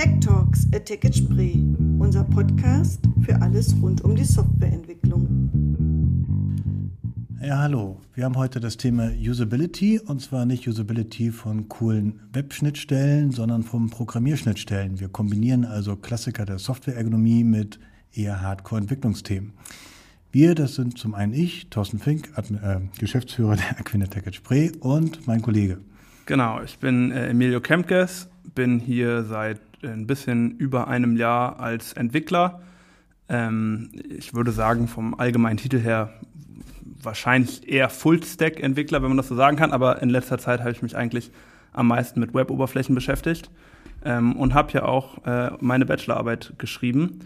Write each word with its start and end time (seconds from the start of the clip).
Tech 0.00 0.18
Talks 0.20 0.66
at 0.74 0.86
Ticket 0.86 1.14
Spree, 1.14 1.56
unser 1.98 2.24
Podcast 2.24 3.02
für 3.22 3.38
alles 3.42 3.76
rund 3.82 4.00
um 4.00 4.16
die 4.16 4.24
Softwareentwicklung. 4.24 5.50
Ja, 7.42 7.58
hallo. 7.58 8.00
Wir 8.14 8.24
haben 8.24 8.36
heute 8.36 8.60
das 8.60 8.78
Thema 8.78 9.10
Usability 9.10 10.00
und 10.00 10.22
zwar 10.22 10.46
nicht 10.46 10.66
Usability 10.66 11.30
von 11.30 11.68
coolen 11.68 12.18
Web-Schnittstellen, 12.32 13.30
sondern 13.30 13.62
von 13.62 13.90
Programmierschnittstellen. 13.90 15.00
Wir 15.00 15.10
kombinieren 15.10 15.66
also 15.66 15.96
Klassiker 15.96 16.46
der 16.46 16.58
Softwareergonomie 16.58 17.44
mit 17.44 17.78
eher 18.14 18.40
Hardcore-Entwicklungsthemen. 18.40 19.52
Wir, 20.32 20.54
das 20.54 20.76
sind 20.76 20.96
zum 20.96 21.14
einen 21.14 21.34
ich, 21.34 21.68
Thorsten 21.68 21.98
Fink, 21.98 22.30
äh, 22.38 22.80
Geschäftsführer 22.98 23.56
der 23.56 23.78
Aquinet 23.78 24.34
Spree 24.34 24.70
und 24.80 25.26
mein 25.26 25.42
Kollege. 25.42 25.76
Genau, 26.24 26.62
ich 26.62 26.78
bin 26.78 27.10
äh, 27.10 27.28
Emilio 27.28 27.60
Kempkes, 27.60 28.30
bin 28.54 28.78
hier 28.78 29.24
seit 29.24 29.60
ein 29.82 30.06
bisschen 30.06 30.52
über 30.58 30.88
einem 30.88 31.16
Jahr 31.16 31.60
als 31.60 31.92
Entwickler. 31.92 32.62
Ähm, 33.28 33.90
ich 34.08 34.34
würde 34.34 34.52
sagen, 34.52 34.88
vom 34.88 35.14
allgemeinen 35.18 35.56
Titel 35.56 35.78
her 35.78 36.12
wahrscheinlich 37.02 37.68
eher 37.68 37.88
Full-Stack-Entwickler, 37.88 39.02
wenn 39.02 39.08
man 39.08 39.16
das 39.16 39.28
so 39.28 39.34
sagen 39.34 39.56
kann, 39.56 39.72
aber 39.72 40.02
in 40.02 40.10
letzter 40.10 40.38
Zeit 40.38 40.60
habe 40.60 40.72
ich 40.72 40.82
mich 40.82 40.96
eigentlich 40.96 41.30
am 41.72 41.88
meisten 41.88 42.20
mit 42.20 42.34
Web-Oberflächen 42.34 42.94
beschäftigt 42.94 43.50
ähm, 44.04 44.36
und 44.36 44.54
habe 44.54 44.72
ja 44.72 44.84
auch 44.84 45.24
äh, 45.24 45.52
meine 45.60 45.86
Bachelorarbeit 45.86 46.54
geschrieben 46.58 47.20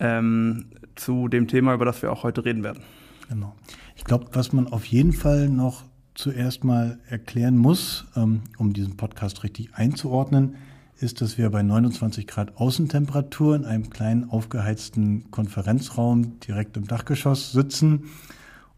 ähm, 0.00 0.66
zu 0.96 1.28
dem 1.28 1.48
Thema, 1.48 1.74
über 1.74 1.84
das 1.84 2.02
wir 2.02 2.10
auch 2.10 2.22
heute 2.22 2.44
reden 2.44 2.64
werden. 2.64 2.82
Genau. 3.28 3.54
Ich 3.96 4.04
glaube, 4.04 4.26
was 4.32 4.52
man 4.52 4.66
auf 4.66 4.84
jeden 4.86 5.12
Fall 5.12 5.48
noch 5.48 5.84
zuerst 6.14 6.64
mal 6.64 6.98
erklären 7.08 7.56
muss, 7.56 8.06
ähm, 8.16 8.42
um 8.58 8.72
diesen 8.72 8.96
Podcast 8.96 9.44
richtig 9.44 9.74
einzuordnen, 9.74 10.56
ist, 11.02 11.20
dass 11.20 11.38
wir 11.38 11.50
bei 11.50 11.62
29 11.62 12.26
Grad 12.26 12.56
Außentemperatur 12.56 13.56
in 13.56 13.64
einem 13.64 13.90
kleinen 13.90 14.30
aufgeheizten 14.30 15.30
Konferenzraum 15.30 16.38
direkt 16.40 16.76
im 16.76 16.86
Dachgeschoss 16.86 17.52
sitzen 17.52 18.04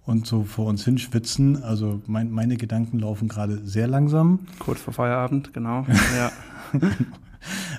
und 0.07 0.27
so 0.27 0.45
vor 0.45 0.67
uns 0.67 0.85
hinschwitzen. 0.85 1.63
Also 1.63 2.03
mein, 2.07 2.31
meine 2.31 2.57
Gedanken 2.57 2.99
laufen 2.99 3.29
gerade 3.29 3.59
sehr 3.65 3.87
langsam. 3.87 4.41
Kurz 4.59 4.81
vor 4.81 4.95
Feierabend, 4.95 5.53
genau. 5.53 5.87
ja. 6.17 6.33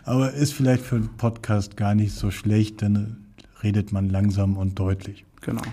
Aber 0.03 0.33
ist 0.33 0.53
vielleicht 0.53 0.83
für 0.83 0.95
einen 0.95 1.17
Podcast 1.17 1.75
gar 1.75 1.95
nicht 1.95 2.13
so 2.13 2.31
schlecht, 2.31 2.81
dann 2.81 3.17
redet 3.63 3.91
man 3.91 4.09
langsam 4.09 4.57
und 4.57 4.77
deutlich. 4.77 5.25
Genau. 5.41 5.63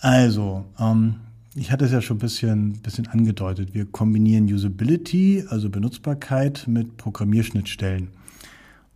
Also, 0.00 0.64
ähm, 0.78 1.16
ich 1.54 1.70
hatte 1.70 1.84
es 1.84 1.92
ja 1.92 2.00
schon 2.00 2.16
ein 2.16 2.20
bisschen, 2.20 2.80
bisschen 2.80 3.06
angedeutet. 3.08 3.74
Wir 3.74 3.84
kombinieren 3.84 4.44
Usability, 4.44 5.44
also 5.48 5.68
Benutzbarkeit, 5.68 6.64
mit 6.66 6.96
Programmierschnittstellen. 6.96 8.08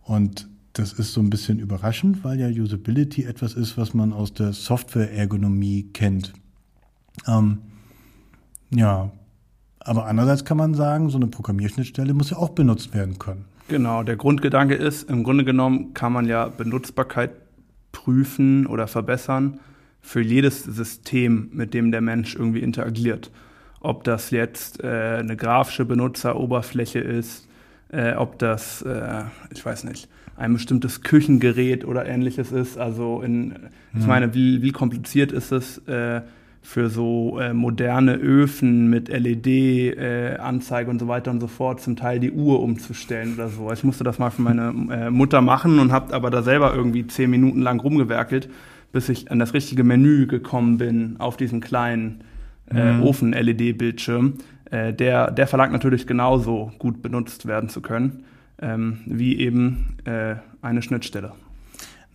Und 0.03 0.47
das 0.73 0.93
ist 0.93 1.13
so 1.13 1.21
ein 1.21 1.29
bisschen 1.29 1.59
überraschend, 1.59 2.23
weil 2.23 2.39
ja 2.39 2.47
Usability 2.47 3.23
etwas 3.23 3.53
ist, 3.53 3.77
was 3.77 3.93
man 3.93 4.13
aus 4.13 4.33
der 4.33 4.53
Software-Ergonomie 4.53 5.89
kennt. 5.93 6.33
Ähm, 7.27 7.59
ja, 8.71 9.11
aber 9.79 10.05
andererseits 10.05 10.43
kann 10.43 10.57
man 10.57 10.73
sagen, 10.73 11.09
so 11.09 11.17
eine 11.17 11.27
Programmierschnittstelle 11.27 12.13
muss 12.13 12.31
ja 12.31 12.37
auch 12.37 12.49
benutzt 12.49 12.93
werden 12.93 13.19
können. 13.19 13.45
Genau, 13.67 14.03
der 14.03 14.15
Grundgedanke 14.15 14.75
ist, 14.75 15.09
im 15.09 15.23
Grunde 15.23 15.43
genommen 15.43 15.93
kann 15.93 16.13
man 16.13 16.25
ja 16.25 16.47
Benutzbarkeit 16.47 17.31
prüfen 17.91 18.65
oder 18.65 18.87
verbessern 18.87 19.59
für 20.07 20.21
jedes 20.21 20.63
System, 20.63 21.49
mit 21.51 21.73
dem 21.73 21.91
der 21.91 21.99
Mensch 21.99 22.33
irgendwie 22.33 22.61
interagiert. 22.61 23.29
Ob 23.81 24.05
das 24.05 24.31
jetzt 24.31 24.81
äh, 24.81 25.17
eine 25.19 25.35
grafische 25.35 25.83
Benutzeroberfläche 25.83 26.99
ist, 26.99 27.45
äh, 27.89 28.13
ob 28.13 28.39
das, 28.39 28.83
äh, 28.83 29.23
ich 29.53 29.65
weiß 29.65 29.83
nicht, 29.83 30.07
ein 30.37 30.53
bestimmtes 30.53 31.01
Küchengerät 31.01 31.83
oder 31.83 32.05
ähnliches 32.05 32.53
ist. 32.53 32.77
Also 32.77 33.21
in, 33.21 33.53
ich 33.93 34.03
mhm. 34.03 34.07
meine, 34.07 34.33
wie, 34.33 34.61
wie 34.61 34.71
kompliziert 34.71 35.33
ist 35.33 35.51
es 35.51 35.79
äh, 35.89 36.21
für 36.61 36.89
so 36.89 37.37
äh, 37.41 37.53
moderne 37.53 38.15
Öfen 38.15 38.89
mit 38.89 39.09
LED-Anzeige 39.09 40.87
äh, 40.87 40.91
und 40.91 40.99
so 40.99 41.09
weiter 41.09 41.31
und 41.31 41.41
so 41.41 41.47
fort, 41.47 41.81
zum 41.81 41.97
Teil 41.97 42.21
die 42.21 42.31
Uhr 42.31 42.61
umzustellen 42.61 43.33
oder 43.33 43.49
so. 43.49 43.73
Ich 43.73 43.83
musste 43.83 44.05
das 44.05 44.19
mal 44.19 44.29
für 44.29 44.41
meine 44.41 44.71
Mutter 45.11 45.41
machen 45.41 45.79
und 45.79 45.91
habe 45.91 46.13
aber 46.13 46.29
da 46.29 46.43
selber 46.43 46.73
irgendwie 46.73 47.05
zehn 47.07 47.29
Minuten 47.29 47.61
lang 47.61 47.81
rumgewerkelt 47.81 48.47
bis 48.91 49.09
ich 49.09 49.31
an 49.31 49.39
das 49.39 49.53
richtige 49.53 49.83
Menü 49.83 50.27
gekommen 50.27 50.77
bin 50.77 51.17
auf 51.19 51.37
diesem 51.37 51.61
kleinen 51.61 52.23
äh, 52.69 52.93
mhm. 52.93 53.03
Ofen-LED-Bildschirm. 53.03 54.35
Äh, 54.71 54.93
der, 54.93 55.31
der 55.31 55.47
verlangt 55.47 55.73
natürlich 55.73 56.07
genauso 56.07 56.71
gut 56.79 57.01
benutzt 57.01 57.45
werden 57.45 57.69
zu 57.69 57.81
können, 57.81 58.23
ähm, 58.61 58.99
wie 59.05 59.37
eben 59.39 59.97
äh, 60.05 60.35
eine 60.61 60.81
Schnittstelle. 60.81 61.33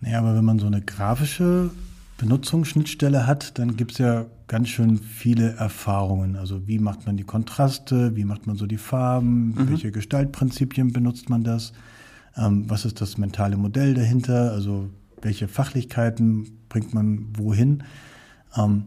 Naja, 0.01 0.19
aber 0.19 0.35
wenn 0.35 0.45
man 0.45 0.59
so 0.59 0.67
eine 0.67 0.81
grafische 0.81 1.71
Benutzungsschnittstelle 2.17 3.25
hat, 3.25 3.57
dann 3.57 3.75
gibt 3.75 3.93
es 3.93 3.97
ja 3.97 4.25
ganz 4.47 4.69
schön 4.69 4.97
viele 4.97 5.53
Erfahrungen. 5.53 6.35
Also 6.35 6.67
wie 6.67 6.79
macht 6.79 7.05
man 7.05 7.17
die 7.17 7.23
Kontraste, 7.23 8.15
wie 8.15 8.25
macht 8.25 8.45
man 8.45 8.55
so 8.55 8.67
die 8.67 8.77
Farben, 8.77 9.49
mhm. 9.49 9.69
welche 9.69 9.91
Gestaltprinzipien 9.91 10.93
benutzt 10.93 11.29
man 11.29 11.43
das, 11.43 11.73
ähm, 12.37 12.69
was 12.69 12.85
ist 12.85 13.01
das 13.01 13.17
mentale 13.17 13.57
Modell 13.57 13.93
dahinter, 13.93 14.51
also 14.51 14.89
welche 15.23 15.47
Fachlichkeiten 15.47 16.59
bringt 16.69 16.93
man 16.93 17.27
wohin. 17.37 17.83
Ähm, 18.57 18.85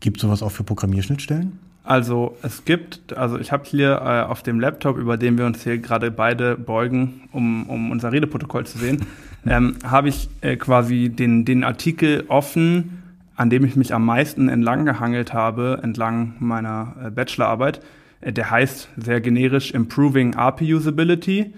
gibt 0.00 0.20
sowas 0.20 0.42
auch 0.42 0.52
für 0.52 0.64
Programmierschnittstellen? 0.64 1.58
Also 1.84 2.34
es 2.42 2.64
gibt, 2.64 3.14
also 3.14 3.38
ich 3.38 3.52
habe 3.52 3.64
hier 3.66 4.00
äh, 4.02 4.22
auf 4.22 4.42
dem 4.42 4.58
Laptop, 4.58 4.96
über 4.96 5.18
den 5.18 5.36
wir 5.36 5.44
uns 5.44 5.62
hier 5.62 5.76
gerade 5.78 6.10
beide 6.10 6.56
beugen, 6.56 7.28
um, 7.32 7.68
um 7.68 7.90
unser 7.90 8.10
Redeprotokoll 8.10 8.64
zu 8.64 8.78
sehen, 8.78 9.04
ähm, 9.46 9.76
habe 9.84 10.08
ich 10.08 10.30
äh, 10.40 10.56
quasi 10.56 11.10
den, 11.10 11.44
den 11.44 11.62
Artikel 11.62 12.24
offen, 12.28 13.02
an 13.36 13.50
dem 13.50 13.66
ich 13.66 13.76
mich 13.76 13.92
am 13.92 14.06
meisten 14.06 14.48
entlang 14.48 14.86
gehangelt 14.86 15.34
habe, 15.34 15.80
entlang 15.82 16.34
meiner 16.38 16.94
äh, 17.04 17.10
Bachelorarbeit. 17.10 17.82
Äh, 18.22 18.32
der 18.32 18.50
heißt 18.50 18.88
sehr 18.96 19.20
generisch 19.20 19.72
Improving 19.72 20.36
API 20.36 20.74
Usability. 20.74 21.52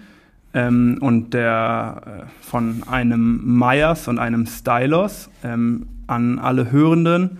Ähm, 0.57 0.97
und 1.01 1.35
der 1.35 2.01
äh, 2.05 2.41
von 2.41 2.81
einem 2.89 3.59
Myers 3.59 4.07
und 4.07 4.17
einem 4.17 4.47
Stylos 4.47 5.29
ähm, 5.43 5.87
an 6.07 6.39
alle 6.39 6.71
Hörenden. 6.71 7.37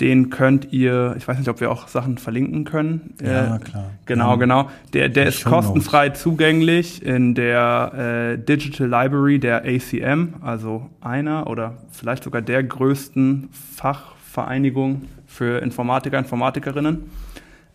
Den 0.00 0.30
könnt 0.30 0.72
ihr, 0.72 1.14
ich 1.16 1.26
weiß 1.26 1.38
nicht, 1.38 1.48
ob 1.48 1.60
wir 1.60 1.70
auch 1.70 1.86
Sachen 1.86 2.18
verlinken 2.18 2.64
können. 2.64 3.14
Ja, 3.22 3.54
äh, 3.54 3.58
klar. 3.60 3.90
Genau, 4.04 4.30
ja. 4.30 4.36
genau. 4.36 4.70
Der, 4.92 5.08
der 5.08 5.26
ist 5.26 5.44
kostenfrei 5.44 6.10
zugänglich 6.10 7.02
in 7.06 7.34
der 7.34 8.34
äh, 8.34 8.36
Digital 8.36 8.88
Library 8.88 9.38
der 9.38 9.64
ACM, 9.64 10.34
also 10.42 10.90
einer 11.00 11.46
oder 11.46 11.74
vielleicht 11.92 12.24
sogar 12.24 12.42
der 12.42 12.64
größten 12.64 13.48
Fachvereinigung 13.76 15.02
für 15.26 15.62
Informatiker, 15.62 16.18
Informatikerinnen. 16.18 17.04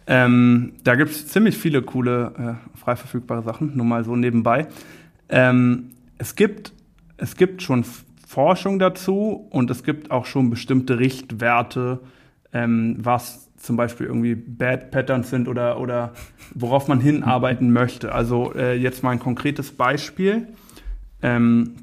Ähm, 0.08 0.74
da 0.84 0.96
gibt 0.96 1.12
es 1.12 1.28
ziemlich 1.28 1.58
viele 1.58 1.82
coole, 1.82 2.58
äh, 2.76 2.78
frei 2.78 2.96
verfügbare 2.96 3.44
Sachen, 3.44 3.76
nur 3.76 3.86
mal 3.86 4.04
so 4.04 4.16
nebenbei. 4.16 4.68
Ähm, 5.30 5.92
es, 6.18 6.36
gibt, 6.36 6.74
es 7.18 7.36
gibt 7.36 7.62
schon 7.62 7.86
Forschung 8.28 8.80
dazu 8.80 9.48
und 9.50 9.70
es 9.70 9.84
gibt 9.84 10.12
auch 10.12 10.26
schon 10.26 10.50
bestimmte 10.50 11.00
Richtwerte, 11.00 12.00
ähm, 12.54 12.98
was 13.00 13.50
zum 13.58 13.78
Beispiel 13.78 14.08
irgendwie 14.08 14.36
Bad 14.36 14.92
Patterns 14.92 15.30
sind 15.30 15.48
oder, 15.48 15.80
oder 15.80 16.14
worauf 16.56 16.88
man 16.88 17.00
hinarbeiten 17.00 17.72
möchte. 17.72 18.14
Also 18.14 18.54
äh, 18.56 18.76
jetzt 18.76 19.04
mal 19.04 19.12
ein 19.12 19.20
konkretes 19.20 19.72
Beispiel, 19.72 20.48
ähm, 21.22 21.76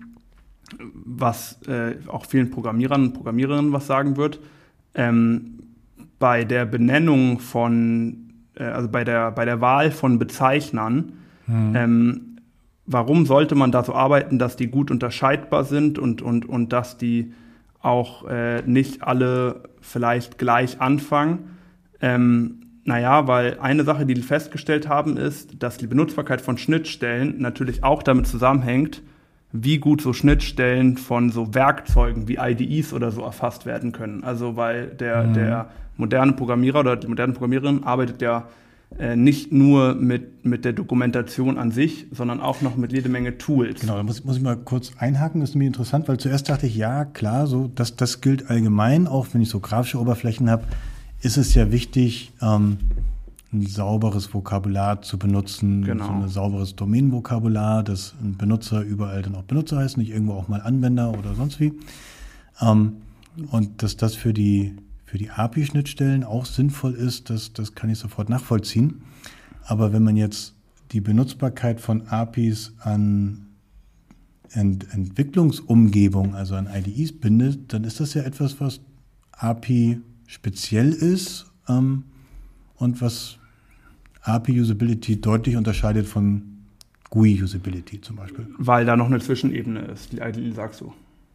was 0.93 1.61
äh, 1.69 1.97
auch 2.09 2.27
vielen 2.27 2.51
Programmierern 2.51 3.05
und 3.05 3.13
Programmiererinnen 3.15 3.73
was 3.73 3.87
sagen 3.87 4.17
wird. 4.17 4.41
Ähm, 4.95 5.59
bei 6.19 6.45
der 6.45 6.67
Benennung 6.67 7.39
von, 7.39 8.33
äh, 8.57 8.65
also 8.65 8.89
bei 8.89 9.05
der, 9.05 9.31
bei 9.31 9.45
der 9.45 9.61
Wahl 9.61 9.91
von 9.91 10.19
Bezeichnern, 10.19 11.13
mhm. 11.47 11.73
ähm, 11.77 12.37
warum 12.87 13.27
sollte 13.27 13.55
man 13.55 13.71
da 13.71 13.85
so 13.85 13.95
arbeiten, 13.95 14.39
dass 14.39 14.57
die 14.57 14.69
gut 14.69 14.91
unterscheidbar 14.91 15.65
sind 15.65 15.99
und, 15.99 16.23
und, 16.23 16.49
und 16.49 16.73
dass 16.73 16.97
die 16.97 17.33
auch 17.81 18.27
äh, 18.27 18.63
nicht 18.63 19.03
alle 19.03 19.65
vielleicht 19.81 20.39
gleich 20.39 20.81
anfangen? 20.81 21.57
Ähm, 22.01 22.63
naja, 22.85 23.29
weil 23.29 23.59
eine 23.61 23.85
Sache, 23.85 24.07
die 24.07 24.15
die 24.15 24.23
festgestellt 24.23 24.89
haben, 24.89 25.19
ist, 25.19 25.63
dass 25.63 25.77
die 25.77 25.87
Benutzbarkeit 25.87 26.41
von 26.41 26.57
Schnittstellen 26.57 27.35
natürlich 27.39 27.85
auch 27.85 28.03
damit 28.03 28.27
zusammenhängt, 28.27 29.03
wie 29.53 29.79
gut 29.79 30.03
so 30.03 30.13
Schnittstellen 30.13 30.97
von 30.97 31.31
so 31.31 31.55
Werkzeugen 31.55 32.29
wie 32.29 32.37
IDEs 32.37 32.93
oder 32.93 33.11
so 33.11 33.23
erfasst 33.23 33.67
werden 33.67 33.93
können. 33.93 34.25
Also 34.25 34.57
weil 34.57 34.89
der, 34.89 35.25
mhm. 35.25 35.35
der 35.35 35.71
moderne 35.97 36.33
Programmierer 36.33 36.81
oder 36.81 36.97
die 36.97 37.07
moderne 37.07 37.33
Programmiererin 37.33 37.85
arbeitet 37.85 38.21
ja 38.21 38.49
äh, 38.99 39.17
nicht 39.17 39.53
nur 39.53 39.95
mit, 39.95 40.45
mit 40.45 40.65
der 40.65 40.73
Dokumentation 40.73 41.59
an 41.59 41.71
sich, 41.71 42.07
sondern 42.11 42.41
auch 42.41 42.63
noch 42.63 42.77
mit 42.77 42.93
jede 42.93 43.09
Menge 43.09 43.37
Tools. 43.37 43.81
Genau, 43.81 43.97
da 43.97 44.03
muss, 44.03 44.25
muss 44.25 44.37
ich 44.37 44.43
mal 44.43 44.57
kurz 44.57 44.93
einhaken, 44.99 45.41
das 45.41 45.51
ist 45.51 45.57
mir 45.57 45.67
interessant, 45.67 46.09
weil 46.09 46.19
zuerst 46.19 46.49
dachte 46.49 46.67
ich, 46.67 46.77
ja, 46.77 47.05
klar, 47.05 47.47
so, 47.47 47.71
das, 47.75 47.97
das 47.97 48.21
gilt 48.21 48.51
allgemein, 48.51 49.07
auch 49.07 49.29
wenn 49.33 49.43
ich 49.43 49.51
so 49.51 49.61
grafische 49.61 50.01
Oberflächen 50.01 50.49
habe, 50.51 50.65
ist 51.21 51.37
es 51.37 51.55
ja 51.55 51.71
wichtig, 51.71 52.33
ähm, 52.41 52.79
ein 53.53 53.67
sauberes 53.67 54.33
Vokabular 54.35 55.01
zu 55.03 55.19
benutzen, 55.19 55.83
Genau. 55.83 56.07
so 56.07 56.13
ein 56.13 56.29
sauberes 56.29 56.77
Domainvokabular, 56.77 57.83
dass 57.83 58.15
ein 58.23 58.37
Benutzer 58.37 58.83
überall 58.83 59.23
dann 59.23 59.35
auch 59.35 59.45
Benutzer 59.45 59.79
heißt, 59.79 59.97
nicht 59.97 60.11
irgendwo 60.11 60.35
auch 60.35 60.49
mal 60.49 60.61
Anwender 60.61 61.19
oder 61.19 61.35
sonst 61.35 61.59
wie. 61.61 61.73
Ähm, 62.61 62.97
und 63.51 63.83
dass 63.83 63.97
das 63.97 64.15
für 64.15 64.35
die, 64.35 64.75
für 65.07 65.17
die 65.17 65.31
API-Schnittstellen 65.31 66.25
auch 66.25 66.45
sinnvoll 66.45 66.93
ist, 66.95 67.31
das, 67.31 67.53
das 67.53 67.75
kann 67.75 67.89
ich 67.89 67.99
sofort 67.99 68.29
nachvollziehen. 68.29 69.03
Aber 69.65 69.93
wenn 69.93 70.03
man 70.03 70.17
jetzt 70.17 70.55
die 70.93 71.01
Benutzbarkeit 71.01 71.81
von 71.81 72.07
APIs 72.09 72.73
an 72.81 73.47
Ent 74.51 74.87
Entwicklungsumgebung, 74.95 76.35
also 76.35 76.55
an 76.55 76.69
IDEs 76.73 77.13
bindet, 77.13 77.73
dann 77.73 77.85
ist 77.85 78.01
das 78.01 78.15
ja 78.15 78.23
etwas, 78.23 78.61
was 78.61 78.81
API 79.33 80.01
speziell 80.27 80.91
ist 80.93 81.47
ähm, 81.69 82.05
und 82.79 83.01
was 83.03 83.39
API-Usability 84.23 85.21
deutlich 85.21 85.57
unterscheidet 85.57 86.07
von 86.07 86.43
GUI-Usability 87.11 88.01
zum 88.01 88.17
Beispiel. 88.17 88.47
Weil 88.59 88.85
da 88.85 88.97
noch 88.97 89.07
eine 89.07 89.19
Zwischenebene 89.21 89.81
ist, 89.81 90.13
die 90.13 90.19
IDE 90.19 90.53
sagst 90.53 90.81
du. 90.81 90.93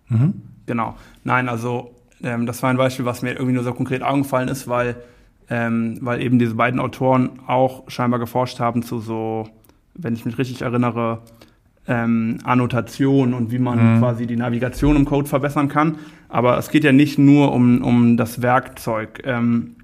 Mhm. 0.10 0.34
Genau. 0.66 0.96
Nein, 1.24 1.50
also 1.50 1.92
ähm, 2.22 2.46
das 2.46 2.62
war 2.62 2.70
ein 2.70 2.78
Beispiel, 2.78 3.06
was 3.06 3.22
mir 3.22 3.32
irgendwie 3.32 3.54
nur 3.54 3.64
so 3.64 3.74
konkret 3.74 4.04
eingefallen 4.04 4.50
ist, 4.50 4.68
weil, 4.68 4.96
ähm, 5.50 5.98
weil 6.02 6.22
eben 6.22 6.38
diese 6.40 6.56
beiden 6.56 6.80
Autoren 6.80 7.40
auch 7.48 7.90
scheinbar 7.90 8.20
geforscht 8.20 8.60
haben 8.60 8.84
zu 8.84 9.00
so, 9.00 9.50
wenn 9.96 10.14
ich 10.14 10.26
mich 10.26 10.38
richtig 10.38 10.62
erinnere, 10.62 11.22
ähm, 11.88 12.38
Annotation 12.44 13.34
und 13.34 13.52
wie 13.52 13.60
man 13.60 13.96
Mhm. 13.96 14.00
quasi 14.00 14.26
die 14.28 14.38
Navigation 14.38 14.96
im 14.96 15.06
Code 15.06 15.28
verbessern 15.28 15.68
kann. 15.68 15.98
Aber 16.30 16.58
es 16.58 16.70
geht 16.70 16.84
ja 16.84 16.92
nicht 16.94 17.18
nur 17.20 17.52
um, 17.52 17.82
um 17.84 18.16
das 18.16 18.42
Werkzeug, 18.42 19.22
ähm, 19.26 19.76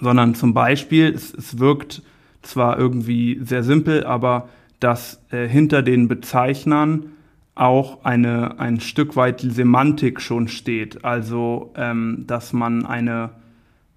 sondern 0.00 0.34
zum 0.34 0.54
Beispiel, 0.54 1.12
es, 1.14 1.32
es 1.34 1.58
wirkt 1.58 2.02
zwar 2.42 2.78
irgendwie 2.78 3.40
sehr 3.42 3.62
simpel, 3.62 4.04
aber 4.04 4.48
dass 4.80 5.22
äh, 5.30 5.46
hinter 5.46 5.82
den 5.82 6.08
Bezeichnern 6.08 7.06
auch 7.54 8.04
eine, 8.04 8.58
ein 8.58 8.80
Stück 8.80 9.16
weit 9.16 9.40
Semantik 9.40 10.20
schon 10.20 10.48
steht. 10.48 11.04
Also, 11.04 11.72
ähm, 11.76 12.24
dass 12.26 12.52
man 12.54 12.86
eine 12.86 13.30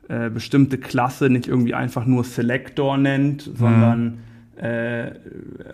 äh, 0.10 0.30
bestimmte 0.30 0.78
Klasse 0.78 1.30
nicht 1.30 1.48
irgendwie 1.48 1.74
einfach 1.74 2.06
nur 2.06 2.26
Selector 2.26 2.98
nennt, 2.98 3.50
sondern 3.56 4.20
äh, 4.58 5.12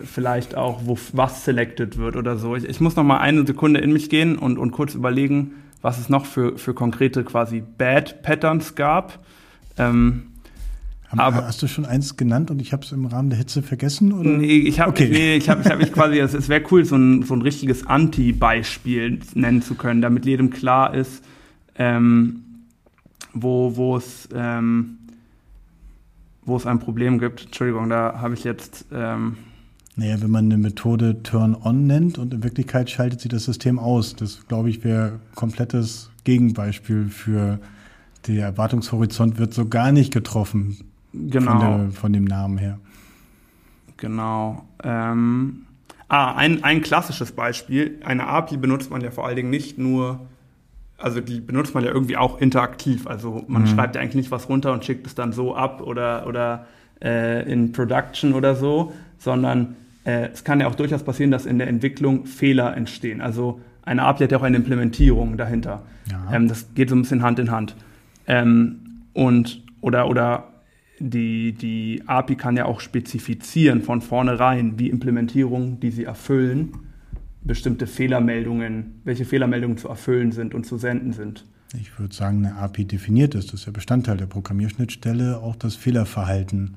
vielleicht 0.04 0.56
auch, 0.56 0.82
wo, 0.86 0.98
was 1.14 1.46
selected 1.46 1.98
wird 1.98 2.16
oder 2.16 2.38
so. 2.38 2.56
Ich, 2.56 2.66
ich 2.66 2.80
muss 2.80 2.96
noch 2.96 3.04
mal 3.04 3.18
eine 3.18 3.46
Sekunde 3.46 3.80
in 3.80 3.92
mich 3.92 4.10
gehen 4.10 4.38
und, 4.38 4.58
und 4.58 4.72
kurz 4.72 4.94
überlegen, 4.94 5.56
was 5.82 6.00
es 6.00 6.10
noch 6.10 6.26
für, 6.26 6.58
für 6.58 6.74
konkrete 6.74 7.24
quasi 7.24 7.64
Bad 7.78 8.22
Patterns 8.22 8.76
gab. 8.76 9.20
Ähm, 9.80 10.24
Aber- 11.12 11.46
hast 11.48 11.62
du 11.64 11.68
schon 11.68 11.86
eins 11.86 12.18
genannt 12.18 12.52
und 12.52 12.62
ich 12.62 12.72
habe 12.74 12.84
es 12.86 12.92
im 12.92 13.06
Rahmen 13.08 13.30
der 13.32 13.40
Hitze 13.40 13.64
vergessen? 13.64 14.12
Oder? 14.14 14.30
Nee, 14.30 14.58
ich 14.58 14.80
habe 14.80 14.92
Okay. 14.92 15.10
nee, 15.10 15.36
ich 15.38 15.50
hab, 15.50 15.66
ich 15.66 15.72
hab 15.72 15.80
mich 15.80 15.92
quasi, 15.94 16.20
es, 16.20 16.34
es 16.36 16.50
wäre 16.50 16.62
cool, 16.72 16.86
so 16.86 16.96
ein, 16.96 17.24
so 17.24 17.34
ein 17.34 17.42
richtiges 17.42 17.88
Anti-Beispiel 17.88 19.20
nennen 19.34 19.62
zu 19.64 19.74
können, 19.76 20.02
damit 20.02 20.26
jedem 20.26 20.50
klar 20.52 20.94
ist, 20.94 21.24
ähm, 21.76 22.42
wo, 23.34 23.76
wo 23.76 23.98
es 23.98 24.30
ähm, 24.36 24.98
wo 26.46 26.56
es 26.58 26.66
ein 26.66 26.80
Problem 26.80 27.20
gibt. 27.20 27.46
Entschuldigung, 27.46 27.90
da 27.90 28.20
habe 28.22 28.34
ich 28.34 28.44
jetzt 28.44 28.86
ähm, 28.92 29.38
Naja, 29.96 30.20
wenn 30.22 30.32
man 30.32 30.46
eine 30.46 30.58
Methode 30.58 31.22
Turn-on 31.22 31.86
nennt 31.86 32.18
und 32.18 32.34
in 32.34 32.44
Wirklichkeit 32.44 32.90
schaltet 32.90 33.22
sie 33.22 33.30
das 33.30 33.46
System 33.46 33.78
aus. 33.78 34.16
Das, 34.16 34.48
glaube 34.48 34.70
ich, 34.72 34.84
wäre 34.84 35.20
komplettes 35.36 36.10
Gegenbeispiel 36.24 37.06
für 37.06 37.60
der 38.36 38.46
Erwartungshorizont 38.46 39.38
wird 39.38 39.54
so 39.54 39.68
gar 39.68 39.92
nicht 39.92 40.14
getroffen 40.14 40.78
genau. 41.14 41.52
von, 41.52 41.60
der, 41.60 41.92
von 41.92 42.14
dem 42.14 42.26
Namen 42.26 42.58
her. 42.58 42.80
Genau. 43.98 44.64
Ähm, 44.84 45.66
ah, 46.08 46.34
ein, 46.36 46.64
ein 46.64 46.82
klassisches 46.82 47.32
Beispiel. 47.34 48.00
Eine 48.04 48.28
API 48.28 48.58
benutzt 48.58 48.92
man 48.92 49.02
ja 49.02 49.12
vor 49.12 49.26
allen 49.28 49.36
Dingen 49.36 49.50
nicht 49.50 49.78
nur, 49.78 50.22
also 50.98 51.20
die 51.22 51.42
benutzt 51.42 51.74
man 51.74 51.84
ja 51.84 51.92
irgendwie 51.92 52.18
auch 52.18 52.40
interaktiv. 52.40 53.08
Also 53.08 53.44
man 53.48 53.64
Mhm. 53.64 53.68
schreibt 53.68 53.96
ja 53.96 54.02
eigentlich 54.02 54.16
nicht 54.16 54.32
was 54.32 54.48
runter 54.50 54.72
und 54.74 54.86
schickt 54.86 55.06
es 55.06 55.16
dann 55.16 55.34
so 55.34 55.56
ab 55.56 55.82
oder, 55.82 56.28
oder 56.28 56.66
äh, 57.04 57.52
in 57.52 57.72
Production 57.72 58.34
oder 58.34 58.56
so, 58.56 58.94
sondern 59.18 59.76
äh, 60.06 60.30
es 60.32 60.44
kann 60.44 60.60
ja 60.62 60.68
auch 60.68 60.76
durchaus 60.76 61.04
passieren, 61.04 61.32
dass 61.32 61.46
in 61.46 61.58
der 61.58 61.68
Entwicklung 61.68 62.26
Fehler 62.26 62.76
entstehen. 62.78 63.20
Also 63.22 63.60
eine 63.84 64.04
API 64.04 64.24
hat 64.24 64.32
ja 64.32 64.38
auch 64.38 64.44
eine 64.44 64.58
Implementierung 64.58 65.36
dahinter. 65.36 65.82
Ja. 66.10 66.36
Ähm, 66.36 66.48
das 66.48 66.74
geht 66.74 66.90
so 66.90 66.96
ein 66.96 67.02
bisschen 67.02 67.22
Hand 67.22 67.40
in 67.40 67.52
Hand. 67.52 67.76
Ähm, 68.30 69.02
und 69.14 69.62
oder 69.82 70.08
oder 70.08 70.46
die, 71.00 71.54
die 71.54 72.04
API 72.06 72.36
kann 72.36 72.56
ja 72.58 72.66
auch 72.66 72.80
spezifizieren 72.80 73.82
von 73.82 74.02
vornherein, 74.02 74.78
wie 74.78 74.90
Implementierungen, 74.90 75.80
die 75.80 75.92
sie 75.92 76.04
erfüllen, 76.04 76.74
bestimmte 77.42 77.88
Fehlermeldungen, 77.88 79.02
welche 79.06 79.26
Fehlermeldungen 79.26 79.78
zu 79.78 79.88
erfüllen 79.88 80.32
sind 80.32 80.54
und 80.54 80.66
zu 80.66 80.78
senden 80.78 81.14
sind. 81.14 81.46
Ich 81.80 81.98
würde 82.00 82.14
sagen, 82.14 82.46
eine 82.46 82.58
API 82.58 82.86
definiert 82.86 83.34
ist. 83.36 83.54
Das 83.54 83.62
ist 83.62 83.66
ja 83.66 83.72
Bestandteil 83.72 84.18
der 84.18 84.26
Programmierschnittstelle, 84.26 85.38
auch 85.40 85.56
das 85.56 85.76
Fehlerverhalten 85.76 86.76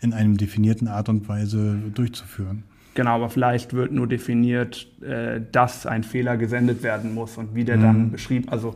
in 0.00 0.12
einem 0.12 0.36
definierten 0.36 0.88
Art 0.88 1.08
und 1.08 1.28
Weise 1.28 1.78
durchzuführen. 1.94 2.64
Genau, 2.94 3.14
aber 3.14 3.30
vielleicht 3.30 3.72
wird 3.72 3.92
nur 3.92 4.06
definiert, 4.06 4.88
äh, 5.02 5.40
dass 5.52 5.86
ein 5.86 6.02
Fehler 6.02 6.36
gesendet 6.36 6.82
werden 6.82 7.14
muss 7.14 7.38
und 7.38 7.54
wie 7.54 7.64
der 7.64 7.76
Mhm. 7.78 7.82
dann 7.82 8.10
beschrieben, 8.10 8.48
also 8.48 8.74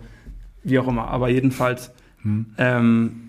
wie 0.64 0.78
auch 0.78 0.88
immer. 0.88 1.08
Aber 1.08 1.28
jedenfalls, 1.28 1.92
Hm. 2.22 2.46
ähm, 2.58 3.20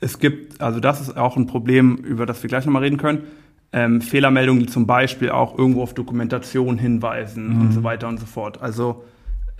es 0.00 0.18
gibt, 0.18 0.60
also 0.60 0.80
das 0.80 1.00
ist 1.00 1.16
auch 1.16 1.36
ein 1.36 1.46
Problem, 1.46 1.96
über 1.96 2.24
das 2.26 2.42
wir 2.42 2.48
gleich 2.48 2.64
nochmal 2.64 2.82
reden 2.82 2.96
können. 2.96 3.20
Ähm, 3.72 4.00
Fehlermeldungen, 4.00 4.60
die 4.64 4.66
zum 4.68 4.86
Beispiel 4.86 5.30
auch 5.30 5.56
irgendwo 5.56 5.82
auf 5.82 5.94
Dokumentation 5.94 6.78
hinweisen 6.78 7.54
Mhm. 7.54 7.60
und 7.60 7.72
so 7.72 7.82
weiter 7.84 8.08
und 8.08 8.18
so 8.18 8.26
fort. 8.26 8.60
Also 8.62 9.04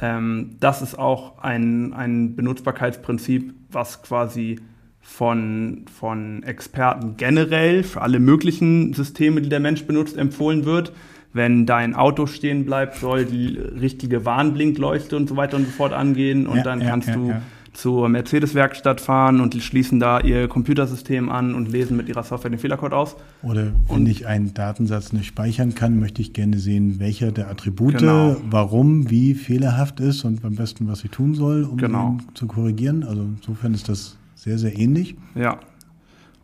ähm, 0.01 0.57
das 0.61 0.83
ist 0.83 0.99
auch 0.99 1.39
ein, 1.43 1.93
ein 1.93 2.35
Benutzbarkeitsprinzip, 2.35 3.55
was 3.71 4.03
quasi 4.03 4.59
von, 5.03 5.85
von 5.93 6.43
Experten 6.43 7.17
generell 7.17 7.83
für 7.83 8.01
alle 8.03 8.19
möglichen 8.19 8.95
Systeme, 8.95 9.43
die 9.43 9.49
der 9.49 9.61
Mensch 9.61 9.85
benutzt, 9.85 10.17
empfohlen 10.17 10.65
wird. 10.65 10.93
Wenn 11.33 11.65
dein 11.67 11.95
Auto 11.95 12.27
stehen 12.27 12.65
bleibt, 12.65 12.97
soll 12.97 13.25
die 13.25 13.57
richtige 13.57 14.25
Warnblinkleuchte 14.25 15.17
und 15.17 15.29
so 15.29 15.37
weiter 15.37 15.57
und 15.57 15.67
so 15.67 15.71
fort 15.71 15.93
angehen 15.93 16.47
und 16.47 16.57
Ja, 16.59 16.63
dann 16.65 16.81
kannst 16.81 17.07
ja, 17.09 17.15
du 17.15 17.29
ja. 17.29 17.43
zur 17.73 18.09
Mercedes-Werkstatt 18.09 19.01
fahren 19.01 19.41
und 19.41 19.55
die 19.55 19.61
schließen 19.61 20.01
da 20.01 20.19
ihr 20.19 20.49
Computersystem 20.49 21.29
an 21.29 21.55
und 21.55 21.71
lesen 21.71 21.97
mit 21.97 22.09
ihrer 22.09 22.25
Software 22.25 22.51
den 22.51 22.59
Fehlercode 22.59 22.93
aus. 22.95 23.15
Oder 23.43 23.67
wenn 23.87 23.97
Und- 23.99 24.07
ich 24.09 24.27
einen 24.27 24.55
Datensatz 24.55 25.13
nicht 25.13 25.27
speichern 25.27 25.77
kann, 25.77 26.01
möchte 26.01 26.21
ich 26.21 26.33
gerne 26.33 26.59
sehen, 26.59 26.99
welcher 26.99 27.31
der 27.31 27.49
Attribute, 27.49 27.99
Genau. 27.99 28.37
warum, 28.51 29.09
wie 29.09 29.35
fehlerhaft 29.35 30.01
ist 30.01 30.25
und 30.25 30.45
am 30.45 30.57
besten, 30.57 30.89
was 30.89 31.05
ich 31.05 31.13
tun 31.13 31.35
soll, 31.35 31.63
um 31.63 31.77
Genau. 31.77 32.19
zu 32.35 32.49
korrigieren. 32.49 33.05
Also 33.05 33.23
insofern 33.23 33.73
ist 33.73 33.89
das 33.89 34.17
sehr, 34.35 34.59
sehr 34.59 34.77
ähnlich. 34.77 35.15
Ja. 35.37 35.61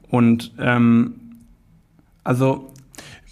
Und 0.09 0.53
ähm, 0.61 1.15
also 2.23 2.73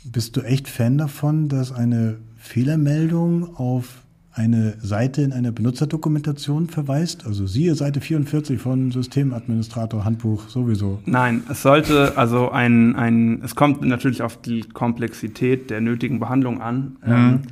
Bist 0.05 0.37
du 0.37 0.43
echt 0.43 0.69
Fan 0.69 0.99
davon, 0.99 1.49
dass 1.49 1.73
eine 1.73 2.19
Fehlermeldung 2.37 3.57
auf 3.57 4.03
eine 4.35 4.75
Seite 4.81 5.23
in 5.23 5.33
einer 5.33 5.53
Benutzerdokumentation 5.53 6.69
verweist? 6.69 7.25
Also 7.27 7.47
siehe 7.47 7.75
Seite 7.75 8.01
44 8.01 8.61
von 8.61 8.91
Systemadministrator 8.91 10.05
Handbuch 10.05 10.49
sowieso. 10.49 11.01
Nein, 11.07 11.45
es 11.49 11.63
sollte 11.63 12.19
also 12.19 12.51
ein, 12.51 12.97
ein 12.97 13.41
es 13.43 13.55
kommt 13.55 13.83
natürlich 13.83 14.23
auf 14.23 14.41
die 14.41 14.61
Komplexität 14.63 15.71
der 15.71 15.81
nötigen 15.81 16.21
Behandlung 16.21 16.61
an. 16.61 16.97
Ähm, 17.07 17.43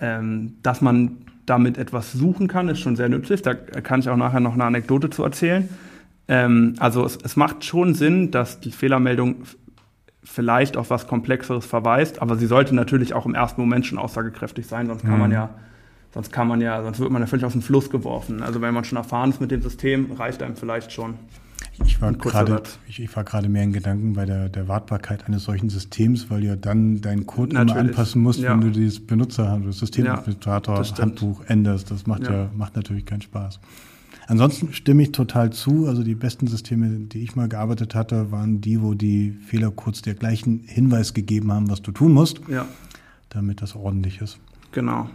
ähm, 0.00 0.54
dass 0.62 0.82
man 0.82 1.12
damit 1.46 1.78
etwas 1.78 2.12
suchen 2.12 2.48
kann, 2.48 2.68
ist 2.68 2.80
schon 2.80 2.96
sehr 2.96 3.08
nützlich. 3.08 3.40
Da 3.40 3.54
kann 3.54 4.00
ich 4.00 4.08
auch 4.10 4.16
nachher 4.16 4.40
noch 4.40 4.54
eine 4.54 4.64
Anekdote 4.64 5.10
zu 5.10 5.22
erzählen. 5.22 5.68
Ähm, 6.28 6.74
also 6.78 7.04
es, 7.06 7.16
es 7.22 7.36
macht 7.36 7.64
schon 7.64 7.94
Sinn, 7.94 8.32
dass 8.32 8.60
die 8.60 8.72
Fehlermeldung 8.72 9.36
vielleicht 10.26 10.76
auf 10.76 10.90
was 10.90 11.06
Komplexeres 11.06 11.64
verweist, 11.64 12.20
aber 12.20 12.36
sie 12.36 12.46
sollte 12.46 12.74
natürlich 12.74 13.14
auch 13.14 13.24
im 13.26 13.34
ersten 13.34 13.60
Moment 13.60 13.86
schon 13.86 13.98
aussagekräftig 13.98 14.66
sein, 14.66 14.86
sonst 14.88 15.02
kann 15.02 15.14
Mhm. 15.14 15.18
man 15.20 15.30
ja 15.32 15.50
Sonst 16.14 16.32
kann 16.32 16.48
man 16.48 16.62
ja, 16.62 16.82
sonst 16.82 16.98
wird 16.98 17.10
man 17.10 17.20
ja 17.20 17.26
völlig 17.26 17.44
aus 17.44 17.52
dem 17.52 17.60
Fluss 17.60 17.90
geworfen. 17.90 18.42
Also 18.42 18.62
wenn 18.62 18.72
man 18.72 18.84
schon 18.84 18.96
erfahren 18.96 19.28
ist 19.28 19.40
mit 19.40 19.50
dem 19.50 19.60
System, 19.60 20.12
reicht 20.12 20.42
einem 20.42 20.56
vielleicht 20.56 20.90
schon. 20.90 21.14
Ich 21.84 22.00
war 22.00 22.10
gerade, 22.14 22.62
ich, 22.88 23.00
ich 23.00 23.14
war 23.14 23.22
gerade 23.22 23.50
mehr 23.50 23.64
in 23.64 23.74
Gedanken 23.74 24.14
bei 24.14 24.24
der, 24.24 24.48
der 24.48 24.66
Wartbarkeit 24.66 25.26
eines 25.26 25.44
solchen 25.44 25.68
Systems, 25.68 26.30
weil 26.30 26.40
du 26.40 26.46
ja 26.46 26.56
dann 26.56 27.02
deinen 27.02 27.26
Code 27.26 27.50
immer 27.50 27.66
Natürlich. 27.66 27.90
anpassen 27.90 28.22
musst, 28.22 28.40
Ja. 28.40 28.52
wenn 28.52 28.62
du 28.62 28.70
dieses 28.70 29.04
Benutzer, 29.06 29.60
das 29.62 29.78
Systemadministrator 29.78 30.76
das 30.76 30.88
stimmt. 30.88 31.20
Handbuch 31.20 31.42
änderst. 31.48 31.90
Das 31.90 32.06
macht 32.06 32.22
ja. 32.22 32.32
Ja. 32.32 32.50
macht 32.56 32.76
natürlich 32.76 33.04
keinen 33.04 33.20
Spaß. 33.20 33.60
Ansonsten 34.26 34.72
stimme 34.72 35.04
ich 35.04 35.12
total 35.12 35.50
zu. 35.52 35.86
Also 35.86 36.02
die 36.02 36.14
besten 36.14 36.46
Systeme, 36.46 36.88
die 36.90 37.22
ich 37.22 37.36
mal 37.36 37.48
gearbeitet 37.48 37.94
hatte, 37.94 38.32
waren 38.32 38.60
die, 38.60 38.82
wo 38.82 38.94
die 38.94 39.30
Fehlercodes 39.46 40.02
dir 40.02 40.14
gleichen 40.14 40.62
Hinweis 40.66 41.14
gegeben 41.14 41.52
haben, 41.52 41.70
was 41.70 41.82
du 41.82 41.92
tun 41.92 42.12
musst, 42.12 42.40
Ja. 42.48 42.66
damit 43.28 43.62
das 43.62 43.76
ordentlich 43.76 44.20
ist. 44.20 44.38
Genau. 44.72 45.08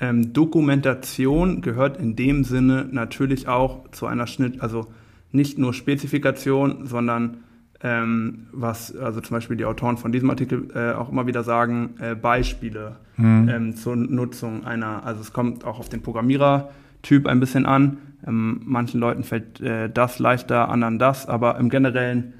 Ähm, 0.00 0.32
Dokumentation 0.32 1.62
gehört 1.62 1.98
in 1.98 2.16
dem 2.16 2.44
Sinne 2.44 2.86
natürlich 2.90 3.48
auch 3.48 3.90
zu 3.92 4.06
einer 4.06 4.26
Schnitt, 4.26 4.60
also 4.60 4.88
nicht 5.32 5.58
nur 5.58 5.72
Spezifikation, 5.72 6.86
sondern 6.86 7.38
ähm, 7.82 8.46
was 8.52 8.94
also 8.96 9.20
zum 9.20 9.36
Beispiel 9.36 9.56
die 9.56 9.64
Autoren 9.64 9.96
von 9.96 10.12
diesem 10.12 10.30
Artikel 10.30 10.68
äh, 10.74 10.92
auch 10.92 11.10
immer 11.10 11.26
wieder 11.26 11.44
sagen, 11.44 11.94
äh, 12.00 12.14
Beispiele 12.14 12.96
mhm. 13.16 13.48
ähm, 13.48 13.76
zur 13.76 13.96
Nutzung 13.96 14.64
einer, 14.64 15.04
also 15.04 15.20
es 15.20 15.32
kommt 15.32 15.64
auch 15.64 15.78
auf 15.78 15.88
den 15.88 16.02
Programmierertyp 16.02 17.26
ein 17.26 17.40
bisschen 17.40 17.66
an. 17.66 17.98
Ähm, 18.26 18.60
manchen 18.64 19.00
Leuten 19.00 19.24
fällt 19.24 19.60
äh, 19.60 19.88
das 19.88 20.18
leichter, 20.18 20.68
anderen 20.68 20.98
das, 20.98 21.26
aber 21.26 21.58
im 21.58 21.68
Generellen 21.68 22.34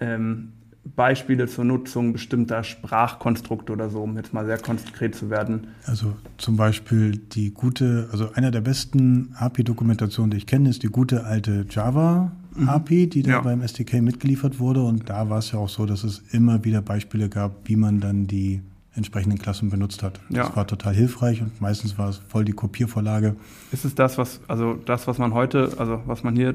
ähm, 0.00 0.52
Beispiele 0.96 1.46
zur 1.46 1.64
Nutzung 1.64 2.12
bestimmter 2.12 2.64
Sprachkonstrukte 2.64 3.72
oder 3.72 3.90
so, 3.90 4.02
um 4.02 4.16
jetzt 4.16 4.32
mal 4.32 4.46
sehr 4.46 4.58
konkret 4.58 5.14
zu 5.14 5.30
werden? 5.30 5.68
Also 5.86 6.14
zum 6.38 6.56
Beispiel 6.56 7.16
die 7.16 7.52
gute, 7.52 8.08
also 8.12 8.32
einer 8.32 8.50
der 8.50 8.62
besten 8.62 9.34
API-Dokumentationen, 9.38 10.30
die 10.30 10.38
ich 10.38 10.46
kenne, 10.46 10.70
ist 10.70 10.82
die 10.82 10.88
gute 10.88 11.24
alte 11.24 11.66
Java. 11.68 12.32
API, 12.66 13.08
die 13.08 13.22
da 13.22 13.30
ja. 13.30 13.40
beim 13.40 13.62
SDK 13.62 14.02
mitgeliefert 14.02 14.58
wurde. 14.58 14.82
Und 14.82 15.08
da 15.08 15.30
war 15.30 15.38
es 15.38 15.52
ja 15.52 15.58
auch 15.58 15.68
so, 15.68 15.86
dass 15.86 16.02
es 16.04 16.22
immer 16.32 16.64
wieder 16.64 16.82
Beispiele 16.82 17.28
gab, 17.28 17.68
wie 17.68 17.76
man 17.76 18.00
dann 18.00 18.26
die 18.26 18.60
entsprechenden 18.96 19.38
Klassen 19.38 19.70
benutzt 19.70 20.02
hat. 20.02 20.20
Das 20.28 20.48
ja. 20.48 20.56
war 20.56 20.66
total 20.66 20.94
hilfreich 20.94 21.40
und 21.42 21.60
meistens 21.60 21.96
war 21.96 22.08
es 22.08 22.20
voll 22.28 22.44
die 22.44 22.52
Kopiervorlage. 22.52 23.36
Ist 23.72 23.84
es 23.84 23.94
das, 23.94 24.18
was, 24.18 24.40
also 24.48 24.74
das, 24.84 25.06
was 25.06 25.18
man 25.18 25.32
heute, 25.32 25.72
also 25.78 26.02
was 26.06 26.24
man 26.24 26.34
hier 26.34 26.54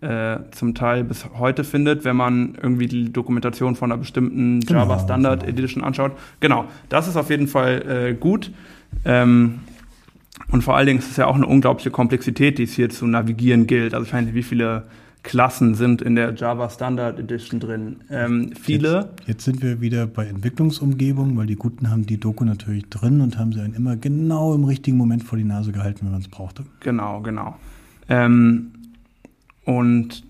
äh, 0.00 0.38
zum 0.52 0.74
Teil 0.74 1.04
bis 1.04 1.26
heute 1.38 1.64
findet, 1.64 2.04
wenn 2.04 2.16
man 2.16 2.56
irgendwie 2.60 2.86
die 2.86 3.12
Dokumentation 3.12 3.76
von 3.76 3.90
einer 3.90 3.98
bestimmten 3.98 4.60
genau, 4.60 4.80
Java 4.80 4.98
Standard 4.98 5.40
genau. 5.40 5.52
Edition 5.52 5.84
anschaut. 5.84 6.12
Genau, 6.40 6.66
das 6.88 7.08
ist 7.08 7.16
auf 7.16 7.30
jeden 7.30 7.48
Fall 7.48 7.82
äh, 7.88 8.14
gut. 8.14 8.52
Ähm, 9.04 9.60
und 10.50 10.62
vor 10.62 10.76
allen 10.76 10.86
Dingen 10.86 10.98
ist 11.00 11.10
es 11.10 11.16
ja 11.16 11.26
auch 11.26 11.34
eine 11.34 11.46
unglaubliche 11.46 11.90
Komplexität, 11.90 12.58
die 12.58 12.64
es 12.64 12.72
hier 12.72 12.90
zu 12.90 13.06
navigieren 13.06 13.66
gilt. 13.66 13.94
Also 13.94 14.06
ich 14.06 14.12
meine, 14.12 14.34
wie 14.34 14.42
viele 14.42 14.84
Klassen 15.22 15.74
sind 15.74 16.00
in 16.00 16.14
der 16.14 16.34
Java 16.34 16.70
Standard 16.70 17.18
Edition 17.18 17.60
drin. 17.60 17.96
Ähm, 18.10 18.52
viele. 18.60 19.10
Jetzt, 19.18 19.28
jetzt, 19.28 19.44
sind 19.44 19.62
wir 19.62 19.80
wieder 19.80 20.06
bei 20.06 20.26
Entwicklungsumgebungen, 20.26 21.36
weil 21.36 21.46
die 21.46 21.56
Guten 21.56 21.90
haben 21.90 22.06
die 22.06 22.18
Doku 22.18 22.44
natürlich 22.44 22.88
drin 22.88 23.20
und 23.20 23.38
haben 23.38 23.52
sie 23.52 23.60
einen 23.60 23.74
immer 23.74 23.96
genau 23.96 24.54
im 24.54 24.64
richtigen 24.64 24.96
Moment 24.96 25.24
vor 25.24 25.36
die 25.36 25.44
Nase 25.44 25.72
gehalten, 25.72 26.00
wenn 26.04 26.12
man 26.12 26.20
es 26.20 26.28
brauchte. 26.28 26.64
Genau, 26.80 27.20
genau. 27.20 27.56
Ähm, 28.08 28.72
und 29.64 30.24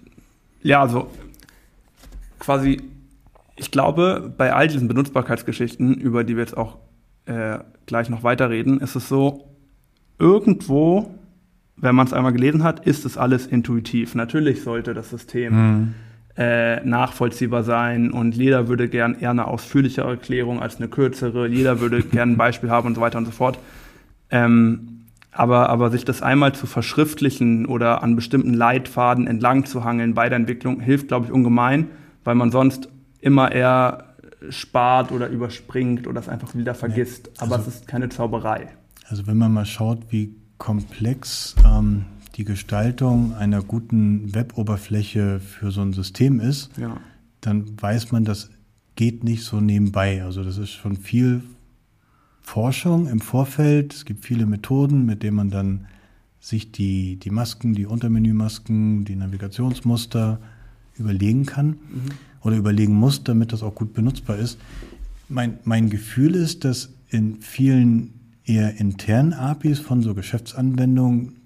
ja, 0.62 0.80
also 0.80 1.11
quasi, 2.38 2.83
ich 3.57 3.71
glaube, 3.71 4.33
bei 4.37 4.52
all 4.52 4.68
diesen 4.68 4.88
Benutzbarkeitsgeschichten, 4.88 5.95
über 5.95 6.25
die 6.25 6.35
wir 6.35 6.42
jetzt 6.42 6.57
auch 6.57 6.78
äh, 7.26 7.59
gleich 7.87 8.09
noch 8.09 8.23
weiterreden, 8.23 8.80
ist 8.80 8.97
es 8.97 9.09
so, 9.09 9.49
irgendwo, 10.18 11.14
wenn 11.81 11.95
man 11.95 12.07
es 12.07 12.13
einmal 12.13 12.33
gelesen 12.33 12.63
hat, 12.65 12.87
ist 12.87 13.05
es 13.05 13.17
alles 13.17 13.47
intuitiv. 13.47 14.15
Natürlich 14.15 14.63
sollte 14.63 14.95
das 14.95 15.11
System 15.11 15.55
mhm. 15.55 15.95
äh, 16.37 16.85
nachvollziehbar 16.85 17.63
sein 17.63 18.11
und 18.11 18.35
jeder 18.37 18.69
würde 18.69 18.89
gern 18.89 19.15
eher 19.19 19.31
eine 19.31 19.47
ausführlichere 19.47 20.09
Erklärung 20.11 20.61
als 20.61 20.77
eine 20.77 20.89
kürzere, 20.89 21.47
jeder 21.47 21.81
würde 21.81 22.03
gern 22.13 22.33
ein 22.33 22.37
Beispiel 22.37 22.71
haben 22.71 22.89
und 22.89 22.95
so 22.95 23.01
weiter 23.01 23.19
und 23.19 23.27
so 23.27 23.31
fort. 23.31 23.59
Ähm, 24.31 24.99
aber, 25.31 25.69
aber 25.69 25.91
sich 25.91 26.05
das 26.05 26.21
einmal 26.21 26.55
zu 26.55 26.67
verschriftlichen 26.67 27.67
oder 27.67 28.03
an 28.03 28.17
bestimmten 28.17 28.55
Leitfaden 28.55 29.27
entlang 29.27 29.67
zu 29.67 29.85
hangeln 29.85 30.15
bei 30.15 30.29
der 30.29 30.37
Entwicklung 30.37 30.81
hilft, 30.81 31.09
glaube 31.09 31.27
ich, 31.27 31.33
ungemein, 31.33 31.87
weil 32.25 32.35
man 32.35 32.51
sonst 32.51 32.89
immer 33.21 33.53
eher 33.53 34.15
spart 34.51 35.13
oder 35.13 35.29
überspringt 35.29 36.07
oder 36.07 36.21
es 36.21 36.29
einfach 36.29 36.55
wieder 36.55 36.75
vergisst. 36.75 37.31
Also, 37.39 37.55
aber 37.55 37.63
es 37.63 37.69
ist 37.69 37.87
keine 37.87 38.09
Zauberei. 38.09 38.69
Also 39.09 39.27
wenn 39.27 39.39
man 39.39 39.53
mal 39.53 39.67
schaut, 39.67 40.11
wie 40.11 40.35
komplex 40.59 41.55
ähm, 41.65 42.05
die 42.37 42.45
Gestaltung 42.45 43.35
einer 43.35 43.62
guten 43.62 44.35
Web-Oberfläche 44.35 45.41
für 45.41 45.71
so 45.71 45.81
ein 45.81 45.93
System 45.93 46.41
ist, 46.41 46.71
ja. 46.77 46.97
dann 47.41 47.81
weiß 47.81 48.12
man, 48.12 48.25
das 48.25 48.50
geht 48.95 49.25
nicht 49.25 49.45
so 49.45 49.61
nebenbei. 49.61 50.23
Also 50.23 50.45
das 50.45 50.59
ist 50.59 50.71
schon 50.71 50.97
viel 50.97 51.43
Forschung 52.43 53.09
im 53.09 53.21
Vorfeld. 53.21 53.95
Es 53.95 54.05
gibt 54.05 54.25
viele 54.25 54.47
Methoden, 54.47 55.05
mit 55.05 55.23
denen 55.23 55.37
man 55.37 55.50
dann 55.50 55.87
sich 56.41 56.73
die, 56.73 57.17
die 57.17 57.31
Masken, 57.31 57.75
die 57.75 57.87
Untermenümasken, 57.87 59.05
die 59.05 59.17
Navigationsmuster 59.17 60.38
überlegen 60.97 61.47
kann 61.47 61.69
mhm. 61.69 61.79
oder 62.43 62.57
überlegen 62.57 62.95
muss, 62.95 63.25
damit 63.25 63.53
das 63.53 63.62
auch 63.62 63.75
gut 63.75 63.95
benutzbar 63.95 64.37
ist. 64.37 64.59
Mein, 65.29 65.59
mein 65.65 65.91
Gefühl 65.91 66.35
ist, 66.35 66.65
dass 66.65 66.91
in 67.09 67.41
vielen 67.41 68.18
eher 68.49 68.78
internen 68.78 69.33
APIs 69.33 69.78
von 69.78 70.02
so 70.02 70.14
Geschäftsanwendungen 70.14 71.37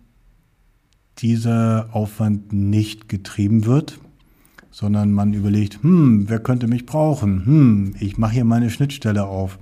dieser 1.19 1.89
Aufwand 1.93 2.53
nicht 2.53 3.09
getrieben 3.09 3.67
wird, 3.67 3.99
sondern 4.71 5.13
man 5.13 5.35
überlegt, 5.35 5.83
hm, 5.83 6.29
wer 6.29 6.41
könnte 6.41 6.67
mich 6.67 6.87
brauchen? 6.87 7.45
Hm, 7.45 7.95
ich 8.01 8.17
mache 8.17 8.35
hier 8.35 8.45
meine 8.45 8.71
Schnittstelle 8.71 9.27
auf. 9.27 9.59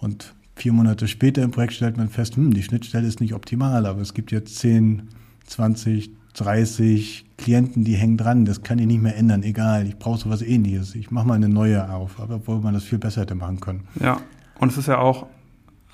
Und 0.00 0.34
vier 0.54 0.72
Monate 0.72 1.08
später 1.08 1.42
im 1.42 1.50
Projekt 1.50 1.74
stellt 1.74 1.96
man 1.96 2.08
fest, 2.08 2.36
hm, 2.36 2.54
die 2.54 2.62
Schnittstelle 2.62 3.06
ist 3.06 3.20
nicht 3.20 3.34
optimal, 3.34 3.86
aber 3.86 4.00
es 4.00 4.14
gibt 4.14 4.30
jetzt 4.30 4.56
10, 4.58 5.08
20, 5.46 6.10
30 6.34 7.26
Klienten, 7.36 7.84
die 7.84 7.94
hängen 7.94 8.16
dran. 8.16 8.44
Das 8.44 8.62
kann 8.62 8.78
ich 8.78 8.86
nicht 8.86 9.02
mehr 9.02 9.16
ändern. 9.16 9.42
Egal, 9.42 9.86
ich 9.86 9.96
brauche 9.98 10.18
sowas 10.18 10.42
ähnliches. 10.42 10.94
Ich 10.94 11.10
mache 11.10 11.26
mal 11.26 11.34
eine 11.34 11.48
neue 11.48 11.92
auf, 11.92 12.20
aber 12.20 12.36
obwohl 12.36 12.60
man 12.60 12.74
das 12.74 12.84
viel 12.84 12.98
besser 12.98 13.22
hätte 13.22 13.34
machen 13.34 13.60
können. 13.60 13.88
Ja, 14.00 14.20
und 14.60 14.70
es 14.70 14.78
ist 14.78 14.86
ja 14.86 14.98
auch, 14.98 15.26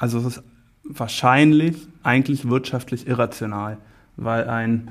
also 0.00 0.19
es 0.19 0.25
ist 0.25 0.42
wahrscheinlich 0.83 1.76
eigentlich 2.02 2.49
wirtschaftlich 2.49 3.07
irrational, 3.07 3.76
weil 4.16 4.49
ein 4.49 4.90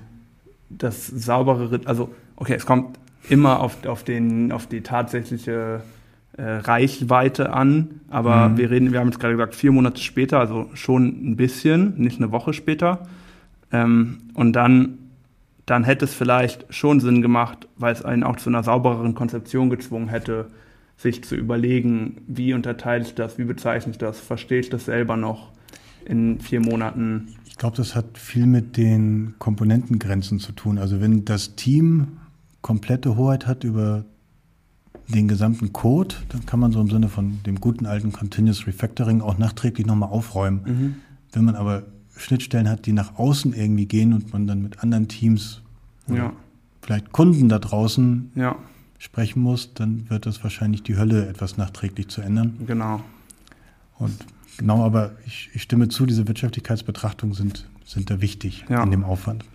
das 0.69 1.07
saubere, 1.07 1.81
also 1.85 2.13
okay, 2.35 2.53
es 2.53 2.65
kommt 2.65 2.99
immer 3.27 3.59
auf, 3.59 3.85
auf, 3.87 4.03
den, 4.03 4.51
auf 4.51 4.67
die 4.67 4.81
tatsächliche 4.81 5.81
äh, 6.37 6.43
Reichweite 6.43 7.51
an, 7.51 8.01
aber 8.09 8.49
mhm. 8.49 8.57
wir 8.57 8.69
reden, 8.69 8.91
wir 8.93 8.99
haben 8.99 9.07
jetzt 9.07 9.19
gerade 9.19 9.33
gesagt, 9.33 9.55
vier 9.55 9.71
Monate 9.71 9.99
später, 9.99 10.39
also 10.39 10.69
schon 10.75 11.31
ein 11.31 11.35
bisschen, 11.35 11.95
nicht 11.97 12.19
eine 12.19 12.31
Woche 12.31 12.53
später. 12.53 13.07
Ähm, 13.71 14.19
und 14.35 14.53
dann, 14.53 14.99
dann 15.65 15.83
hätte 15.83 16.05
es 16.05 16.13
vielleicht 16.13 16.71
schon 16.73 16.99
Sinn 16.99 17.23
gemacht, 17.23 17.67
weil 17.77 17.93
es 17.93 18.05
einen 18.05 18.23
auch 18.23 18.35
zu 18.35 18.49
einer 18.49 18.61
saubereren 18.61 19.15
Konzeption 19.15 19.71
gezwungen 19.71 20.07
hätte, 20.07 20.45
sich 20.99 21.23
zu 21.23 21.35
überlegen, 21.35 22.17
wie 22.27 22.53
unterteile 22.53 23.03
ich 23.05 23.15
das, 23.15 23.37
wie 23.37 23.45
bezeichne 23.45 23.93
ich 23.93 23.97
das, 23.97 24.19
verstehe 24.19 24.59
ich 24.59 24.69
das 24.69 24.85
selber 24.85 25.15
noch 25.15 25.51
in 26.05 26.41
vier 26.41 26.59
Monaten. 26.59 27.29
Ich 27.45 27.55
glaube, 27.55 27.77
das 27.77 27.95
hat 27.95 28.17
viel 28.17 28.45
mit 28.45 28.75
den 28.75 29.35
Komponentengrenzen 29.39 30.39
zu 30.39 30.51
tun. 30.51 30.77
Also 30.77 30.99
wenn 30.99 31.23
das 31.23 31.55
Team 31.55 32.17
komplette 32.61 33.15
Hoheit 33.15 33.47
hat 33.47 33.63
über 33.63 34.03
den 35.07 35.29
gesamten 35.29 35.71
Code, 35.71 36.15
dann 36.29 36.45
kann 36.45 36.59
man 36.59 36.73
so 36.73 36.81
im 36.81 36.89
Sinne 36.89 37.07
von 37.07 37.39
dem 37.45 37.61
guten 37.61 37.85
alten 37.85 38.11
Continuous 38.11 38.67
Refactoring 38.67 39.21
auch 39.21 39.37
nachträglich 39.37 39.87
nochmal 39.87 40.09
aufräumen. 40.09 40.61
Mhm. 40.65 40.95
Wenn 41.31 41.45
man 41.45 41.55
aber 41.55 41.83
Schnittstellen 42.17 42.67
hat, 42.67 42.85
die 42.85 42.91
nach 42.91 43.17
außen 43.17 43.53
irgendwie 43.53 43.85
gehen 43.85 44.11
und 44.11 44.33
man 44.33 44.47
dann 44.47 44.61
mit 44.61 44.83
anderen 44.83 45.07
Teams 45.07 45.61
ja. 46.07 46.33
vielleicht 46.81 47.13
Kunden 47.13 47.47
da 47.47 47.59
draußen 47.59 48.31
ja. 48.35 48.57
Sprechen 48.99 49.41
muss, 49.41 49.73
dann 49.73 50.07
wird 50.09 50.27
das 50.27 50.43
wahrscheinlich 50.43 50.83
die 50.83 50.97
Hölle, 50.97 51.27
etwas 51.27 51.57
nachträglich 51.57 52.09
zu 52.09 52.21
ändern. 52.21 52.57
Genau. 52.67 53.01
Und 53.97 54.13
genau, 54.57 54.83
aber 54.83 55.13
ich, 55.25 55.49
ich 55.53 55.63
stimme 55.63 55.87
zu, 55.87 56.05
diese 56.05 56.27
Wirtschaftlichkeitsbetrachtungen 56.27 57.33
sind, 57.33 57.67
sind 57.85 58.11
da 58.11 58.21
wichtig 58.21 58.65
ja. 58.69 58.83
in 58.83 58.91
dem 58.91 59.03
Aufwand. 59.03 59.45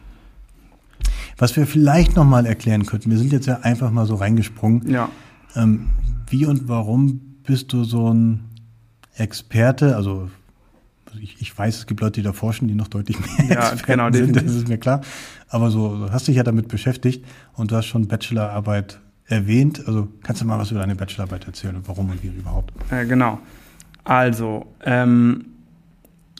Was 1.36 1.56
wir 1.56 1.66
vielleicht 1.66 2.16
nochmal 2.16 2.46
erklären 2.46 2.86
könnten, 2.86 3.10
wir 3.10 3.18
sind 3.18 3.32
jetzt 3.32 3.46
ja 3.46 3.60
einfach 3.60 3.90
mal 3.90 4.06
so 4.06 4.14
reingesprungen. 4.14 4.88
Ja. 4.90 5.10
Ähm, 5.54 5.90
wie 6.28 6.46
und 6.46 6.68
warum 6.68 7.20
bist 7.44 7.72
du 7.72 7.84
so 7.84 8.12
ein 8.12 8.44
Experte? 9.14 9.96
Also 9.96 10.30
ich, 11.20 11.40
ich, 11.40 11.56
weiß, 11.56 11.78
es 11.78 11.86
gibt 11.86 12.00
Leute, 12.00 12.20
die 12.20 12.22
da 12.22 12.32
forschen, 12.32 12.66
die 12.66 12.74
noch 12.74 12.88
deutlich 12.88 13.18
mehr 13.20 13.46
ja, 13.48 13.72
Experten 13.72 13.86
genau, 13.86 14.12
sind, 14.12 14.36
das 14.36 14.54
ist 14.54 14.68
mir 14.68 14.78
klar. 14.78 15.02
Aber 15.48 15.70
so, 15.70 16.06
du 16.06 16.12
hast 16.12 16.28
dich 16.28 16.36
ja 16.36 16.42
damit 16.42 16.68
beschäftigt 16.68 17.24
und 17.54 17.70
du 17.70 17.76
hast 17.76 17.86
schon 17.86 18.08
Bachelorarbeit 18.08 19.00
erwähnt. 19.26 19.86
Also 19.86 20.08
kannst 20.22 20.42
du 20.42 20.46
mal 20.46 20.58
was 20.58 20.70
über 20.70 20.80
deine 20.80 20.94
Bachelorarbeit 20.96 21.46
erzählen 21.46 21.76
und 21.76 21.88
warum 21.88 22.10
und 22.10 22.22
wie 22.22 22.28
überhaupt? 22.28 22.72
Äh, 22.90 23.06
genau. 23.06 23.38
Also, 24.04 24.66
ähm, 24.84 25.46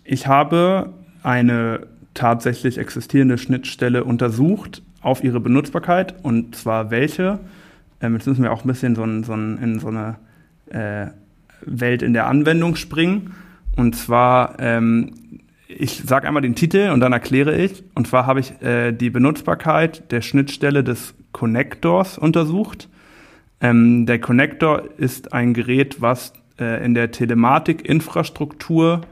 ich 0.05 0.27
habe 0.27 0.93
eine 1.23 1.87
tatsächlich 2.13 2.79
existierende 2.79 3.39
Schnittstelle 3.39 4.05
untersucht 4.05 4.83
auf 5.01 5.25
ihre 5.25 5.41
Benutzbarkeit 5.41 6.15
und 6.23 6.55
zwar 6.55 6.91
welche 6.91 7.41
ähm, 8.05 8.15
jetzt 8.15 8.27
müssen 8.27 8.43
wir 8.43 8.53
auch 8.53 8.65
ein 8.65 8.69
bisschen 8.69 8.95
so, 8.95 9.03
ein, 9.03 9.25
so 9.25 9.33
ein, 9.33 9.59
in 9.59 9.79
so 9.81 9.89
eine 9.89 10.17
äh, 10.71 11.07
Welt 11.63 12.03
in 12.03 12.13
der 12.13 12.27
Anwendung 12.27 12.77
springen. 12.77 13.35
Und 13.77 13.97
zwar, 13.97 14.57
ähm, 14.59 15.15
ich 15.67 16.03
sage 16.07 16.29
einmal 16.29 16.43
den 16.43 16.55
Titel 16.55 16.91
und 16.91 17.01
dann 17.01 17.13
erkläre 17.13 17.57
ich. 17.57 17.83
Und 17.95 18.07
zwar 18.07 18.27
habe 18.27 18.41
ich 18.41 18.61
äh, 18.63 18.93
die 18.93 19.11
Benutzbarkeit 19.11 20.11
der 20.13 20.21
Schnittstelle 20.21 20.85
des 20.85 21.15
Connectors 21.35 22.17
untersucht. 22.17 22.89
Ähm, 23.61 24.07
der 24.07 24.19
Connector 24.19 24.85
ist 24.97 25.35
ein 25.35 25.53
Gerät, 25.53 26.01
was 26.01 26.33
äh, 26.59 26.83
in 26.83 26.95
der 26.95 27.11
Telematikinfrastruktur 27.11 29.03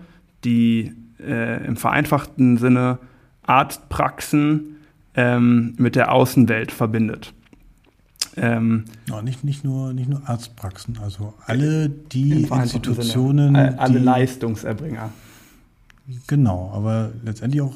die 0.45 0.95
äh, 1.21 1.67
im 1.67 1.76
vereinfachten 1.76 2.57
Sinne 2.57 2.99
Arztpraxen 3.43 4.76
ähm, 5.14 5.75
mit 5.76 5.97
der 5.97 6.12
Außenwelt 6.12 6.73
verbindet. 6.73 7.35
Ähm, 8.37 8.85
ja, 9.09 9.21
nicht, 9.21 9.45
nicht, 9.45 9.64
nur, 9.64 9.93
nicht 9.93 10.09
nur 10.09 10.23
Arztpraxen, 10.26 10.99
also 11.02 11.35
alle 11.45 11.91
die 11.91 12.45
Institutionen. 12.45 13.55
Sinne, 13.55 13.79
alle 13.79 13.99
die, 13.99 14.05
Leistungserbringer. 14.05 15.11
Genau, 16.29 16.71
aber 16.75 17.11
letztendlich 17.25 17.61
auch. 17.61 17.75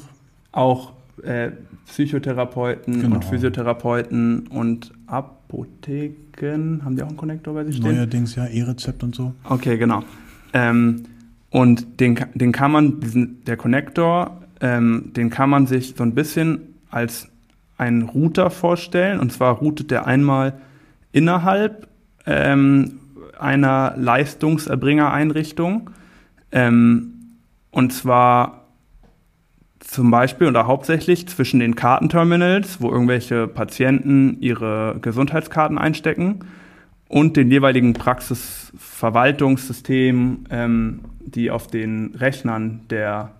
Auch 0.51 0.93
äh, 1.23 1.51
Psychotherapeuten 1.87 3.01
genau. 3.01 3.15
und 3.15 3.25
Physiotherapeuten 3.25 4.47
und 4.47 4.91
Apotheken. 5.07 6.81
Haben 6.83 6.95
die 6.95 7.03
auch 7.03 7.07
einen 7.07 7.17
Konnektor 7.17 7.53
bei 7.53 7.63
sich 7.65 7.77
stehen? 7.77 7.95
Neuerdings 7.95 8.35
ja, 8.35 8.45
E-Rezept 8.45 9.03
und 9.03 9.15
so. 9.15 9.33
Okay, 9.45 9.77
genau. 9.77 10.03
Ähm, 10.53 11.03
und 11.49 11.99
den, 11.99 12.19
den 12.33 12.51
kann 12.51 12.71
man, 12.71 12.99
diesen, 12.99 13.43
der 13.45 13.57
Konnektor, 13.57 14.41
ähm, 14.59 15.11
den 15.15 15.29
kann 15.29 15.49
man 15.49 15.65
sich 15.65 15.95
so 15.97 16.03
ein 16.03 16.13
bisschen 16.13 16.59
als 16.91 17.29
einen 17.77 18.03
Router 18.03 18.49
vorstellen. 18.49 19.19
Und 19.19 19.31
zwar 19.31 19.55
routet 19.55 19.91
der 19.91 20.07
einmal 20.07 20.53
innerhalb 21.11 21.87
ähm, 22.25 22.99
einer 23.39 23.93
Leistungserbringereinrichtung. 23.97 25.89
Ähm, 26.51 27.13
und 27.71 27.93
zwar 27.93 28.66
zum 29.87 30.11
Beispiel 30.11 30.47
oder 30.47 30.67
hauptsächlich 30.67 31.27
zwischen 31.27 31.59
den 31.59 31.75
Kartenterminals, 31.75 32.81
wo 32.81 32.91
irgendwelche 32.91 33.47
Patienten 33.47 34.37
ihre 34.41 34.97
Gesundheitskarten 35.01 35.77
einstecken, 35.77 36.41
und 37.09 37.37
den 37.37 37.49
jeweiligen 37.49 37.93
Praxisverwaltungssystemen, 37.93 40.45
ähm, 40.49 40.99
die 41.19 41.51
auf 41.51 41.67
den 41.67 42.15
Rechnern 42.15 42.81
der 42.89 43.31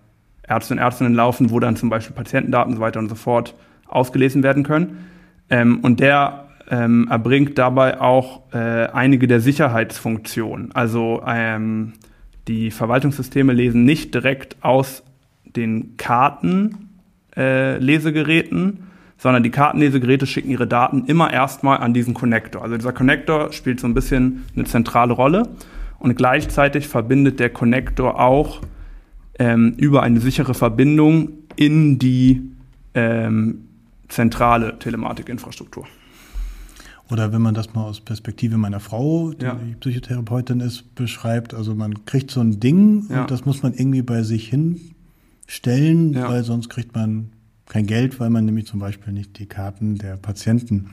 Ärzte 0.46 0.72
und 0.74 0.78
Ärztinnen 0.78 1.14
laufen, 1.14 1.50
wo 1.50 1.58
dann 1.60 1.76
zum 1.76 1.90
Beispiel 1.90 2.16
Patientendaten 2.16 2.72
und 2.72 2.78
so 2.78 2.82
weiter 2.82 2.98
und 2.98 3.10
so 3.10 3.14
fort 3.14 3.54
ausgelesen 3.86 4.42
werden 4.42 4.62
können. 4.62 5.06
Ähm, 5.50 5.80
und 5.80 6.00
der 6.00 6.48
ähm, 6.70 7.08
erbringt 7.10 7.58
dabei 7.58 8.00
auch 8.00 8.40
äh, 8.52 8.86
einige 8.86 9.28
der 9.28 9.40
Sicherheitsfunktionen. 9.40 10.72
Also 10.72 11.22
ähm, 11.26 11.92
die 12.46 12.70
Verwaltungssysteme 12.70 13.52
lesen 13.52 13.84
nicht 13.84 14.14
direkt 14.14 14.56
aus 14.62 15.02
den 15.58 15.96
Kartenlesegeräten, 15.96 18.70
äh, 18.70 18.74
sondern 19.18 19.42
die 19.42 19.50
Kartenlesegeräte 19.50 20.26
schicken 20.26 20.50
ihre 20.50 20.66
Daten 20.66 21.04
immer 21.06 21.32
erstmal 21.32 21.78
an 21.78 21.92
diesen 21.92 22.14
Connector. 22.14 22.62
Also 22.62 22.76
dieser 22.76 22.92
Connector 22.92 23.52
spielt 23.52 23.80
so 23.80 23.86
ein 23.86 23.94
bisschen 23.94 24.44
eine 24.54 24.64
zentrale 24.64 25.12
Rolle 25.12 25.48
und 25.98 26.16
gleichzeitig 26.16 26.86
verbindet 26.86 27.40
der 27.40 27.50
Connector 27.50 28.20
auch 28.20 28.62
ähm, 29.38 29.74
über 29.76 30.02
eine 30.02 30.20
sichere 30.20 30.54
Verbindung 30.54 31.30
in 31.56 31.98
die 31.98 32.42
ähm, 32.94 33.64
zentrale 34.08 34.78
Telematikinfrastruktur. 34.78 35.84
Oder 37.10 37.32
wenn 37.32 37.40
man 37.40 37.54
das 37.54 37.74
mal 37.74 37.84
aus 37.84 38.00
Perspektive 38.00 38.58
meiner 38.58 38.80
Frau, 38.80 39.32
die 39.32 39.46
ja. 39.46 39.58
Psychotherapeutin 39.80 40.60
ist, 40.60 40.94
beschreibt, 40.94 41.54
also 41.54 41.74
man 41.74 42.04
kriegt 42.04 42.30
so 42.30 42.40
ein 42.40 42.60
Ding 42.60 43.06
ja. 43.08 43.22
und 43.22 43.30
das 43.30 43.46
muss 43.46 43.62
man 43.62 43.72
irgendwie 43.72 44.02
bei 44.02 44.22
sich 44.22 44.48
hinstellen, 45.48 46.12
ja. 46.12 46.28
weil 46.28 46.44
sonst 46.44 46.68
kriegt 46.68 46.94
man 46.94 47.30
kein 47.66 47.86
Geld, 47.86 48.20
weil 48.20 48.30
man 48.30 48.44
nämlich 48.44 48.66
zum 48.66 48.80
Beispiel 48.80 49.12
nicht 49.12 49.38
die 49.38 49.46
Karten 49.46 49.96
der 49.96 50.16
Patienten 50.16 50.90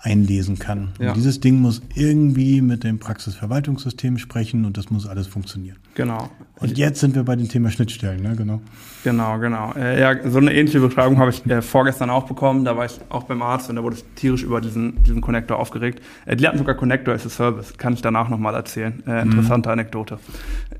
einlesen 0.00 0.60
kann. 0.60 0.92
Ja. 1.00 1.12
Dieses 1.12 1.40
Ding 1.40 1.60
muss 1.60 1.82
irgendwie 1.96 2.60
mit 2.60 2.84
dem 2.84 3.00
Praxisverwaltungssystem 3.00 4.18
sprechen 4.18 4.64
und 4.64 4.76
das 4.76 4.90
muss 4.90 5.08
alles 5.08 5.26
funktionieren. 5.26 5.76
Genau. 5.94 6.30
Und 6.60 6.78
jetzt 6.78 7.00
sind 7.00 7.16
wir 7.16 7.24
bei 7.24 7.34
dem 7.34 7.48
Thema 7.48 7.70
Schnittstellen, 7.70 8.22
ne? 8.22 8.36
Genau. 8.36 8.60
Genau, 9.02 9.40
genau. 9.40 9.72
Äh, 9.72 10.00
ja, 10.00 10.30
so 10.30 10.38
eine 10.38 10.54
ähnliche 10.54 10.78
Beschreibung 10.78 11.18
habe 11.18 11.30
ich 11.30 11.44
äh, 11.46 11.62
vorgestern 11.62 12.10
auch 12.10 12.26
bekommen. 12.26 12.64
Da 12.64 12.76
war 12.76 12.84
ich 12.84 13.00
auch 13.08 13.24
beim 13.24 13.42
Arzt 13.42 13.70
und 13.70 13.76
da 13.76 13.82
wurde 13.82 13.96
ich 13.96 14.04
tierisch 14.14 14.44
über 14.44 14.60
diesen, 14.60 15.02
diesen 15.02 15.20
Connector 15.20 15.58
aufgeregt. 15.58 16.00
Äh, 16.26 16.36
die 16.36 16.46
hatten 16.46 16.58
sogar 16.58 16.76
Connector 16.76 17.14
as 17.14 17.26
a 17.26 17.28
Service. 17.28 17.76
Kann 17.76 17.94
ich 17.94 18.02
danach 18.02 18.28
nochmal 18.28 18.54
erzählen. 18.54 19.02
Äh, 19.04 19.22
interessante 19.22 19.68
mhm. 19.68 19.72
Anekdote. 19.72 20.20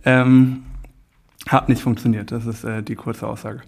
Ähm, 0.04 0.62
hat 1.48 1.68
nicht 1.68 1.82
funktioniert. 1.82 2.30
Das 2.30 2.46
ist 2.46 2.64
äh, 2.64 2.82
die 2.82 2.94
kurze 2.94 3.26
Aussage. 3.26 3.60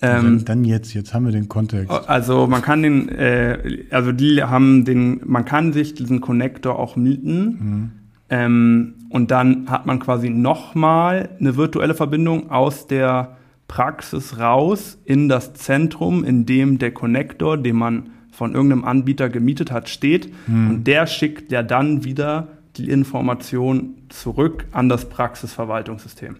Ähm, 0.00 0.44
dann 0.44 0.64
jetzt, 0.64 0.94
jetzt 0.94 1.12
haben 1.12 1.24
wir 1.24 1.32
den 1.32 1.48
Kontext. 1.48 1.90
Also 2.08 2.46
man 2.46 2.62
kann 2.62 2.82
den, 2.82 3.08
äh, 3.08 3.84
also 3.90 4.12
die 4.12 4.42
haben 4.42 4.84
den, 4.84 5.20
man 5.24 5.44
kann 5.44 5.72
sich 5.72 5.94
diesen 5.94 6.20
Connector 6.20 6.78
auch 6.78 6.94
mieten 6.96 7.44
mhm. 7.44 7.90
ähm, 8.30 8.94
und 9.10 9.30
dann 9.30 9.68
hat 9.68 9.86
man 9.86 9.98
quasi 9.98 10.30
nochmal 10.30 11.30
eine 11.40 11.56
virtuelle 11.56 11.94
Verbindung 11.94 12.50
aus 12.50 12.86
der 12.86 13.36
Praxis 13.66 14.38
raus 14.38 14.98
in 15.04 15.28
das 15.28 15.54
Zentrum, 15.54 16.24
in 16.24 16.46
dem 16.46 16.78
der 16.78 16.92
Connector, 16.92 17.56
den 17.56 17.76
man 17.76 18.10
von 18.30 18.54
irgendeinem 18.54 18.84
Anbieter 18.84 19.28
gemietet 19.28 19.72
hat, 19.72 19.88
steht 19.88 20.32
mhm. 20.46 20.70
und 20.70 20.84
der 20.86 21.08
schickt 21.08 21.50
ja 21.50 21.64
dann 21.64 22.04
wieder 22.04 22.48
die 22.76 22.88
Information 22.88 23.94
zurück 24.10 24.66
an 24.70 24.88
das 24.88 25.08
Praxisverwaltungssystem. 25.08 26.36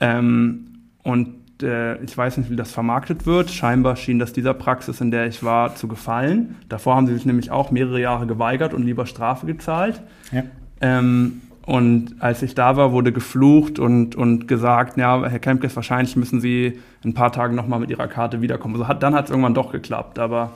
Ähm, 0.00 0.66
und 1.02 1.62
äh, 1.62 2.02
ich 2.02 2.16
weiß 2.16 2.38
nicht, 2.38 2.50
wie 2.50 2.56
das 2.56 2.72
vermarktet 2.72 3.26
wird. 3.26 3.50
Scheinbar 3.50 3.96
schien 3.96 4.18
das 4.18 4.32
dieser 4.32 4.54
Praxis, 4.54 5.00
in 5.00 5.10
der 5.10 5.26
ich 5.26 5.42
war, 5.42 5.74
zu 5.76 5.88
gefallen. 5.88 6.56
Davor 6.68 6.96
haben 6.96 7.06
sie 7.06 7.14
sich 7.14 7.26
nämlich 7.26 7.50
auch 7.50 7.70
mehrere 7.70 8.00
Jahre 8.00 8.26
geweigert 8.26 8.74
und 8.74 8.82
lieber 8.84 9.06
Strafe 9.06 9.46
gezahlt. 9.46 10.02
Ja. 10.32 10.42
Ähm, 10.80 11.42
und 11.66 12.16
als 12.18 12.42
ich 12.42 12.54
da 12.54 12.76
war, 12.76 12.92
wurde 12.92 13.10
geflucht 13.10 13.78
und, 13.78 14.16
und 14.16 14.46
gesagt, 14.48 14.98
ja, 14.98 15.24
Herr 15.26 15.38
Kempkes, 15.38 15.74
wahrscheinlich 15.76 16.14
müssen 16.14 16.40
Sie 16.40 16.78
ein 17.04 17.14
paar 17.14 17.32
Tage 17.32 17.54
nochmal 17.54 17.80
mit 17.80 17.88
Ihrer 17.90 18.06
Karte 18.06 18.42
wiederkommen. 18.42 18.74
Also 18.74 18.86
hat, 18.86 19.02
dann 19.02 19.14
hat 19.14 19.26
es 19.26 19.30
irgendwann 19.30 19.54
doch 19.54 19.72
geklappt, 19.72 20.18
aber 20.18 20.52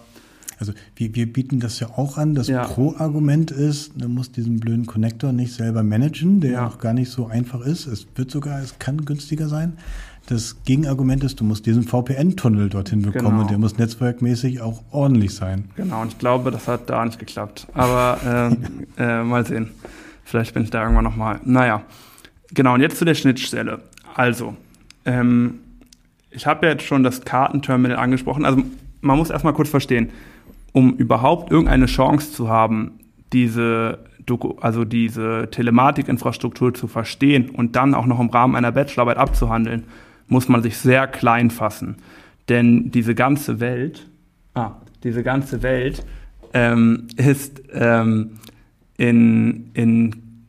also 0.58 0.72
wir, 0.96 1.14
wir 1.14 1.32
bieten 1.32 1.60
das 1.60 1.80
ja 1.80 1.88
auch 1.96 2.18
an. 2.18 2.34
Das 2.34 2.48
ja. 2.48 2.64
Pro-Argument 2.64 3.50
ist, 3.50 3.92
du 3.96 4.08
musst 4.08 4.36
diesen 4.36 4.60
blöden 4.60 4.86
Connector 4.86 5.32
nicht 5.32 5.52
selber 5.52 5.82
managen, 5.82 6.40
der 6.40 6.50
ja. 6.52 6.66
auch 6.66 6.78
gar 6.78 6.92
nicht 6.92 7.10
so 7.10 7.26
einfach 7.26 7.60
ist. 7.60 7.86
Es 7.86 8.06
wird 8.16 8.30
sogar, 8.30 8.60
es 8.60 8.78
kann 8.78 9.04
günstiger 9.04 9.48
sein. 9.48 9.78
Das 10.26 10.62
Gegenargument 10.64 11.24
ist, 11.24 11.40
du 11.40 11.44
musst 11.44 11.64
diesen 11.64 11.84
VPN-Tunnel 11.84 12.68
dorthin 12.68 13.00
bekommen 13.00 13.28
genau. 13.28 13.40
und 13.40 13.50
der 13.50 13.56
muss 13.56 13.78
netzwerkmäßig 13.78 14.60
auch 14.60 14.82
ordentlich 14.90 15.34
sein. 15.34 15.70
Genau, 15.76 16.02
und 16.02 16.08
ich 16.08 16.18
glaube, 16.18 16.50
das 16.50 16.68
hat 16.68 16.90
da 16.90 17.02
nicht 17.04 17.18
geklappt. 17.18 17.66
Aber 17.72 18.52
äh, 18.98 19.02
äh, 19.02 19.22
mal 19.22 19.46
sehen. 19.46 19.70
Vielleicht 20.24 20.52
bin 20.52 20.64
ich 20.64 20.70
da 20.70 20.82
irgendwann 20.82 21.04
nochmal. 21.04 21.40
Naja, 21.44 21.82
genau, 22.52 22.74
und 22.74 22.82
jetzt 22.82 22.98
zu 22.98 23.06
der 23.06 23.14
Schnittstelle. 23.14 23.80
Also, 24.14 24.54
ähm, 25.06 25.60
ich 26.30 26.46
habe 26.46 26.66
ja 26.66 26.72
jetzt 26.72 26.84
schon 26.84 27.02
das 27.02 27.22
Kartenterminal 27.22 27.96
angesprochen. 27.96 28.44
Also 28.44 28.62
man 29.00 29.16
muss 29.16 29.30
erstmal 29.30 29.54
kurz 29.54 29.68
verstehen, 29.68 30.10
um 30.72 30.96
überhaupt 30.96 31.50
irgendeine 31.50 31.86
Chance 31.86 32.32
zu 32.32 32.48
haben, 32.48 33.00
diese 33.32 34.04
also 34.60 34.84
diese 34.84 35.48
Telematikinfrastruktur 35.50 36.74
zu 36.74 36.86
verstehen 36.86 37.48
und 37.48 37.76
dann 37.76 37.94
auch 37.94 38.04
noch 38.04 38.20
im 38.20 38.28
Rahmen 38.28 38.56
einer 38.56 38.72
Bachelorarbeit 38.72 39.16
abzuhandeln, 39.16 39.84
muss 40.26 40.50
man 40.50 40.62
sich 40.62 40.76
sehr 40.76 41.06
klein 41.06 41.50
fassen. 41.50 41.96
Denn 42.48 42.90
diese 42.90 43.14
ganze 43.14 43.60
Welt, 43.60 44.08
ah, 44.54 44.72
diese 45.02 45.22
ganze 45.22 45.62
Welt 45.62 46.04
ähm, 46.52 47.06
ist 47.16 47.62
ähm, 47.72 48.32
in, 48.96 49.70
in 49.74 50.44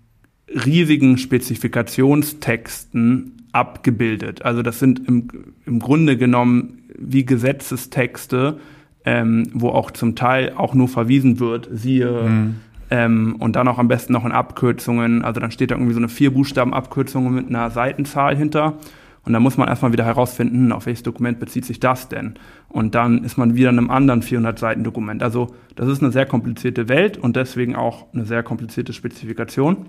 riesigen 0.48 1.18
Spezifikationstexten 1.18 3.48
abgebildet. 3.52 4.44
Also 4.44 4.62
das 4.62 4.80
sind 4.80 5.06
im, 5.08 5.28
im 5.66 5.80
Grunde 5.80 6.16
genommen 6.18 6.84
wie 6.98 7.26
Gesetzestexte, 7.26 8.60
ähm, 9.06 9.50
wo 9.54 9.70
auch 9.70 9.92
zum 9.92 10.16
Teil 10.16 10.54
auch 10.56 10.74
nur 10.74 10.88
verwiesen 10.88 11.40
wird, 11.40 11.70
siehe 11.72 12.12
mhm. 12.12 12.56
ähm, 12.90 13.36
und 13.40 13.56
dann 13.56 13.68
auch 13.68 13.78
am 13.78 13.88
besten 13.88 14.14
noch 14.14 14.26
in 14.26 14.32
Abkürzungen. 14.32 15.24
Also 15.24 15.40
dann 15.40 15.52
steht 15.52 15.72
da 15.72 15.76
irgendwie 15.76 15.94
so 15.94 16.00
eine 16.00 16.10
vier 16.10 16.34
Buchstaben 16.34 16.74
Abkürzung 16.74 17.34
mit 17.34 17.48
einer 17.48 17.70
Seitenzahl 17.72 18.36
hinter 18.36 18.78
und 19.26 19.34
da 19.34 19.40
muss 19.40 19.58
man 19.58 19.68
erstmal 19.68 19.92
wieder 19.92 20.06
herausfinden, 20.06 20.72
auf 20.72 20.86
welches 20.86 21.04
Dokument 21.04 21.40
bezieht 21.40 21.66
sich 21.66 21.80
das 21.80 22.10
denn. 22.10 22.36
Und 22.68 22.96
dann 22.96 23.24
ist 23.24 23.38
man 23.38 23.56
wieder 23.56 23.70
in 23.70 23.78
einem 23.78 23.90
anderen 23.90 24.22
400-Seiten-Dokument. 24.22 25.22
Also 25.22 25.54
das 25.76 25.88
ist 25.88 26.02
eine 26.02 26.12
sehr 26.12 26.26
komplizierte 26.26 26.90
Welt 26.90 27.18
und 27.18 27.36
deswegen 27.36 27.76
auch 27.76 28.12
eine 28.14 28.26
sehr 28.26 28.44
komplizierte 28.44 28.94
Spezifikation. 28.94 29.86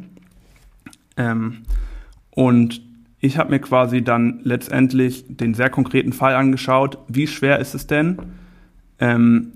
Ähm, 1.16 1.62
und 2.31 2.83
ich 3.20 3.38
habe 3.38 3.51
mir 3.51 3.61
quasi 3.61 4.03
dann 4.03 4.40
letztendlich 4.42 5.25
den 5.29 5.55
sehr 5.55 5.70
konkreten 5.70 6.12
Fall 6.12 6.35
angeschaut, 6.35 6.99
wie 7.09 7.27
schwer 7.27 7.61
ist 7.61 7.75
es 7.75 7.87
denn, 7.87 8.18
ähm, 9.01 9.53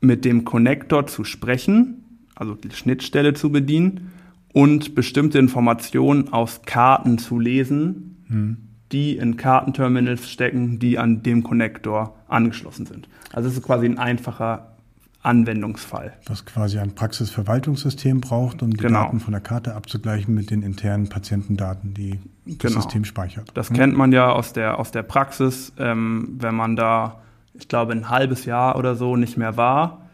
mit 0.00 0.24
dem 0.24 0.44
Connector 0.44 1.06
zu 1.06 1.24
sprechen, 1.24 2.04
also 2.34 2.54
die 2.54 2.70
Schnittstelle 2.70 3.32
zu 3.32 3.50
bedienen 3.50 4.12
und 4.52 4.94
bestimmte 4.94 5.38
Informationen 5.38 6.32
aus 6.32 6.62
Karten 6.62 7.18
zu 7.18 7.38
lesen, 7.38 8.24
hm 8.28 8.56
die 8.94 9.16
in 9.16 9.36
Kartenterminals 9.36 10.30
stecken, 10.30 10.78
die 10.78 10.98
an 10.98 11.22
dem 11.22 11.42
Connector 11.42 12.14
angeschlossen 12.28 12.86
sind. 12.86 13.08
Also 13.32 13.48
es 13.48 13.56
ist 13.56 13.64
quasi 13.64 13.86
ein 13.86 13.98
einfacher 13.98 14.76
Anwendungsfall. 15.22 16.12
Was 16.26 16.44
quasi 16.44 16.78
ein 16.78 16.94
Praxisverwaltungssystem 16.94 18.20
braucht, 18.20 18.62
um 18.62 18.70
die 18.70 18.76
genau. 18.76 19.04
Daten 19.04 19.20
von 19.20 19.32
der 19.32 19.40
Karte 19.40 19.74
abzugleichen 19.74 20.32
mit 20.32 20.50
den 20.50 20.62
internen 20.62 21.08
Patientendaten, 21.08 21.92
die 21.94 22.20
das 22.44 22.58
genau. 22.58 22.82
System 22.82 23.04
speichert. 23.04 23.50
Das 23.54 23.70
mhm. 23.70 23.74
kennt 23.74 23.96
man 23.96 24.12
ja 24.12 24.30
aus 24.30 24.52
der, 24.52 24.78
aus 24.78 24.92
der 24.92 25.02
Praxis, 25.02 25.72
ähm, 25.78 26.36
wenn 26.38 26.54
man 26.54 26.76
da 26.76 27.20
ich 27.54 27.68
glaube, 27.68 27.92
ein 27.92 28.10
halbes 28.10 28.44
Jahr 28.44 28.76
oder 28.76 28.94
so 28.94 29.16
nicht 29.16 29.36
mehr 29.36 29.56
war 29.56 30.08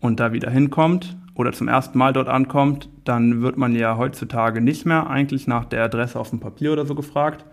und 0.00 0.20
da 0.20 0.32
wieder 0.32 0.50
hinkommt 0.50 1.16
oder 1.34 1.52
zum 1.52 1.68
ersten 1.68 1.96
Mal 1.96 2.12
dort 2.12 2.28
ankommt, 2.28 2.88
dann 3.04 3.42
wird 3.42 3.56
man 3.56 3.74
ja 3.74 3.96
heutzutage 3.96 4.60
nicht 4.60 4.86
mehr 4.86 5.08
eigentlich 5.08 5.46
nach 5.46 5.64
der 5.64 5.84
Adresse 5.84 6.18
auf 6.18 6.30
dem 6.30 6.40
Papier 6.40 6.72
oder 6.72 6.86
so 6.86 6.94
gefragt, 6.94 7.44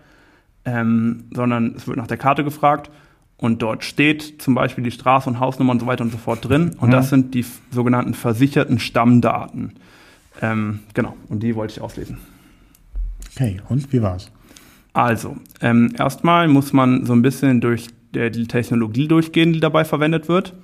ähm, 0.64 1.24
sondern 1.32 1.74
es 1.76 1.86
wird 1.86 1.96
nach 1.96 2.06
der 2.06 2.16
Karte 2.16 2.44
gefragt 2.44 2.90
und 3.36 3.62
dort 3.62 3.84
steht 3.84 4.42
zum 4.42 4.54
Beispiel 4.54 4.84
die 4.84 4.90
Straße 4.90 5.30
und 5.30 5.40
Hausnummer 5.40 5.72
und 5.72 5.80
so 5.80 5.86
weiter 5.86 6.04
und 6.04 6.10
so 6.10 6.18
fort 6.18 6.46
drin 6.46 6.74
und 6.78 6.88
mhm. 6.88 6.92
das 6.92 7.08
sind 7.08 7.34
die 7.34 7.44
sogenannten 7.70 8.14
versicherten 8.14 8.78
Stammdaten. 8.78 9.74
Ähm, 10.40 10.80
genau, 10.94 11.16
und 11.28 11.42
die 11.42 11.54
wollte 11.54 11.72
ich 11.72 11.80
auslesen. 11.80 12.18
Okay, 13.34 13.60
und 13.68 13.92
wie 13.92 14.02
war's? 14.02 14.30
Also, 14.92 15.36
ähm, 15.60 15.94
erstmal 15.96 16.48
muss 16.48 16.72
man 16.72 17.04
so 17.04 17.12
ein 17.12 17.22
bisschen 17.22 17.60
durch 17.60 17.88
der, 18.14 18.30
die 18.30 18.46
Technologie 18.46 19.08
durchgehen, 19.08 19.52
die 19.52 19.60
dabei 19.60 19.84
verwendet 19.84 20.28
wird. 20.28 20.54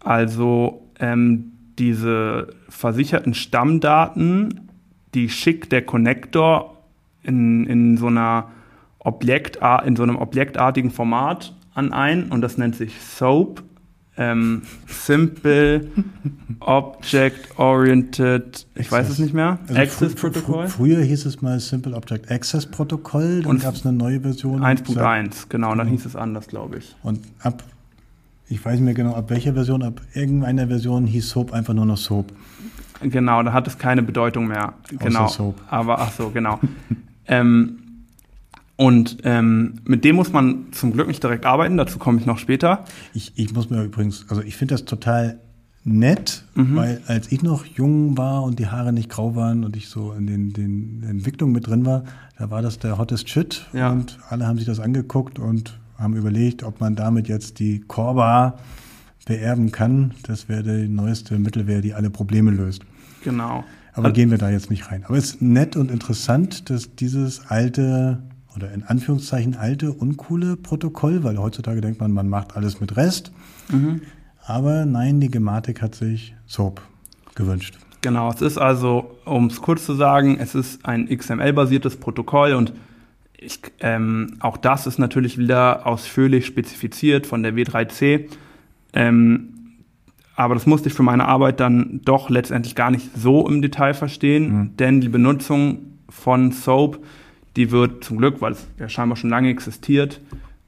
Also 0.00 0.82
ähm, 0.98 1.52
diese 1.78 2.48
versicherten 2.68 3.34
Stammdaten, 3.34 4.68
die 5.14 5.28
schickt 5.28 5.72
der 5.72 5.82
Connector 5.82 6.76
in, 7.22 7.66
in 7.66 7.96
so 7.96 8.06
einer 8.06 8.50
Objekt, 8.98 9.58
in 9.84 9.96
so 9.96 10.02
einem 10.02 10.16
objektartigen 10.16 10.90
Format 10.90 11.54
an 11.74 11.92
ein 11.92 12.30
und 12.30 12.40
das 12.40 12.58
nennt 12.58 12.74
sich 12.74 13.00
SOAP, 13.00 13.62
ähm, 14.18 14.62
Simple 14.86 15.86
Object 16.60 17.58
Oriented, 17.58 18.66
ich 18.74 18.90
weiß 18.90 19.08
es 19.08 19.18
nicht 19.18 19.32
mehr, 19.32 19.58
also 19.68 19.80
Access 19.80 20.14
Protokoll. 20.14 20.68
Früher 20.68 21.00
hieß 21.00 21.24
es 21.26 21.40
mal 21.40 21.58
Simple 21.60 21.94
Object 21.94 22.30
Access 22.30 22.66
Protokoll, 22.66 23.42
dann 23.42 23.60
gab 23.60 23.74
es 23.74 23.86
eine 23.86 23.96
neue 23.96 24.20
Version. 24.20 24.62
1.1, 24.62 25.46
genau, 25.48 25.68
dann 25.70 25.78
genau. 25.78 25.90
hieß 25.90 26.04
es 26.04 26.16
anders, 26.16 26.48
glaube 26.48 26.78
ich. 26.78 26.96
Und 27.02 27.20
ab, 27.40 27.62
ich 28.48 28.62
weiß 28.64 28.74
nicht 28.74 28.84
mehr 28.84 28.94
genau, 28.94 29.14
ab 29.14 29.30
welcher 29.30 29.54
Version, 29.54 29.82
ab 29.82 30.02
irgendeiner 30.12 30.66
Version 30.66 31.06
hieß 31.06 31.30
SOAP 31.30 31.52
einfach 31.52 31.74
nur 31.74 31.86
noch 31.86 31.96
SOAP. 31.96 32.32
Genau, 33.00 33.42
da 33.42 33.52
hat 33.52 33.66
es 33.66 33.78
keine 33.78 34.02
Bedeutung 34.02 34.48
mehr. 34.48 34.74
Genau. 34.98 35.28
Soap. 35.28 35.60
Aber 35.68 36.00
ach 36.00 36.12
so, 36.12 36.30
genau. 36.30 36.58
ähm, 37.26 37.78
und 38.78 39.18
ähm, 39.24 39.80
mit 39.84 40.04
dem 40.04 40.14
muss 40.14 40.32
man 40.32 40.66
zum 40.70 40.92
Glück 40.92 41.08
nicht 41.08 41.20
direkt 41.20 41.44
arbeiten, 41.44 41.76
dazu 41.76 41.98
komme 41.98 42.20
ich 42.20 42.26
noch 42.26 42.38
später. 42.38 42.84
Ich, 43.12 43.32
ich 43.34 43.52
muss 43.52 43.70
mir 43.70 43.82
übrigens, 43.82 44.24
also 44.28 44.40
ich 44.40 44.56
finde 44.56 44.74
das 44.74 44.84
total 44.84 45.40
nett, 45.82 46.44
mhm. 46.54 46.76
weil 46.76 47.02
als 47.08 47.32
ich 47.32 47.42
noch 47.42 47.64
jung 47.64 48.16
war 48.16 48.44
und 48.44 48.60
die 48.60 48.68
Haare 48.68 48.92
nicht 48.92 49.10
grau 49.10 49.34
waren 49.34 49.64
und 49.64 49.76
ich 49.76 49.88
so 49.88 50.12
in 50.12 50.28
den, 50.28 50.52
den 50.52 51.02
Entwicklungen 51.02 51.52
mit 51.52 51.66
drin 51.66 51.86
war, 51.86 52.04
da 52.38 52.50
war 52.52 52.62
das 52.62 52.78
der 52.78 52.98
hottest 52.98 53.28
Shit 53.28 53.66
ja. 53.72 53.90
und 53.90 54.16
alle 54.28 54.46
haben 54.46 54.58
sich 54.58 54.66
das 54.66 54.78
angeguckt 54.78 55.40
und 55.40 55.76
haben 55.98 56.14
überlegt, 56.14 56.62
ob 56.62 56.80
man 56.80 56.94
damit 56.94 57.26
jetzt 57.26 57.58
die 57.58 57.80
Korba 57.80 58.60
beerben 59.26 59.72
kann. 59.72 60.12
Das 60.22 60.48
wäre 60.48 60.62
die 60.62 60.88
neueste 60.88 61.36
Mittelwehr, 61.40 61.80
die 61.80 61.94
alle 61.94 62.10
Probleme 62.10 62.52
löst. 62.52 62.82
Genau. 63.24 63.64
Aber 63.92 64.06
also, 64.06 64.14
gehen 64.14 64.30
wir 64.30 64.38
da 64.38 64.50
jetzt 64.50 64.70
nicht 64.70 64.88
rein. 64.92 65.04
Aber 65.04 65.16
es 65.16 65.30
ist 65.30 65.42
nett 65.42 65.74
und 65.74 65.90
interessant, 65.90 66.70
dass 66.70 66.94
dieses 66.94 67.44
alte 67.48 68.22
oder 68.58 68.72
in 68.72 68.82
Anführungszeichen 68.82 69.56
alte, 69.56 69.92
uncoole 69.92 70.56
Protokoll, 70.56 71.22
weil 71.22 71.38
heutzutage 71.38 71.80
denkt 71.80 72.00
man, 72.00 72.12
man 72.12 72.28
macht 72.28 72.56
alles 72.56 72.80
mit 72.80 72.96
Rest. 72.96 73.32
Mhm. 73.70 74.02
Aber 74.44 74.84
nein, 74.84 75.20
die 75.20 75.30
Gematik 75.30 75.80
hat 75.80 75.94
sich 75.94 76.34
SOAP 76.46 76.80
gewünscht. 77.34 77.78
Genau, 78.00 78.30
es 78.32 78.42
ist 78.42 78.58
also, 78.58 79.16
um 79.24 79.46
es 79.46 79.60
kurz 79.60 79.84
zu 79.84 79.94
sagen, 79.94 80.38
es 80.40 80.54
ist 80.54 80.84
ein 80.84 81.08
XML-basiertes 81.08 81.96
Protokoll 81.96 82.54
und 82.54 82.72
ich, 83.36 83.60
ähm, 83.80 84.36
auch 84.40 84.56
das 84.56 84.86
ist 84.88 84.98
natürlich 84.98 85.38
wieder 85.38 85.86
ausführlich 85.86 86.46
spezifiziert 86.46 87.26
von 87.26 87.44
der 87.44 87.54
W3C. 87.54 88.28
Ähm, 88.92 89.50
aber 90.34 90.54
das 90.54 90.66
musste 90.66 90.88
ich 90.88 90.94
für 90.94 91.02
meine 91.04 91.26
Arbeit 91.26 91.60
dann 91.60 92.00
doch 92.04 92.30
letztendlich 92.30 92.74
gar 92.74 92.90
nicht 92.90 93.10
so 93.16 93.46
im 93.46 93.62
Detail 93.62 93.94
verstehen, 93.94 94.52
mhm. 94.52 94.76
denn 94.76 95.00
die 95.00 95.08
Benutzung 95.08 95.98
von 96.08 96.50
SOAP 96.50 96.98
die 97.56 97.70
wird 97.70 98.04
zum 98.04 98.18
Glück, 98.18 98.40
weil 98.40 98.52
es 98.52 98.66
ja 98.78 98.88
scheinbar 98.88 99.16
schon 99.16 99.30
lange 99.30 99.50
existiert, 99.50 100.20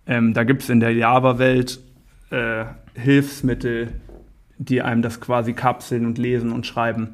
ähm, 0.06 0.34
da 0.34 0.44
gibt 0.44 0.62
es 0.62 0.68
in 0.70 0.80
der 0.80 0.92
Java-Welt 0.92 1.80
äh, 2.30 2.64
Hilfsmittel, 2.94 3.92
die 4.58 4.82
einem 4.82 5.02
das 5.02 5.20
quasi 5.20 5.52
kapseln 5.52 6.04
und 6.04 6.18
lesen 6.18 6.52
und 6.52 6.66
schreiben. 6.66 7.10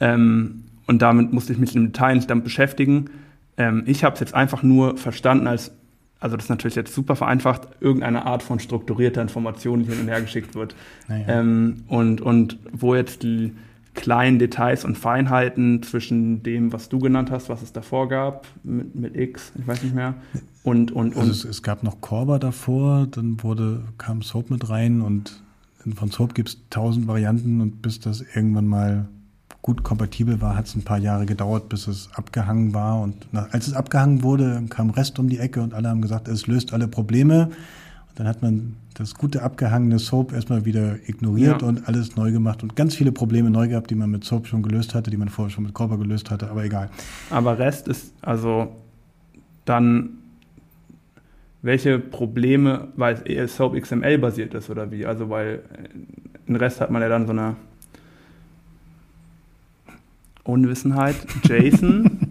Ähm, 0.00 0.64
und 0.86 1.02
damit 1.02 1.32
musste 1.32 1.52
ich 1.52 1.58
mich 1.58 1.74
im 1.74 1.86
Detail 1.86 2.14
nicht 2.14 2.30
damit 2.30 2.44
beschäftigen. 2.44 3.10
Ähm, 3.56 3.82
ich 3.86 4.04
habe 4.04 4.14
es 4.14 4.20
jetzt 4.20 4.34
einfach 4.34 4.62
nur 4.62 4.96
verstanden 4.96 5.46
als, 5.46 5.72
also 6.20 6.36
das 6.36 6.46
ist 6.46 6.50
natürlich 6.50 6.76
jetzt 6.76 6.94
super 6.94 7.16
vereinfacht, 7.16 7.68
irgendeine 7.80 8.24
Art 8.24 8.42
von 8.42 8.60
strukturierter 8.60 9.20
Information, 9.20 9.82
die 9.82 9.90
hin 9.90 10.00
und 10.00 10.08
her 10.08 10.20
geschickt 10.20 10.54
wird. 10.54 10.74
Naja. 11.08 11.40
Ähm, 11.40 11.84
und, 11.88 12.20
und 12.20 12.58
wo 12.72 12.94
jetzt 12.94 13.22
die 13.22 13.52
kleinen 13.98 14.38
Details 14.38 14.84
und 14.84 14.96
Feinheiten 14.96 15.82
zwischen 15.82 16.42
dem, 16.42 16.72
was 16.72 16.88
du 16.88 16.98
genannt 16.98 17.30
hast, 17.30 17.48
was 17.48 17.62
es 17.62 17.72
davor 17.72 18.08
gab, 18.08 18.46
mit, 18.62 18.94
mit 18.94 19.16
X, 19.16 19.52
ich 19.58 19.66
weiß 19.66 19.82
nicht 19.82 19.94
mehr. 19.94 20.14
Und, 20.62 20.92
und, 20.92 21.14
und 21.14 21.20
also 21.20 21.30
es, 21.30 21.44
es, 21.44 21.62
gab 21.62 21.82
noch 21.82 22.00
Corba 22.00 22.38
davor, 22.38 23.06
dann 23.10 23.42
wurde, 23.42 23.82
kam 23.98 24.22
Soap 24.22 24.50
mit 24.50 24.68
rein 24.70 25.00
und 25.00 25.42
von 25.94 26.10
Soap 26.10 26.34
gibt 26.34 26.48
es 26.48 26.58
tausend 26.70 27.06
Varianten 27.06 27.60
und 27.60 27.82
bis 27.82 28.00
das 28.00 28.22
irgendwann 28.34 28.66
mal 28.66 29.08
gut 29.62 29.82
kompatibel 29.82 30.40
war, 30.40 30.56
hat 30.56 30.66
es 30.66 30.74
ein 30.74 30.82
paar 30.82 30.98
Jahre 30.98 31.26
gedauert, 31.26 31.68
bis 31.68 31.88
es 31.88 32.08
abgehangen 32.14 32.74
war. 32.74 33.00
Und 33.00 33.32
nach, 33.32 33.52
als 33.52 33.66
es 33.66 33.74
abgehangen 33.74 34.22
wurde, 34.22 34.62
kam 34.68 34.90
Rest 34.90 35.18
um 35.18 35.28
die 35.28 35.38
Ecke 35.38 35.60
und 35.60 35.74
alle 35.74 35.88
haben 35.88 36.00
gesagt, 36.00 36.28
es 36.28 36.46
löst 36.46 36.72
alle 36.72 36.88
Probleme. 36.88 37.50
Dann 38.14 38.26
hat 38.26 38.42
man 38.42 38.76
das 38.98 39.14
gute 39.14 39.42
abgehangene 39.42 40.00
Soap 40.00 40.32
erstmal 40.32 40.64
wieder 40.64 40.96
ignoriert 41.06 41.62
ja. 41.62 41.68
und 41.68 41.86
alles 41.86 42.16
neu 42.16 42.32
gemacht 42.32 42.64
und 42.64 42.74
ganz 42.74 42.96
viele 42.96 43.12
Probleme 43.12 43.48
neu 43.48 43.68
gehabt, 43.68 43.90
die 43.90 43.94
man 43.94 44.10
mit 44.10 44.24
Soap 44.24 44.48
schon 44.48 44.62
gelöst 44.62 44.94
hatte, 44.94 45.10
die 45.10 45.16
man 45.16 45.28
vorher 45.28 45.50
schon 45.50 45.64
mit 45.64 45.72
Corba 45.72 45.96
gelöst 45.96 46.30
hatte, 46.32 46.50
aber 46.50 46.64
egal. 46.64 46.90
Aber 47.30 47.58
Rest 47.58 47.86
ist 47.86 48.12
also 48.22 48.74
dann 49.64 50.18
welche 51.62 52.00
Probleme, 52.00 52.88
weil 52.96 53.22
es 53.24 53.56
Soap 53.56 53.80
XML 53.80 54.18
basiert 54.18 54.54
ist 54.54 54.68
oder 54.68 54.90
wie? 54.90 55.06
Also 55.06 55.30
weil 55.30 55.62
in 56.46 56.56
Rest 56.56 56.80
hat 56.80 56.90
man 56.90 57.00
ja 57.00 57.08
dann 57.08 57.26
so 57.26 57.32
eine 57.32 57.54
Unwissenheit. 60.42 61.16
JSON. 61.44 62.10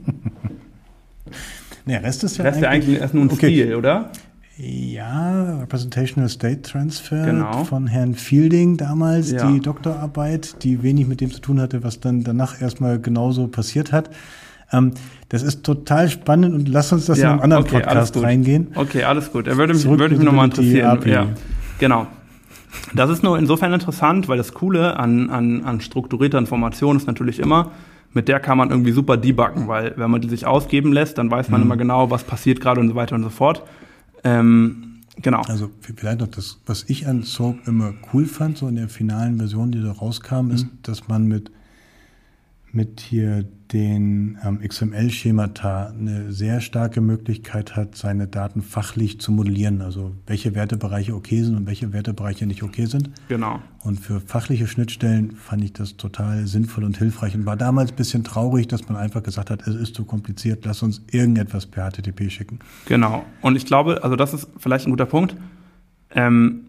Ne, 1.85 2.03
Rest 2.03 2.21
ist 2.25 2.35
ja 2.35 2.43
Rest 2.43 2.57
eigentlich, 2.57 2.67
eigentlich 2.67 2.99
erst 2.99 3.13
nur 3.13 3.23
ein 3.23 3.31
okay. 3.31 3.47
Stil, 3.47 3.75
oder? 3.75 4.11
Ja, 4.59 5.59
Representational 5.59 6.29
State 6.29 6.63
Transfer 6.63 7.25
genau. 7.25 7.63
von 7.63 7.85
Herrn 7.85 8.15
Fielding 8.15 8.75
damals, 8.75 9.29
ja. 9.29 9.51
die 9.51 9.59
Doktorarbeit, 9.59 10.63
die 10.63 10.81
wenig 10.81 11.05
mit 11.05 11.21
dem 11.21 11.31
zu 11.31 11.39
tun 11.39 11.61
hatte, 11.61 11.83
was 11.83 11.99
dann 11.99 12.23
danach 12.23 12.59
erstmal 12.59 12.99
genauso 12.99 13.47
passiert 13.47 13.91
hat. 13.91 14.09
Ähm, 14.71 14.93
das 15.29 15.43
ist 15.43 15.63
total 15.63 16.09
spannend 16.09 16.55
und 16.55 16.69
lass 16.69 16.91
uns 16.91 17.05
das 17.05 17.19
ja, 17.19 17.25
in 17.25 17.31
einem 17.33 17.41
anderen 17.41 17.63
okay, 17.65 17.81
Podcast 17.81 18.19
reingehen. 18.19 18.69
Okay, 18.73 19.03
alles 19.03 19.31
gut. 19.31 19.45
Er 19.45 19.57
würde 19.57 19.75
mich, 19.75 19.85
würde 19.85 20.15
mich 20.15 20.25
nochmal 20.25 20.45
interessieren. 20.45 20.99
Ja, 21.05 21.27
genau. 21.77 22.07
Das 22.95 23.11
ist 23.11 23.21
nur 23.21 23.37
insofern 23.37 23.73
interessant, 23.73 24.27
weil 24.27 24.37
das 24.37 24.53
Coole 24.53 24.97
an, 24.97 25.29
an, 25.29 25.65
an 25.65 25.81
strukturierter 25.81 26.39
Information 26.39 26.97
ist 26.97 27.05
natürlich 27.05 27.39
immer, 27.39 27.71
mit 28.13 28.27
der 28.27 28.39
kann 28.39 28.57
man 28.57 28.71
irgendwie 28.71 28.91
super 28.91 29.17
debuggen, 29.17 29.67
weil 29.67 29.93
wenn 29.97 30.09
man 30.09 30.21
die 30.21 30.29
sich 30.29 30.47
ausgeben 30.47 30.91
lässt, 30.91 31.19
dann 31.19 31.29
weiß 31.29 31.49
man 31.49 31.61
mhm. 31.61 31.67
immer 31.67 31.77
genau, 31.77 32.09
was 32.09 32.23
passiert 32.23 32.59
gerade 32.59 32.81
und 32.81 32.89
so 32.89 32.95
weiter 32.95 33.13
und 33.13 33.21
so 33.21 33.29
fort. 33.29 33.61
Ähm, 34.23 35.01
genau. 35.21 35.41
Also 35.41 35.69
vielleicht 35.81 36.19
noch 36.19 36.27
das, 36.27 36.59
was 36.65 36.85
ich 36.87 37.07
an 37.07 37.23
Soap 37.23 37.67
immer 37.67 37.93
cool 38.13 38.25
fand, 38.25 38.57
so 38.57 38.67
in 38.67 38.75
der 38.75 38.89
finalen 38.89 39.37
Version, 39.37 39.71
die 39.71 39.81
da 39.81 39.91
rauskam, 39.91 40.45
mhm. 40.45 40.51
ist, 40.51 40.67
dass 40.83 41.07
man 41.07 41.27
mit, 41.27 41.51
mit 42.71 42.99
hier 42.99 43.45
den 43.73 44.37
ähm, 44.45 44.59
XML-Schemata 44.65 45.87
eine 45.87 46.31
sehr 46.31 46.61
starke 46.61 47.01
Möglichkeit 47.01 47.75
hat, 47.75 47.95
seine 47.95 48.27
Daten 48.27 48.61
fachlich 48.61 49.19
zu 49.19 49.31
modellieren. 49.31 49.81
Also 49.81 50.13
welche 50.25 50.55
Wertebereiche 50.55 51.13
okay 51.13 51.43
sind 51.43 51.55
und 51.55 51.65
welche 51.67 51.91
Wertebereiche 51.91 52.45
nicht 52.45 52.63
okay 52.63 52.85
sind. 52.85 53.09
Genau. 53.27 53.59
Und 53.83 53.99
für 53.99 54.21
fachliche 54.21 54.67
Schnittstellen 54.67 55.31
fand 55.31 55.63
ich 55.63 55.73
das 55.73 55.97
total 55.97 56.47
sinnvoll 56.47 56.83
und 56.83 56.97
hilfreich 56.97 57.35
und 57.35 57.45
war 57.45 57.57
damals 57.57 57.91
ein 57.91 57.95
bisschen 57.97 58.23
traurig, 58.23 58.67
dass 58.67 58.87
man 58.87 58.97
einfach 58.97 59.23
gesagt 59.23 59.49
hat, 59.49 59.67
es 59.67 59.75
ist 59.75 59.95
zu 59.95 60.05
kompliziert, 60.05 60.65
lass 60.65 60.81
uns 60.81 61.01
irgendetwas 61.11 61.65
per 61.65 61.91
HTTP 61.91 62.29
schicken. 62.29 62.59
Genau. 62.85 63.25
Und 63.41 63.55
ich 63.55 63.65
glaube, 63.65 64.03
also 64.03 64.15
das 64.15 64.33
ist 64.33 64.47
vielleicht 64.57 64.87
ein 64.87 64.91
guter 64.91 65.05
Punkt. 65.05 65.35
Ähm, 66.11 66.66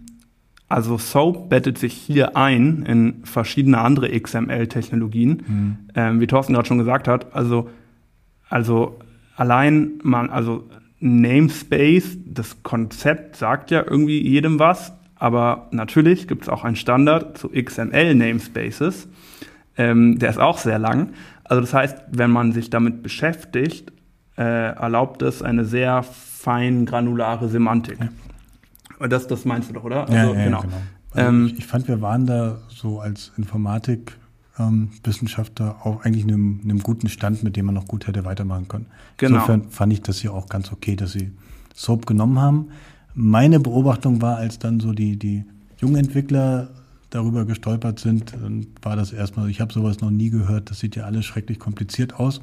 also 0.68 0.98
SOAP 0.98 1.48
bettet 1.48 1.78
sich 1.78 1.94
hier 1.94 2.36
ein 2.36 2.82
in 2.82 3.24
verschiedene 3.24 3.78
andere 3.78 4.10
XML-Technologien, 4.18 5.42
mhm. 5.46 5.76
ähm, 5.94 6.20
wie 6.20 6.26
Thorsten 6.26 6.52
gerade 6.52 6.68
schon 6.68 6.78
gesagt 6.78 7.08
hat. 7.08 7.34
Also, 7.34 7.70
also 8.50 8.98
allein 9.36 9.98
man, 10.02 10.28
also 10.28 10.68
Namespace, 11.00 12.18
das 12.26 12.62
Konzept 12.62 13.36
sagt 13.36 13.70
ja 13.70 13.82
irgendwie 13.86 14.20
jedem 14.20 14.58
was, 14.58 14.92
aber 15.16 15.68
natürlich 15.70 16.28
gibt 16.28 16.42
es 16.42 16.48
auch 16.48 16.64
einen 16.64 16.76
Standard 16.76 17.38
zu 17.38 17.48
XML-Namespaces. 17.48 19.08
Ähm, 19.76 20.18
der 20.18 20.30
ist 20.30 20.38
auch 20.38 20.58
sehr 20.58 20.78
lang. 20.78 21.10
Also 21.44 21.60
das 21.62 21.72
heißt, 21.72 21.96
wenn 22.10 22.30
man 22.30 22.52
sich 22.52 22.68
damit 22.68 23.02
beschäftigt, 23.02 23.92
äh, 24.36 24.42
erlaubt 24.42 25.22
es 25.22 25.42
eine 25.42 25.64
sehr 25.64 26.02
fein 26.02 26.84
granulare 26.84 27.48
Semantik. 27.48 27.98
Das, 29.08 29.26
das 29.26 29.44
meinst 29.44 29.70
du 29.70 29.74
doch, 29.74 29.82
oder? 29.84 30.08
Also, 30.08 30.14
ja, 30.14 30.32
ja, 30.32 30.44
genau. 30.44 30.62
genau. 30.62 30.76
Also 31.12 31.28
ähm, 31.28 31.46
ich, 31.46 31.58
ich, 31.58 31.66
fand, 31.66 31.86
wir 31.88 32.00
waren 32.02 32.26
da 32.26 32.58
so 32.68 33.00
als 33.00 33.32
Informatikwissenschaftler 33.36 35.66
ähm, 35.66 35.74
auch 35.82 36.04
eigentlich 36.04 36.22
in 36.24 36.32
einem, 36.32 36.60
einem, 36.64 36.80
guten 36.80 37.08
Stand, 37.08 37.42
mit 37.42 37.56
dem 37.56 37.66
man 37.66 37.74
noch 37.74 37.86
gut 37.86 38.06
hätte 38.06 38.24
weitermachen 38.24 38.68
können. 38.68 38.86
Genau. 39.16 39.36
Insofern 39.36 39.70
fand 39.70 39.92
ich 39.92 40.02
das 40.02 40.18
hier 40.18 40.34
auch 40.34 40.48
ganz 40.48 40.72
okay, 40.72 40.96
dass 40.96 41.12
sie 41.12 41.32
Soap 41.74 42.06
genommen 42.06 42.40
haben. 42.40 42.68
Meine 43.14 43.60
Beobachtung 43.60 44.20
war, 44.20 44.36
als 44.36 44.58
dann 44.58 44.80
so 44.80 44.92
die, 44.92 45.18
die 45.18 45.44
jungen 45.78 45.96
Entwickler 45.96 46.68
darüber 47.10 47.44
gestolpert 47.44 47.98
sind, 47.98 48.34
dann 48.34 48.66
war 48.82 48.96
das 48.96 49.12
erstmal, 49.12 49.48
ich 49.48 49.60
habe 49.60 49.72
sowas 49.72 50.00
noch 50.00 50.10
nie 50.10 50.30
gehört, 50.30 50.70
das 50.70 50.80
sieht 50.80 50.96
ja 50.96 51.04
alles 51.04 51.24
schrecklich 51.24 51.58
kompliziert 51.58 52.14
aus. 52.14 52.40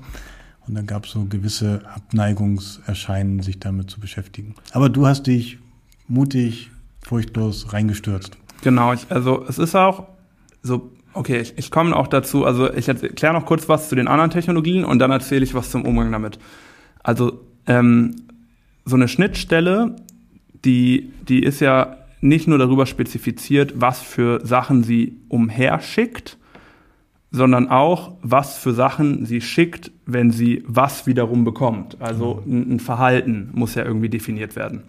Und 0.67 0.73
dann 0.73 0.87
gab 0.87 1.05
es 1.05 1.11
so 1.11 1.25
gewisse 1.25 1.81
Abneigungserscheinen, 1.93 3.43
sich 3.43 3.59
damit 3.59 3.91
zu 3.91 3.99
beschäftigen. 3.99 4.55
Aber 4.71 4.89
du 4.89 5.05
hast 5.05 5.27
dich 5.27 5.59
mutig, 6.07 6.71
furchtlos 7.03 7.73
reingestürzt. 7.73 8.37
Genau, 8.61 8.93
ich, 8.93 9.05
also 9.09 9.45
es 9.47 9.57
ist 9.57 9.75
auch 9.75 10.07
so, 10.61 10.91
okay, 11.13 11.39
ich, 11.39 11.57
ich 11.57 11.71
komme 11.71 11.95
auch 11.95 12.07
dazu, 12.07 12.45
also 12.45 12.71
ich 12.73 12.87
erkläre 12.87 13.33
noch 13.33 13.45
kurz 13.45 13.69
was 13.69 13.89
zu 13.89 13.95
den 13.95 14.07
anderen 14.07 14.31
Technologien 14.31 14.85
und 14.85 14.99
dann 14.99 15.11
erzähle 15.11 15.43
ich 15.43 15.53
was 15.53 15.71
zum 15.71 15.85
Umgang 15.85 16.11
damit. 16.11 16.39
Also 17.03 17.41
ähm, 17.67 18.15
so 18.85 18.95
eine 18.95 19.07
Schnittstelle, 19.07 19.95
die, 20.63 21.11
die 21.27 21.43
ist 21.43 21.59
ja 21.59 21.97
nicht 22.21 22.47
nur 22.47 22.57
darüber 22.57 22.85
spezifiziert, 22.85 23.73
was 23.75 24.01
für 24.01 24.45
Sachen 24.45 24.83
sie 24.83 25.17
umherschickt, 25.29 26.37
sondern 27.31 27.69
auch, 27.69 28.13
was 28.21 28.57
für 28.57 28.73
Sachen 28.73 29.25
sie 29.25 29.41
schickt, 29.41 29.91
wenn 30.05 30.31
sie 30.31 30.63
was 30.65 31.05
wiederum 31.05 31.43
bekommt. 31.43 31.97
Also 31.99 32.41
mhm. 32.45 32.75
ein, 32.75 32.79
Verhalten 32.79 33.49
muss 33.53 33.75
ja 33.75 33.83
irgendwie 33.83 34.09
definiert 34.09 34.55
werden. 34.55 34.83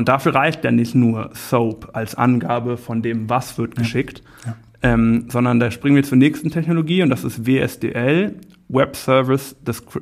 Und 0.00 0.08
dafür 0.08 0.34
reicht 0.34 0.64
ja 0.64 0.70
nicht 0.70 0.94
nur 0.94 1.28
SOAP 1.34 1.90
als 1.92 2.14
Angabe 2.14 2.78
von 2.78 3.02
dem, 3.02 3.28
was 3.28 3.58
wird 3.58 3.76
geschickt, 3.76 4.22
ja. 4.46 4.56
Ähm, 4.82 5.26
sondern 5.28 5.60
da 5.60 5.70
springen 5.70 5.94
wir 5.94 6.04
zur 6.04 6.16
nächsten 6.16 6.50
Technologie 6.50 7.02
und 7.02 7.10
das 7.10 7.22
ist 7.22 7.46
WSDL, 7.46 8.34
Web 8.70 8.96
Service 8.96 9.56
Descri 9.60 10.00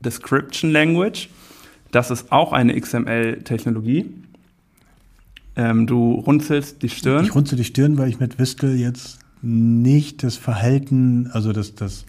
Description 0.00 0.70
Language. 0.70 1.30
Das 1.92 2.10
ist 2.10 2.30
auch 2.30 2.52
eine 2.52 2.78
XML-Technologie. 2.78 4.10
Ähm, 5.56 5.86
du 5.86 6.16
runzelst 6.16 6.82
die 6.82 6.90
Stirn. 6.90 7.24
Ich 7.24 7.34
runzel 7.34 7.56
die 7.56 7.64
Stirn, 7.64 7.96
weil 7.96 8.10
ich 8.10 8.20
mit 8.20 8.38
Wistel 8.38 8.78
jetzt 8.78 9.18
nicht 9.40 10.22
das 10.24 10.36
Verhalten, 10.36 11.30
also 11.32 11.54
das, 11.54 11.74
das 11.74 12.04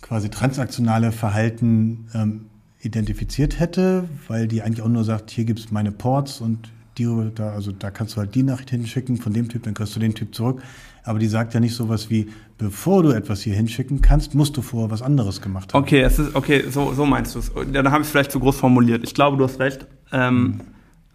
quasi 0.00 0.28
transaktionale 0.28 1.12
Verhalten 1.12 2.08
ähm, 2.14 2.46
identifiziert 2.82 3.60
hätte, 3.60 4.08
weil 4.28 4.48
die 4.48 4.62
eigentlich 4.62 4.82
auch 4.82 4.88
nur 4.88 5.04
sagt, 5.04 5.30
hier 5.30 5.44
gibt 5.44 5.58
es 5.58 5.70
meine 5.70 5.92
Ports 5.92 6.40
und 6.40 6.70
die, 6.98 7.06
da, 7.34 7.52
also 7.52 7.72
da 7.72 7.90
kannst 7.90 8.16
du 8.16 8.18
halt 8.18 8.34
die 8.34 8.42
Nachricht 8.42 8.70
hinschicken 8.70 9.16
von 9.16 9.32
dem 9.32 9.48
Typ, 9.48 9.62
dann 9.62 9.74
kriegst 9.74 9.94
du 9.94 10.00
den 10.00 10.14
Typ 10.14 10.34
zurück. 10.34 10.62
Aber 11.02 11.18
die 11.18 11.28
sagt 11.28 11.54
ja 11.54 11.60
nicht 11.60 11.74
sowas 11.74 12.10
wie, 12.10 12.28
bevor 12.58 13.02
du 13.02 13.10
etwas 13.10 13.40
hier 13.42 13.54
hinschicken 13.54 14.02
kannst, 14.02 14.34
musst 14.34 14.56
du 14.56 14.62
vorher 14.62 14.90
was 14.90 15.00
anderes 15.00 15.40
gemacht 15.40 15.72
haben. 15.72 15.82
Okay, 15.82 16.00
es 16.00 16.18
ist, 16.18 16.34
okay, 16.34 16.64
so, 16.68 16.92
so 16.92 17.06
meinst 17.06 17.34
du 17.34 17.38
es. 17.38 17.50
Ja, 17.72 17.82
da 17.82 17.90
habe 17.90 18.02
ich 18.02 18.06
es 18.06 18.10
vielleicht 18.10 18.32
zu 18.32 18.40
groß 18.40 18.56
formuliert. 18.56 19.02
Ich 19.02 19.14
glaube, 19.14 19.36
du 19.36 19.44
hast 19.44 19.58
recht. 19.60 19.86
Ähm, 20.12 20.42
mhm. 20.42 20.60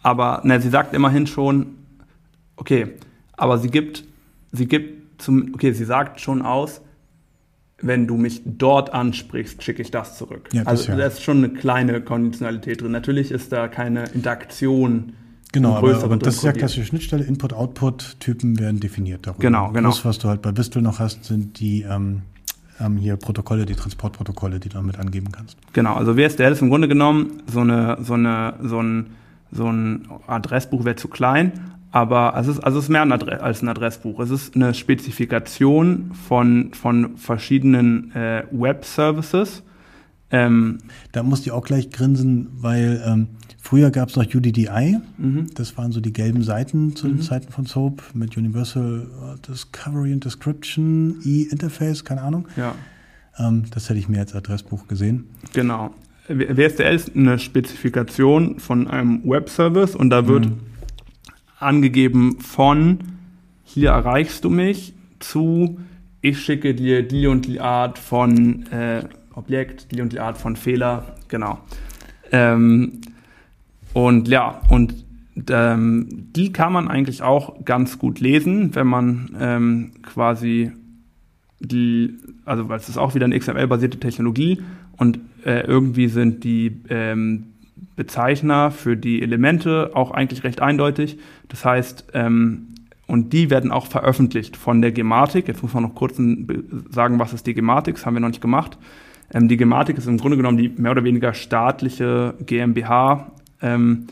Aber 0.02 0.40
na, 0.44 0.60
sie 0.60 0.70
sagt 0.70 0.94
immerhin 0.94 1.26
schon, 1.26 1.76
okay, 2.56 2.94
aber 3.36 3.58
sie 3.58 3.68
gibt, 3.68 4.04
sie 4.52 4.66
gibt 4.66 5.22
zum, 5.22 5.52
okay, 5.54 5.72
sie 5.72 5.84
sagt 5.84 6.20
schon 6.20 6.42
aus, 6.42 6.80
wenn 7.80 8.06
du 8.06 8.16
mich 8.16 8.42
dort 8.44 8.92
ansprichst, 8.92 9.62
schicke 9.62 9.82
ich 9.82 9.90
das 9.90 10.16
zurück. 10.16 10.48
Ja, 10.52 10.64
das 10.64 10.68
also 10.68 10.92
ja. 10.92 10.98
da 10.98 11.06
ist 11.06 11.22
schon 11.22 11.38
eine 11.38 11.50
kleine 11.50 12.00
Konditionalität 12.00 12.80
drin. 12.80 12.92
Natürlich 12.92 13.30
ist 13.30 13.52
da 13.52 13.68
keine 13.68 14.04
Interaktion. 14.04 15.12
Genau, 15.52 15.74
aber, 15.74 16.02
aber 16.02 16.16
das 16.16 16.36
ist 16.36 16.44
ja 16.44 16.52
klassische 16.52 16.84
Schnittstelle. 16.84 17.24
Input-Output-Typen 17.24 18.58
werden 18.58 18.80
definiert 18.80 19.26
darüber. 19.26 19.40
Genau, 19.40 19.70
genau. 19.72 19.90
Das, 19.90 20.04
was 20.04 20.18
du 20.18 20.28
halt 20.28 20.42
bei 20.42 20.52
Bistel 20.52 20.82
noch 20.82 20.98
hast, 20.98 21.24
sind 21.24 21.60
die 21.60 21.82
ähm, 21.82 22.22
ähm, 22.80 22.96
hier 22.96 23.16
Protokolle, 23.16 23.66
die 23.66 23.74
Transportprotokolle, 23.74 24.58
die 24.58 24.68
du 24.68 24.76
damit 24.76 24.98
angeben 24.98 25.30
kannst. 25.32 25.56
Genau, 25.72 25.94
also 25.94 26.16
WSDL 26.16 26.52
ist 26.52 26.62
im 26.62 26.70
Grunde 26.70 26.88
genommen 26.88 27.42
so 27.46 27.60
eine, 27.60 27.98
so 28.02 28.14
eine, 28.14 28.54
so 28.62 28.82
ein 28.82 29.06
so 29.52 29.70
ein 29.70 30.08
Adressbuch 30.26 30.84
wäre 30.84 30.96
zu 30.96 31.08
klein, 31.08 31.52
aber 31.90 32.34
es 32.36 32.46
ist, 32.46 32.60
also 32.60 32.78
es 32.78 32.84
ist 32.84 32.90
mehr 32.90 33.02
ein 33.02 33.12
als 33.12 33.62
ein 33.62 33.68
Adressbuch. 33.68 34.20
Es 34.20 34.30
ist 34.30 34.54
eine 34.54 34.74
Spezifikation 34.74 36.10
von, 36.28 36.72
von 36.74 37.16
verschiedenen 37.16 38.12
äh, 38.12 38.44
Web-Services. 38.50 39.62
Ähm, 40.30 40.78
da 41.12 41.22
musste 41.22 41.48
ich 41.48 41.52
auch 41.52 41.64
gleich 41.64 41.90
grinsen, 41.90 42.48
weil 42.52 43.02
ähm, 43.06 43.28
früher 43.60 43.90
gab 43.90 44.08
es 44.08 44.16
noch 44.16 44.24
UDDI. 44.24 44.98
Mhm. 45.18 45.46
Das 45.54 45.78
waren 45.78 45.92
so 45.92 46.00
die 46.00 46.12
gelben 46.12 46.42
Seiten 46.42 46.96
zu 46.96 47.06
den 47.06 47.18
mhm. 47.18 47.22
Zeiten 47.22 47.52
von 47.52 47.66
Soap 47.66 48.02
mit 48.12 48.36
Universal 48.36 49.06
äh, 49.36 49.46
Discovery 49.46 50.12
and 50.12 50.24
Description, 50.24 51.20
E-Interface, 51.24 52.04
keine 52.04 52.22
Ahnung. 52.22 52.48
Ja. 52.56 52.74
Ähm, 53.38 53.64
das 53.70 53.88
hätte 53.88 54.00
ich 54.00 54.08
mir 54.08 54.18
als 54.18 54.34
Adressbuch 54.34 54.88
gesehen. 54.88 55.26
Genau. 55.52 55.94
WSDL 56.28 56.94
ist 56.94 57.14
eine 57.14 57.38
Spezifikation 57.38 58.58
von 58.58 58.88
einem 58.88 59.22
Webservice 59.24 59.94
und 59.94 60.10
da 60.10 60.26
wird 60.26 60.46
mhm. 60.46 60.60
Angegeben 61.58 62.40
von 62.40 62.98
hier 63.64 63.90
erreichst 63.90 64.44
du 64.44 64.50
mich 64.50 64.94
zu 65.18 65.78
ich 66.20 66.40
schicke 66.40 66.74
dir 66.74 67.06
die 67.06 67.26
und 67.26 67.46
die 67.46 67.60
Art 67.60 67.98
von 67.98 68.66
äh, 68.72 69.04
Objekt, 69.34 69.92
die 69.92 70.00
und 70.00 70.12
die 70.12 70.18
Art 70.18 70.38
von 70.38 70.56
Fehler, 70.56 71.16
genau. 71.28 71.60
Ähm, 72.32 73.00
und 73.92 74.26
ja, 74.26 74.60
und 74.68 74.94
ähm, 75.50 76.08
die 76.34 76.52
kann 76.52 76.72
man 76.72 76.88
eigentlich 76.88 77.22
auch 77.22 77.64
ganz 77.64 77.98
gut 77.98 78.18
lesen, 78.18 78.74
wenn 78.74 78.86
man 78.86 79.36
ähm, 79.38 79.92
quasi 80.02 80.72
die, 81.60 82.14
also 82.44 82.68
weil 82.68 82.78
es 82.78 82.88
ist 82.88 82.96
auch 82.96 83.14
wieder 83.14 83.26
eine 83.26 83.38
XML-basierte 83.38 84.00
Technologie 84.00 84.62
und 84.96 85.20
äh, 85.44 85.60
irgendwie 85.60 86.08
sind 86.08 86.44
die 86.44 86.82
ähm, 86.88 87.52
Bezeichner 87.96 88.70
für 88.70 88.96
die 88.96 89.22
Elemente 89.22 89.90
auch 89.94 90.10
eigentlich 90.10 90.44
recht 90.44 90.60
eindeutig. 90.60 91.18
Das 91.48 91.64
heißt, 91.64 92.08
ähm, 92.14 92.68
und 93.06 93.32
die 93.32 93.50
werden 93.50 93.70
auch 93.70 93.86
veröffentlicht 93.86 94.56
von 94.56 94.82
der 94.82 94.92
Gematik. 94.92 95.48
Jetzt 95.48 95.62
muss 95.62 95.72
man 95.72 95.84
noch 95.84 95.94
kurz 95.94 96.16
sagen, 96.16 97.18
was 97.18 97.32
ist 97.32 97.46
die 97.46 97.54
Gematik? 97.54 97.94
Das 97.94 98.06
haben 98.06 98.14
wir 98.14 98.20
noch 98.20 98.28
nicht 98.28 98.40
gemacht. 98.40 98.78
Ähm, 99.32 99.48
die 99.48 99.56
Gematik 99.56 99.96
ist 99.96 100.06
im 100.06 100.18
Grunde 100.18 100.36
genommen 100.36 100.58
die 100.58 100.68
mehr 100.68 100.90
oder 100.90 101.04
weniger 101.04 101.32
staatliche 101.32 102.34
GmbH, 102.44 103.32
ähm, 103.62 104.06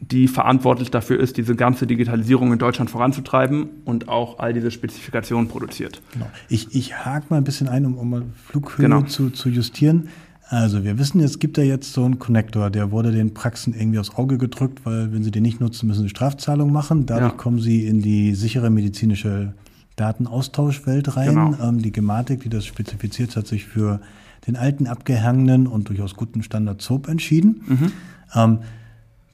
die 0.00 0.28
verantwortlich 0.28 0.90
dafür 0.90 1.20
ist, 1.20 1.36
diese 1.36 1.54
ganze 1.54 1.86
Digitalisierung 1.86 2.52
in 2.52 2.58
Deutschland 2.58 2.90
voranzutreiben 2.90 3.68
und 3.84 4.08
auch 4.08 4.38
all 4.38 4.54
diese 4.54 4.70
Spezifikationen 4.70 5.48
produziert. 5.48 6.00
Genau. 6.12 6.30
Ich, 6.48 6.74
ich 6.74 7.04
hake 7.04 7.26
mal 7.28 7.36
ein 7.36 7.44
bisschen 7.44 7.68
ein, 7.68 7.84
um, 7.84 7.98
um 7.98 8.10
mal 8.10 8.22
Flughöhe 8.46 8.86
genau. 8.86 9.02
zu, 9.02 9.30
zu 9.30 9.50
justieren. 9.50 10.08
Also 10.50 10.82
wir 10.82 10.98
wissen, 10.98 11.20
es 11.20 11.38
gibt 11.38 11.58
da 11.58 11.62
jetzt 11.62 11.92
so 11.92 12.04
einen 12.04 12.18
Connector, 12.18 12.70
der 12.70 12.90
wurde 12.90 13.12
den 13.12 13.34
Praxen 13.34 13.72
irgendwie 13.72 14.00
aufs 14.00 14.16
Auge 14.16 14.36
gedrückt, 14.36 14.84
weil 14.84 15.12
wenn 15.12 15.22
sie 15.22 15.30
den 15.30 15.44
nicht 15.44 15.60
nutzen, 15.60 15.86
müssen 15.86 16.02
sie 16.02 16.08
Strafzahlung 16.08 16.72
machen. 16.72 17.06
Dadurch 17.06 17.30
ja. 17.30 17.36
kommen 17.36 17.60
sie 17.60 17.86
in 17.86 18.02
die 18.02 18.34
sichere 18.34 18.68
medizinische 18.68 19.54
Datenaustauschwelt 19.94 21.16
rein. 21.16 21.28
Genau. 21.28 21.54
Ähm, 21.62 21.80
die 21.80 21.92
Gematik, 21.92 22.40
die 22.40 22.48
das 22.48 22.66
spezifiziert, 22.66 23.36
hat 23.36 23.46
sich 23.46 23.64
für 23.64 24.00
den 24.48 24.56
alten, 24.56 24.88
abgehangenen 24.88 25.68
und 25.68 25.88
durchaus 25.88 26.16
guten 26.16 26.42
Standard 26.42 26.82
SOAP 26.82 27.06
entschieden. 27.06 27.62
Mhm. 27.68 27.92
Ähm, 28.34 28.58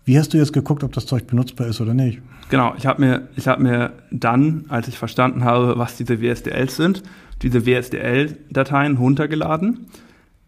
wie 0.04 0.18
hast 0.18 0.34
du 0.34 0.36
jetzt 0.36 0.52
geguckt, 0.52 0.84
ob 0.84 0.92
das 0.92 1.06
Zeug 1.06 1.26
benutzbar 1.26 1.66
ist 1.68 1.80
oder 1.80 1.94
nicht? 1.94 2.20
Genau, 2.50 2.74
ich 2.76 2.84
habe 2.84 3.00
mir, 3.00 3.28
hab 3.46 3.58
mir 3.58 3.92
dann, 4.10 4.66
als 4.68 4.86
ich 4.86 4.98
verstanden 4.98 5.44
habe, 5.44 5.78
was 5.78 5.96
diese 5.96 6.20
WSDLs 6.20 6.76
sind, 6.76 7.02
diese 7.40 7.64
WSDL-Dateien 7.64 8.98
runtergeladen 8.98 9.86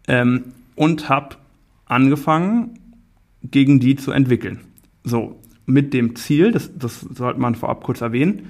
ähm, 0.07 0.45
und 0.79 1.09
habe 1.09 1.35
angefangen, 1.87 2.79
gegen 3.43 3.81
die 3.81 3.97
zu 3.97 4.11
entwickeln. 4.11 4.61
So, 5.03 5.41
mit 5.65 5.93
dem 5.93 6.15
Ziel, 6.15 6.53
das, 6.53 6.71
das 6.73 7.01
sollte 7.01 7.37
man 7.37 7.55
vorab 7.55 7.83
kurz 7.83 7.99
erwähnen, 7.99 8.43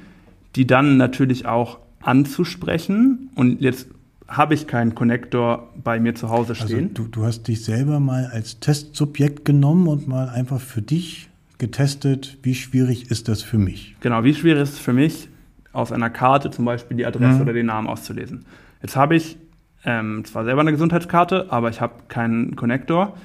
die 0.55 0.67
dann 0.67 0.97
natürlich 0.97 1.47
auch 1.47 1.79
anzusprechen. 2.01 3.31
Und 3.33 3.61
jetzt 3.61 3.87
habe 4.27 4.53
ich 4.53 4.67
keinen 4.67 4.93
Connector 4.93 5.73
bei 5.83 5.99
mir 5.99 6.13
zu 6.13 6.29
Hause 6.29 6.51
also 6.51 6.67
stehen. 6.67 6.89
Also 6.89 7.03
du, 7.03 7.07
du 7.09 7.23
hast 7.23 7.47
dich 7.47 7.65
selber 7.65 7.99
mal 7.99 8.27
als 8.27 8.59
Testsubjekt 8.59 9.43
genommen 9.43 9.87
und 9.87 10.07
mal 10.07 10.29
einfach 10.29 10.61
für 10.61 10.83
dich 10.83 11.29
getestet, 11.57 12.37
wie 12.43 12.53
schwierig 12.53 13.09
ist 13.09 13.27
das 13.27 13.41
für 13.41 13.57
mich? 13.57 13.95
Genau, 14.01 14.23
wie 14.23 14.35
schwierig 14.35 14.61
ist 14.61 14.73
es 14.73 14.79
für 14.79 14.93
mich, 14.93 15.29
aus 15.71 15.91
einer 15.91 16.11
Karte 16.11 16.51
zum 16.51 16.65
Beispiel 16.65 16.95
die 16.95 17.07
Adresse 17.07 17.37
mhm. 17.37 17.41
oder 17.41 17.53
den 17.53 17.65
Namen 17.65 17.87
auszulesen. 17.87 18.45
Jetzt 18.83 18.95
habe 18.95 19.15
ich 19.15 19.37
ähm, 19.85 20.25
zwar 20.25 20.43
selber 20.43 20.61
eine 20.61 20.71
Gesundheitskarte, 20.71 21.47
aber 21.49 21.69
ich 21.69 21.81
habe 21.81 21.93
keinen 22.07 22.55
Connector. 22.55 23.15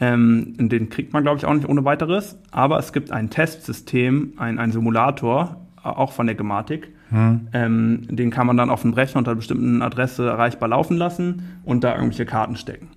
Ähm, 0.00 0.54
den 0.58 0.88
kriegt 0.90 1.12
man, 1.12 1.22
glaube 1.22 1.38
ich, 1.38 1.44
auch 1.44 1.54
nicht 1.54 1.68
ohne 1.68 1.84
weiteres. 1.84 2.38
Aber 2.50 2.78
es 2.78 2.92
gibt 2.92 3.10
ein 3.10 3.30
Testsystem, 3.30 4.34
ein, 4.36 4.58
ein 4.58 4.72
Simulator, 4.72 5.64
auch 5.82 6.12
von 6.12 6.26
der 6.26 6.34
Gematik. 6.34 6.92
Hm. 7.10 7.48
Ähm, 7.52 8.02
den 8.08 8.30
kann 8.30 8.46
man 8.46 8.56
dann 8.56 8.70
auf 8.70 8.82
dem 8.82 8.94
Rechner 8.94 9.18
unter 9.18 9.32
einer 9.32 9.36
bestimmten 9.36 9.82
Adresse 9.82 10.26
erreichbar 10.26 10.68
laufen 10.68 10.96
lassen 10.96 11.60
und 11.64 11.84
da 11.84 11.94
irgendwelche 11.94 12.26
Karten 12.26 12.56
stecken. 12.56 12.88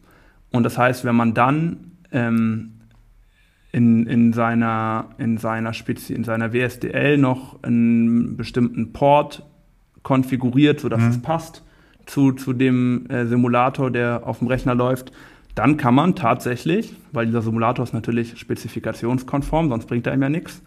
Und 0.51 0.63
das 0.63 0.77
heißt, 0.77 1.03
wenn 1.03 1.15
man 1.15 1.33
dann 1.33 1.91
ähm, 2.11 2.73
in, 3.71 4.07
in, 4.07 4.33
seiner, 4.33 5.09
in, 5.17 5.37
seiner 5.37 5.73
Spezi 5.73 6.13
in 6.13 6.23
seiner 6.23 6.53
WSDL 6.53 7.17
noch 7.17 7.61
einen 7.63 8.37
bestimmten 8.37 8.93
Port 8.93 9.45
konfiguriert, 10.03 10.79
sodass 10.79 11.01
mhm. 11.01 11.09
es 11.09 11.21
passt 11.21 11.63
zu, 12.07 12.31
zu 12.31 12.53
dem 12.53 13.05
äh, 13.09 13.27
Simulator, 13.27 13.91
der 13.91 14.25
auf 14.25 14.39
dem 14.39 14.47
Rechner 14.47 14.73
läuft, 14.73 15.11
dann 15.53 15.77
kann 15.77 15.93
man 15.93 16.15
tatsächlich, 16.15 16.93
weil 17.11 17.27
dieser 17.27 17.41
Simulator 17.41 17.83
ist 17.83 17.93
natürlich 17.93 18.37
spezifikationskonform, 18.39 19.69
sonst 19.69 19.85
bringt 19.87 20.07
er 20.07 20.13
ihm 20.13 20.21
ja 20.21 20.29
nichts, 20.29 20.61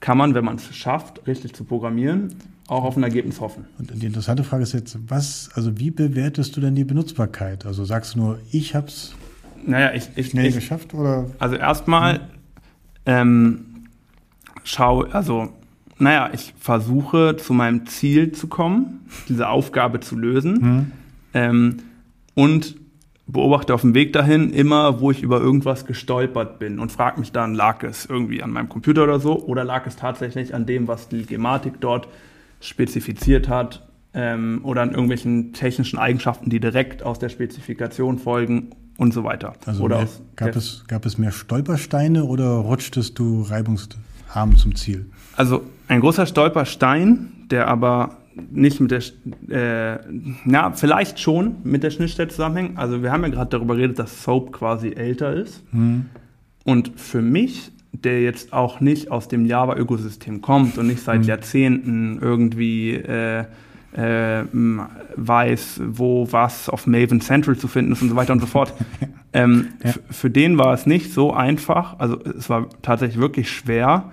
kann 0.00 0.18
man, 0.18 0.34
wenn 0.34 0.44
man 0.44 0.56
es 0.56 0.74
schafft, 0.74 1.26
richtig 1.26 1.54
zu 1.54 1.64
programmieren, 1.64 2.34
auch 2.66 2.84
auf 2.84 2.96
ein 2.96 3.02
Ergebnis 3.02 3.40
hoffen. 3.40 3.66
Und 3.78 3.90
die 4.02 4.06
interessante 4.06 4.44
Frage 4.44 4.62
ist 4.62 4.72
jetzt, 4.72 4.98
was, 5.08 5.50
also 5.54 5.78
wie 5.78 5.90
bewertest 5.90 6.56
du 6.56 6.60
denn 6.60 6.74
die 6.74 6.84
Benutzbarkeit? 6.84 7.66
Also 7.66 7.84
sagst 7.84 8.14
du 8.14 8.20
nur, 8.20 8.38
ich 8.50 8.74
habe 8.74 8.86
es 8.86 9.14
naja, 9.66 9.92
ich, 9.92 10.08
ich, 10.16 10.30
schnell 10.30 10.46
ich, 10.46 10.54
geschafft 10.54 10.94
oder? 10.94 11.26
Also 11.38 11.56
erstmal 11.56 12.14
hm. 12.14 12.20
ähm, 13.06 13.64
schau, 14.64 15.02
also 15.02 15.52
naja, 16.00 16.30
ich 16.32 16.54
versuche 16.58 17.36
zu 17.36 17.52
meinem 17.52 17.86
Ziel 17.86 18.32
zu 18.32 18.48
kommen, 18.48 19.06
diese 19.28 19.48
Aufgabe 19.48 20.00
zu 20.00 20.16
lösen 20.16 20.60
hm. 20.60 20.92
ähm, 21.34 21.76
und 22.34 22.76
beobachte 23.26 23.74
auf 23.74 23.82
dem 23.82 23.94
Weg 23.94 24.12
dahin 24.12 24.50
immer, 24.50 25.00
wo 25.00 25.10
ich 25.10 25.22
über 25.22 25.40
irgendwas 25.40 25.86
gestolpert 25.86 26.58
bin 26.58 26.78
und 26.78 26.90
frage 26.90 27.20
mich 27.20 27.32
dann, 27.32 27.54
lag 27.54 27.82
es 27.82 28.06
irgendwie 28.06 28.42
an 28.42 28.50
meinem 28.50 28.68
Computer 28.68 29.04
oder 29.04 29.20
so 29.20 29.44
oder 29.44 29.64
lag 29.64 29.86
es 29.86 29.96
tatsächlich 29.96 30.54
an 30.54 30.66
dem, 30.66 30.88
was 30.88 31.08
die 31.08 31.26
Gematik 31.26 31.74
dort 31.80 32.08
spezifiziert 32.60 33.48
hat 33.48 33.86
ähm, 34.14 34.60
oder 34.64 34.82
an 34.82 34.90
irgendwelchen 34.90 35.52
technischen 35.52 35.98
Eigenschaften, 35.98 36.50
die 36.50 36.60
direkt 36.60 37.02
aus 37.02 37.18
der 37.18 37.28
Spezifikation 37.28 38.18
folgen 38.18 38.70
und 38.96 39.14
so 39.14 39.24
weiter. 39.24 39.54
Also 39.66 39.84
oder 39.84 39.98
mehr, 39.98 40.08
gab, 40.36 40.56
es, 40.56 40.84
gab 40.88 41.06
es 41.06 41.16
mehr 41.16 41.32
Stolpersteine 41.32 42.24
oder 42.24 42.48
rutschtest 42.48 43.18
du 43.18 43.42
reibungsarm 43.42 44.56
zum 44.56 44.74
Ziel? 44.74 45.10
Also 45.36 45.62
ein 45.90 46.00
großer 46.00 46.24
Stolperstein, 46.24 47.46
der 47.50 47.66
aber 47.66 48.18
nicht 48.52 48.80
mit 48.80 48.92
der, 48.92 49.02
äh, 49.50 49.98
ja, 50.48 50.70
vielleicht 50.72 51.18
schon 51.18 51.56
mit 51.64 51.82
der 51.82 51.90
Schnittstelle 51.90 52.28
zusammenhängt. 52.28 52.78
Also 52.78 53.02
wir 53.02 53.10
haben 53.10 53.24
ja 53.24 53.28
gerade 53.28 53.50
darüber 53.50 53.74
geredet, 53.74 53.98
dass 53.98 54.22
Soap 54.22 54.52
quasi 54.52 54.92
älter 54.92 55.34
ist. 55.34 55.64
Hm. 55.72 56.06
Und 56.64 56.92
für 56.94 57.22
mich, 57.22 57.72
der 57.92 58.22
jetzt 58.22 58.52
auch 58.52 58.78
nicht 58.78 59.10
aus 59.10 59.26
dem 59.26 59.46
Java-Ökosystem 59.46 60.40
kommt 60.42 60.78
und 60.78 60.86
nicht 60.86 61.02
seit 61.02 61.22
hm. 61.22 61.24
Jahrzehnten 61.24 62.18
irgendwie 62.22 62.94
äh, 62.94 63.46
äh, 63.92 64.44
weiß, 65.16 65.80
wo 65.84 66.28
was 66.30 66.68
auf 66.68 66.86
Maven 66.86 67.20
Central 67.20 67.56
zu 67.56 67.66
finden 67.66 67.92
ist 67.92 68.02
und 68.02 68.10
so 68.10 68.16
weiter 68.16 68.32
und 68.32 68.40
so 68.40 68.46
fort. 68.46 68.72
ähm, 69.32 69.70
ja. 69.82 69.94
Für 70.08 70.30
den 70.30 70.56
war 70.56 70.72
es 70.72 70.86
nicht 70.86 71.12
so 71.12 71.32
einfach, 71.32 71.98
also 71.98 72.16
es 72.22 72.48
war 72.48 72.68
tatsächlich 72.80 73.20
wirklich 73.20 73.50
schwer, 73.50 74.12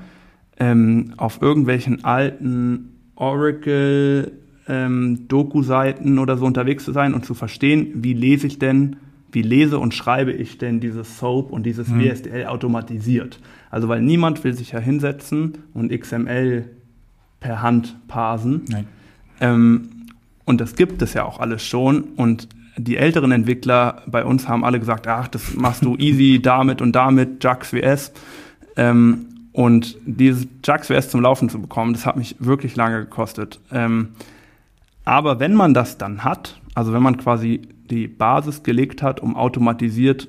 ähm, 0.59 1.13
auf 1.17 1.41
irgendwelchen 1.41 2.03
alten 2.03 2.93
Oracle 3.15 4.31
ähm, 4.67 5.27
Doku-Seiten 5.27 6.19
oder 6.19 6.37
so 6.37 6.45
unterwegs 6.45 6.83
zu 6.83 6.91
sein 6.91 7.13
und 7.13 7.25
zu 7.25 7.33
verstehen, 7.33 7.91
wie 7.95 8.13
lese 8.13 8.47
ich 8.47 8.59
denn, 8.59 8.97
wie 9.31 9.41
lese 9.41 9.79
und 9.79 9.93
schreibe 9.93 10.31
ich 10.31 10.57
denn 10.57 10.79
dieses 10.79 11.17
SOAP 11.17 11.51
und 11.51 11.65
dieses 11.65 11.87
mhm. 11.89 12.01
WSDL 12.01 12.47
automatisiert. 12.47 13.39
Also 13.69 13.87
weil 13.87 14.01
niemand 14.01 14.43
will 14.43 14.53
sich 14.53 14.71
ja 14.71 14.79
hinsetzen 14.79 15.57
und 15.73 15.91
XML 15.91 16.65
per 17.39 17.61
Hand 17.61 17.95
parsen. 18.07 18.63
Ähm, 19.39 19.89
und 20.45 20.61
das 20.61 20.75
gibt 20.75 21.01
es 21.01 21.13
ja 21.13 21.25
auch 21.25 21.39
alles 21.39 21.63
schon. 21.63 22.03
Und 22.15 22.47
die 22.77 22.97
älteren 22.97 23.31
Entwickler 23.31 24.03
bei 24.07 24.23
uns 24.23 24.47
haben 24.47 24.63
alle 24.63 24.79
gesagt, 24.79 25.07
ach, 25.07 25.27
das 25.27 25.55
machst 25.55 25.83
du 25.83 25.95
easy 25.99 26.39
damit 26.41 26.81
und 26.81 26.93
damit, 26.93 27.43
JAX-WS. 27.43 28.13
Ähm, 28.75 29.25
und 29.57 29.97
dieses 30.05 30.47
JAX-WS 30.63 31.09
zum 31.09 31.21
Laufen 31.21 31.49
zu 31.49 31.59
bekommen, 31.59 31.93
das 31.93 32.05
hat 32.05 32.15
mich 32.15 32.35
wirklich 32.37 32.75
lange 32.75 32.99
gekostet. 32.99 33.59
Ähm, 33.71 34.09
aber 35.03 35.39
wenn 35.39 35.55
man 35.55 35.73
das 35.73 35.97
dann 35.97 36.23
hat, 36.23 36.61
also 36.75 36.93
wenn 36.93 37.01
man 37.01 37.17
quasi 37.17 37.63
die 37.89 38.07
Basis 38.07 38.61
gelegt 38.61 39.01
hat, 39.01 39.19
um 39.19 39.35
automatisiert 39.35 40.27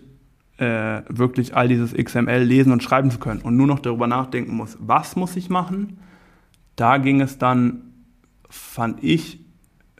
äh, 0.56 1.02
wirklich 1.10 1.54
all 1.54 1.68
dieses 1.68 1.92
XML 1.92 2.42
lesen 2.42 2.72
und 2.72 2.82
schreiben 2.82 3.10
zu 3.10 3.18
können 3.18 3.42
und 3.42 3.54
nur 3.54 3.66
noch 3.66 3.80
darüber 3.80 4.06
nachdenken 4.06 4.56
muss, 4.56 4.78
was 4.80 5.14
muss 5.14 5.36
ich 5.36 5.50
machen, 5.50 5.98
da 6.76 6.96
ging 6.96 7.20
es 7.20 7.36
dann, 7.36 7.82
fand 8.48 9.04
ich, 9.04 9.40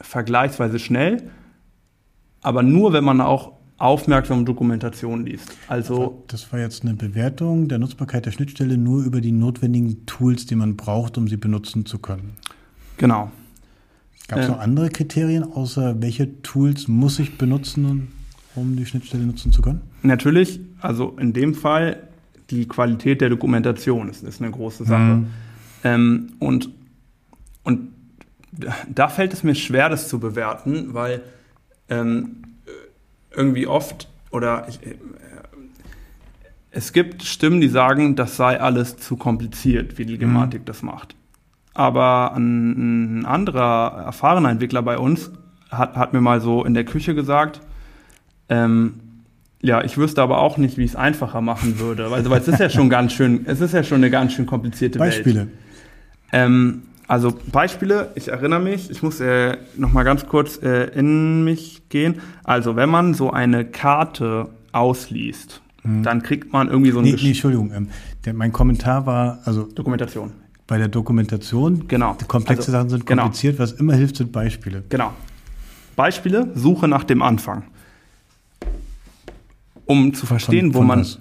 vergleichsweise 0.01 0.79
schnell, 0.79 1.31
aber 2.41 2.62
nur 2.62 2.95
wenn 2.95 3.05
man 3.05 3.21
auch 3.21 3.58
aufmerksam 3.79 4.45
Dokumentation 4.45 5.25
liest. 5.25 5.57
Also 5.69 6.25
das 6.27 6.53
war 6.53 6.59
jetzt 6.59 6.83
eine 6.83 6.95
Bewertung 6.95 7.69
der 7.69 7.79
Nutzbarkeit 7.79 8.27
der 8.27 8.33
Schnittstelle 8.33 8.77
nur 8.77 9.05
über 9.05 9.21
die 9.21 9.33
notwendigen 9.33 10.05
Tools, 10.05 10.47
die 10.47 10.57
man 10.57 10.77
braucht, 10.77 11.17
um 11.17 11.29
sie 11.29 11.37
benutzen 11.37 11.87
zu 11.87 11.99
können. 11.99 12.33
Genau. 12.97 13.31
Gab 14.27 14.41
es 14.41 14.47
äh, 14.47 14.49
noch 14.51 14.59
andere 14.59 14.91
Kriterien, 14.91 15.45
außer 15.45 16.03
welche 16.03 16.43
Tools 16.43 16.88
muss 16.88 17.19
ich 17.21 17.38
benutzen, 17.38 18.09
um 18.57 18.77
die 18.77 18.85
Schnittstelle 18.85 19.25
nutzen 19.25 19.53
zu 19.53 19.62
können? 19.62 19.81
Natürlich, 20.03 20.61
also 20.81 21.17
in 21.19 21.33
dem 21.33 21.55
Fall 21.55 22.09
die 22.51 22.67
Qualität 22.67 23.21
der 23.21 23.31
Dokumentation 23.31 24.09
ist, 24.09 24.25
ist 24.25 24.43
eine 24.43 24.51
große 24.51 24.85
Sache. 24.85 25.17
Mhm. 25.17 25.27
Ähm, 25.85 26.33
und, 26.41 26.71
und 27.62 27.91
da 28.93 29.09
fällt 29.09 29.33
es 29.33 29.45
mir 29.45 29.55
schwer, 29.55 29.88
das 29.88 30.09
zu 30.09 30.19
bewerten, 30.19 30.95
weil 30.95 31.23
ähm, 31.88 32.48
irgendwie 33.35 33.67
oft 33.67 34.09
oder 34.31 34.67
ich, 34.69 34.85
äh, 34.87 34.97
es 36.71 36.93
gibt 36.93 37.23
Stimmen, 37.23 37.61
die 37.61 37.69
sagen, 37.69 38.14
das 38.14 38.37
sei 38.37 38.61
alles 38.61 38.97
zu 38.99 39.17
kompliziert, 39.17 39.99
wie 39.99 40.07
die 40.07 40.14
mhm. 40.14 40.21
Gematik 40.21 40.61
mhm. 40.62 40.67
das 40.67 40.83
macht. 40.83 41.14
Aber 41.75 42.35
ein, 42.35 43.21
ein, 43.21 43.27
anderer 43.27 44.05
erfahrener 44.07 44.51
Entwickler 44.51 44.83
bei 44.83 44.99
uns 44.99 45.31
hat, 45.71 45.97
hat 45.97 46.12
mir 46.12 46.21
mal 46.21 46.41
so 46.41 46.64
in 46.64 46.75
der 46.75 46.85
Küche 46.85 47.14
gesagt, 47.14 47.61
ähm, 48.49 49.01
ja, 49.61 49.83
ich 49.83 49.99
wüsste 49.99 50.23
aber 50.23 50.38
auch 50.38 50.57
nicht, 50.57 50.77
wie 50.77 50.85
ich 50.85 50.93
es 50.93 50.97
einfacher 50.97 51.41
machen 51.41 51.79
würde, 51.79 52.11
weil, 52.11 52.29
weil 52.29 52.41
es 52.41 52.49
ist 52.49 52.61
ja 52.61 52.71
schon 52.71 52.88
ganz 52.88 53.12
schön, 53.12 53.45
es 53.47 53.61
ist 53.61 53.75
ja 53.75 53.83
schon 53.83 53.99
eine 53.99 54.11
ganz 54.11 54.33
schön 54.33 54.47
komplizierte 54.47 54.99
Beispiele. 54.99 55.41
Welt. 55.41 55.49
Beispiele. 56.31 56.45
Ähm, 56.45 56.83
also 57.09 57.33
Beispiele, 57.51 58.12
ich 58.16 58.29
erinnere 58.29 58.61
mich, 58.61 58.90
ich 58.90 59.03
muss 59.03 59.18
äh, 59.21 59.57
noch 59.77 59.92
mal 59.92 60.05
ganz 60.05 60.27
kurz 60.27 60.62
äh, 60.62 60.85
in 60.90 61.42
mich 61.42 61.88
gehen. 61.88 62.21
Also 62.44 62.77
wenn 62.77 62.90
man 62.90 63.14
so 63.14 63.31
eine 63.31 63.64
Karte 63.64 64.51
ausliest, 64.73 65.62
mhm. 65.83 66.03
dann 66.03 66.23
kriegt 66.23 66.53
man 66.53 66.68
irgendwie 66.68 66.90
so 66.90 66.99
ein... 66.99 67.05
Nee, 67.07 67.16
nee 67.18 67.29
Entschuldigung, 67.29 67.73
ähm, 67.75 67.88
der, 68.27 68.35
mein 68.35 68.53
Kommentar 68.53 69.07
war... 69.07 69.38
also 69.44 69.62
Dokumentation. 69.62 70.33
Bei 70.66 70.77
der 70.77 70.88
Dokumentation, 70.88 71.88
genau. 71.88 72.14
komplexe 72.29 72.64
also, 72.64 72.73
Sachen 72.73 72.90
sind 72.90 73.07
genau. 73.07 73.23
kompliziert, 73.23 73.57
genau. 73.57 73.62
was 73.62 73.73
immer 73.73 73.94
hilft, 73.94 74.16
sind 74.16 74.31
Beispiele. 74.31 74.85
Genau. 74.90 75.14
Beispiele, 75.97 76.51
Suche 76.55 76.88
nach 76.88 77.05
dem 77.05 77.23
Anfang. 77.23 77.64
Um 79.87 80.12
zu 80.12 80.27
verstehen, 80.27 80.73
von, 80.73 80.83
von 80.83 80.83
wo 80.83 80.87
man... 80.87 81.01
Was? 81.01 81.18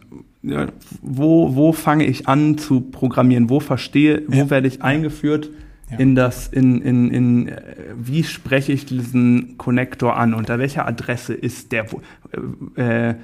wo, 1.01 1.55
wo 1.55 1.73
fange 1.73 2.05
ich 2.05 2.27
an 2.27 2.57
zu 2.57 2.81
programmieren? 2.81 3.49
Wo 3.49 3.59
verstehe, 3.59 4.23
wo 4.27 4.37
ja. 4.37 4.49
werde 4.49 4.67
ich 4.67 4.81
eingeführt? 4.81 5.49
Ja. 5.91 5.97
in 5.97 6.15
das, 6.15 6.47
in, 6.47 6.81
in, 6.81 7.11
in, 7.11 7.51
wie 7.97 8.23
spreche 8.23 8.73
ich 8.73 8.85
diesen 8.85 9.57
Connector 9.57 10.15
an? 10.17 10.33
Unter 10.33 10.59
welcher 10.59 10.87
Adresse 10.87 11.33
ist 11.33 11.71
der? 11.71 11.85
Äh, 12.75 13.15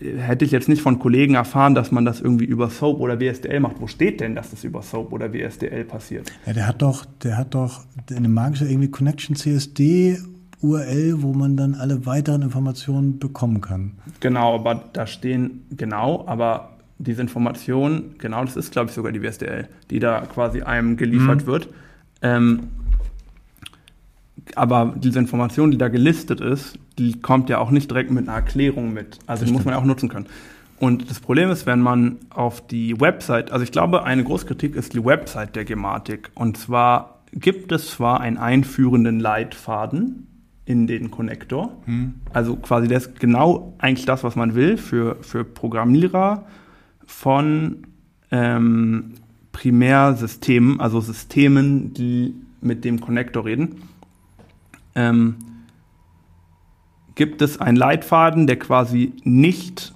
äh, 0.00 0.18
hätte 0.18 0.44
ich 0.44 0.50
jetzt 0.50 0.68
nicht 0.68 0.82
von 0.82 0.98
Kollegen 0.98 1.34
erfahren, 1.34 1.74
dass 1.74 1.90
man 1.90 2.04
das 2.04 2.20
irgendwie 2.20 2.44
über 2.44 2.70
SOAP 2.70 3.00
oder 3.00 3.20
WSDL 3.20 3.60
macht. 3.60 3.80
Wo 3.80 3.86
steht 3.86 4.20
denn, 4.20 4.34
dass 4.34 4.50
das 4.50 4.64
über 4.64 4.82
SOAP 4.82 5.12
oder 5.12 5.32
WSDL 5.32 5.84
passiert? 5.84 6.30
Ja, 6.46 6.52
der 6.52 6.66
hat 6.66 6.82
doch, 6.82 7.04
der 7.22 7.38
hat 7.38 7.54
doch 7.54 7.84
eine 8.14 8.28
magische 8.28 8.66
irgendwie 8.66 8.90
Connection 8.90 9.36
CSD 9.36 10.18
URL, 10.62 11.22
wo 11.22 11.32
man 11.32 11.56
dann 11.56 11.74
alle 11.74 12.06
weiteren 12.06 12.42
Informationen 12.42 13.18
bekommen 13.18 13.60
kann. 13.60 13.92
Genau, 14.20 14.54
aber 14.54 14.84
da 14.92 15.06
stehen 15.06 15.66
genau, 15.70 16.24
aber 16.26 16.75
diese 16.98 17.20
Information, 17.20 18.14
genau 18.18 18.44
das 18.44 18.56
ist, 18.56 18.72
glaube 18.72 18.88
ich, 18.88 18.94
sogar 18.94 19.12
die 19.12 19.22
WSDL, 19.22 19.68
die 19.90 19.98
da 19.98 20.20
quasi 20.22 20.62
einem 20.62 20.96
geliefert 20.96 21.42
mhm. 21.42 21.46
wird. 21.46 21.68
Ähm, 22.22 22.68
aber 24.54 24.94
diese 24.96 25.18
Information, 25.18 25.70
die 25.70 25.78
da 25.78 25.88
gelistet 25.88 26.40
ist, 26.40 26.78
die 26.98 27.20
kommt 27.20 27.50
ja 27.50 27.58
auch 27.58 27.70
nicht 27.70 27.90
direkt 27.90 28.10
mit 28.10 28.28
einer 28.28 28.36
Erklärung 28.36 28.92
mit. 28.92 29.18
Also 29.26 29.42
das 29.42 29.50
die 29.50 29.52
muss 29.52 29.64
man 29.64 29.74
ja 29.74 29.80
auch 29.80 29.84
nutzen 29.84 30.08
können. 30.08 30.26
Und 30.78 31.10
das 31.10 31.20
Problem 31.20 31.50
ist, 31.50 31.66
wenn 31.66 31.80
man 31.80 32.18
auf 32.30 32.66
die 32.66 33.00
Website, 33.00 33.50
also 33.50 33.62
ich 33.62 33.72
glaube, 33.72 34.04
eine 34.04 34.24
Großkritik 34.24 34.76
ist 34.76 34.92
die 34.92 35.04
Website 35.04 35.56
der 35.56 35.64
Gematik. 35.64 36.30
Und 36.34 36.58
zwar 36.58 37.22
gibt 37.32 37.72
es 37.72 37.90
zwar 37.90 38.20
einen 38.20 38.36
einführenden 38.36 39.18
Leitfaden 39.18 40.26
in 40.64 40.86
den 40.86 41.10
Konnektor, 41.10 41.72
hm. 41.84 42.14
also 42.32 42.56
quasi 42.56 42.88
das 42.88 43.06
ist 43.06 43.20
genau 43.20 43.74
eigentlich 43.78 44.04
das, 44.04 44.24
was 44.24 44.34
man 44.34 44.56
will 44.56 44.76
für, 44.76 45.16
für 45.22 45.44
Programmierer 45.44 46.44
von 47.06 47.86
ähm, 48.30 49.14
Primärsystemen, 49.52 50.80
also 50.80 51.00
Systemen, 51.00 51.94
die 51.94 52.34
mit 52.60 52.84
dem 52.84 53.00
Connector 53.00 53.44
reden, 53.44 53.82
ähm, 54.94 55.36
gibt 57.14 57.40
es 57.40 57.58
einen 57.60 57.76
Leitfaden, 57.76 58.46
der 58.46 58.58
quasi 58.58 59.12
nicht 59.24 59.94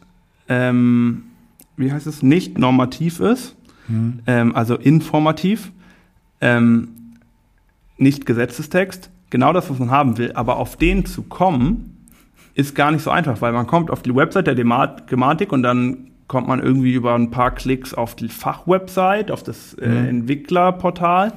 ähm, 0.48 1.24
wie 1.80 1.90
heißt 1.90 2.06
es, 2.06 2.22
nicht 2.22 2.58
normativ 2.58 3.20
ist, 3.20 3.56
mhm. 3.88 4.20
ähm, 4.26 4.54
also 4.54 4.76
informativ, 4.76 5.72
ähm, 6.40 6.88
nicht 7.96 8.26
Gesetzestext, 8.26 9.10
genau 9.30 9.52
das, 9.52 9.70
was 9.70 9.78
man 9.78 9.90
haben 9.90 10.18
will, 10.18 10.32
aber 10.32 10.56
auf 10.56 10.76
den 10.76 11.06
zu 11.06 11.22
kommen, 11.22 12.06
ist 12.54 12.74
gar 12.74 12.90
nicht 12.90 13.02
so 13.02 13.10
einfach, 13.10 13.40
weil 13.40 13.52
man 13.52 13.66
kommt 13.66 13.90
auf 13.90 14.02
die 14.02 14.14
Website 14.14 14.46
der 14.46 14.54
Gematik 14.54 15.52
und 15.52 15.62
dann 15.62 16.09
kommt 16.30 16.46
man 16.46 16.62
irgendwie 16.62 16.94
über 16.94 17.16
ein 17.16 17.32
paar 17.32 17.50
Klicks 17.50 17.92
auf 17.92 18.14
die 18.14 18.28
Fachwebsite, 18.28 19.32
auf 19.32 19.42
das 19.42 19.74
äh, 19.74 19.88
mhm. 19.88 20.08
Entwicklerportal 20.08 21.32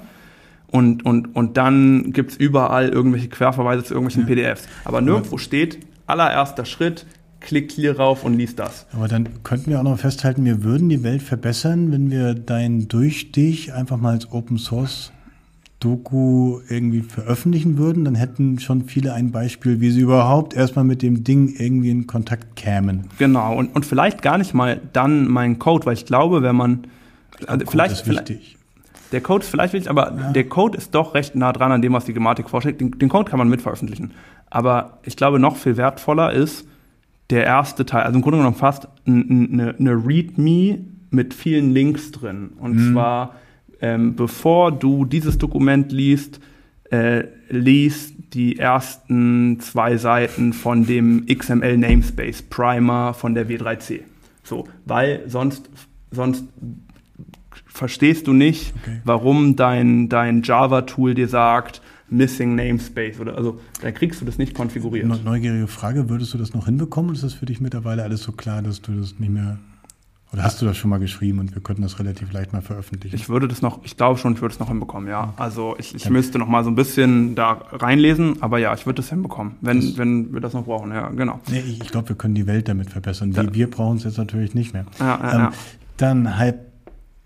und, 0.68 1.04
und, 1.04 1.36
und 1.36 1.58
dann 1.58 2.14
gibt's 2.14 2.36
überall 2.36 2.90
irgendwelche 2.90 3.28
Querverweise 3.28 3.84
zu 3.84 3.96
irgendwelchen 3.96 4.22
ja. 4.22 4.28
PDFs. 4.28 4.68
Aber 4.86 5.02
nirgendwo 5.02 5.40
steht, 5.40 5.80
allererster 6.06 6.66
Schritt, 6.66 7.08
klick 7.40 7.72
hier 7.72 7.98
rauf 7.98 8.24
und 8.24 8.36
liest 8.36 8.60
das. 8.60 8.86
Aber 8.94 9.08
dann 9.08 9.42
könnten 9.42 9.72
wir 9.72 9.80
auch 9.80 9.84
noch 9.84 9.98
festhalten, 9.98 10.46
wir 10.46 10.64
würden 10.64 10.90
die 10.90 11.02
Welt 11.02 11.24
verbessern, 11.24 11.92
wenn 11.92 12.12
wir 12.12 12.36
deinen 12.36 12.88
Durchstich 12.88 13.74
einfach 13.74 13.98
mal 13.98 14.12
als 14.12 14.32
Open 14.32 14.60
Source 14.60 15.12
Doku 15.84 16.60
irgendwie 16.70 17.02
veröffentlichen 17.02 17.78
würden, 17.78 18.06
dann 18.06 18.16
hätten 18.16 18.60
schon 18.60 18.86
viele 18.86 19.14
ein 19.14 19.32
Beispiel, 19.32 19.82
wie 19.82 19.92
sie 19.92 20.02
überhaupt 20.02 20.54
erstmal 20.54 20.86
mit 20.86 21.02
dem 21.02 21.24
Ding 21.24 21.54
irgendwie 21.58 21.90
in 21.90 22.08
Kontakt 22.08 22.56
kämen. 22.56 23.08
Genau, 23.18 23.58
und, 23.58 23.76
und 23.76 23.86
vielleicht 23.86 24.22
gar 24.22 24.38
nicht 24.38 24.54
mal 24.54 24.80
dann 24.94 25.28
mein 25.28 25.60
Code, 25.60 25.86
weil 25.86 25.94
ich 25.94 26.06
glaube, 26.06 26.42
wenn 26.42 26.56
man. 26.56 26.88
Also 27.48 27.66
vielleicht, 27.66 27.94
ist 27.94 28.08
wichtig. 28.08 28.58
Der 29.12 29.22
Code 29.22 29.44
ist 29.44 29.50
vielleicht 29.50 29.74
wichtig, 29.74 29.90
aber 29.90 30.14
ja. 30.16 30.32
der 30.32 30.46
Code 30.46 30.78
ist 30.78 30.96
doch 30.96 31.14
recht 31.14 31.36
nah 31.36 31.52
dran 31.52 31.72
an 31.72 31.82
dem, 31.82 31.94
was 31.94 32.06
die 32.06 32.14
Gematik 32.14 32.50
vorschlägt. 32.50 32.80
Den, 32.80 32.92
den 32.92 33.10
Code 33.10 33.30
kann 33.30 33.38
man 33.38 33.50
mitveröffentlichen. 33.50 34.12
Aber 34.50 35.00
ich 35.04 35.18
glaube, 35.18 35.40
noch 35.40 35.58
viel 35.58 35.76
wertvoller 35.78 36.32
ist 36.32 36.66
der 37.30 37.46
erste 37.46 37.86
Teil, 37.86 38.04
also 38.04 38.16
im 38.16 38.22
Grunde 38.22 38.38
genommen 38.38 38.56
fast 38.56 38.88
eine, 39.06 39.76
eine 39.78 39.92
README 39.92 40.80
mit 41.10 41.34
vielen 41.34 41.74
Links 41.74 42.12
drin. 42.12 42.52
Und 42.60 42.76
mhm. 42.76 42.94
zwar 42.94 43.36
ähm, 43.84 44.16
bevor 44.16 44.72
du 44.72 45.04
dieses 45.04 45.38
Dokument 45.38 45.92
liest, 45.92 46.40
äh, 46.90 47.26
liest 47.50 48.14
die 48.34 48.58
ersten 48.58 49.60
zwei 49.60 49.98
Seiten 49.98 50.54
von 50.54 50.86
dem 50.86 51.26
XML 51.26 51.78
Namespace 51.78 52.44
Primer 52.44 53.14
von 53.14 53.36
der 53.36 53.50
W3C. 53.50 54.00
So, 54.42 54.70
weil 54.86 55.24
sonst, 55.28 55.70
sonst 56.12 56.46
verstehst 57.66 58.28
du 58.28 58.34
nicht, 58.34 58.74
okay. 58.82 59.02
warum 59.04 59.58
dein, 59.58 60.08
dein 60.08 60.44
Java-Tool 60.44 61.14
dir 61.14 61.28
sagt, 61.28 61.82
Missing 62.10 62.56
Namespace 62.56 63.20
oder 63.20 63.36
also 63.36 63.60
dann 63.82 63.94
kriegst 63.94 64.22
du 64.22 64.26
das 64.26 64.38
nicht 64.38 64.54
konfiguriert. 64.54 65.08
Neugierige 65.26 65.68
Frage, 65.68 66.10
würdest 66.10 66.34
du 66.34 66.38
das 66.38 66.54
noch 66.54 66.68
hinbekommen? 66.68 67.14
Ist 67.14 67.24
das 67.24 67.34
für 67.34 67.48
dich 67.48 67.60
mittlerweile 67.60 68.04
alles 68.04 68.24
so 68.24 68.32
klar, 68.32 68.62
dass 68.62 68.82
du 68.82 68.94
das 68.94 69.20
nicht 69.20 69.32
mehr 69.32 69.58
oder 70.34 70.44
hast 70.44 70.60
du 70.60 70.66
das 70.66 70.76
schon 70.78 70.90
mal 70.90 70.98
geschrieben 70.98 71.38
und 71.38 71.54
wir 71.54 71.62
könnten 71.62 71.84
das 71.84 72.00
relativ 72.00 72.34
leicht 72.34 72.54
mal 72.54 72.64
veröffentlichen? 72.64 73.16
Ich 73.16 73.30
würde 73.30 73.48
das 73.48 73.62
noch, 73.62 73.82
ich 73.84 73.96
glaube 73.96 74.20
schon, 74.20 74.34
ich 74.34 74.42
würde 74.42 74.54
es 74.54 74.60
noch 74.60 74.68
hinbekommen, 74.68 75.08
ja. 75.08 75.36
Also 75.38 75.76
ich, 75.78 75.94
ich 75.94 76.10
müsste 76.10 76.40
noch 76.40 76.48
mal 76.48 76.64
so 76.64 76.72
ein 76.72 76.76
bisschen 76.76 77.36
da 77.36 77.62
reinlesen, 77.72 78.42
aber 78.42 78.58
ja, 78.58 78.74
ich 78.74 78.88
würde 78.88 78.98
das 78.98 79.10
hinbekommen, 79.10 79.58
wenn, 79.62 79.80
das, 79.80 79.98
wenn 79.98 80.34
wir 80.34 80.42
das 80.42 80.54
noch 80.54 80.66
brauchen, 80.66 80.92
ja, 80.92 81.10
genau. 81.10 81.40
Nee, 81.52 81.60
ich, 81.60 81.82
ich 81.82 81.92
glaube, 81.92 82.10
wir 82.10 82.16
können 82.16 82.34
die 82.34 82.48
Welt 82.48 82.68
damit 82.68 82.90
verbessern. 82.90 83.36
Wir, 83.36 83.44
ja. 83.44 83.54
wir 83.54 83.70
brauchen 83.70 83.98
es 83.98 84.06
jetzt 84.06 84.18
natürlich 84.18 84.56
nicht 84.56 84.74
mehr. 84.74 84.86
Ja, 85.00 85.06
ja, 85.06 85.34
ähm, 85.34 85.40
ja. 85.40 85.52
Dann 85.98 86.38
halb 86.38 86.74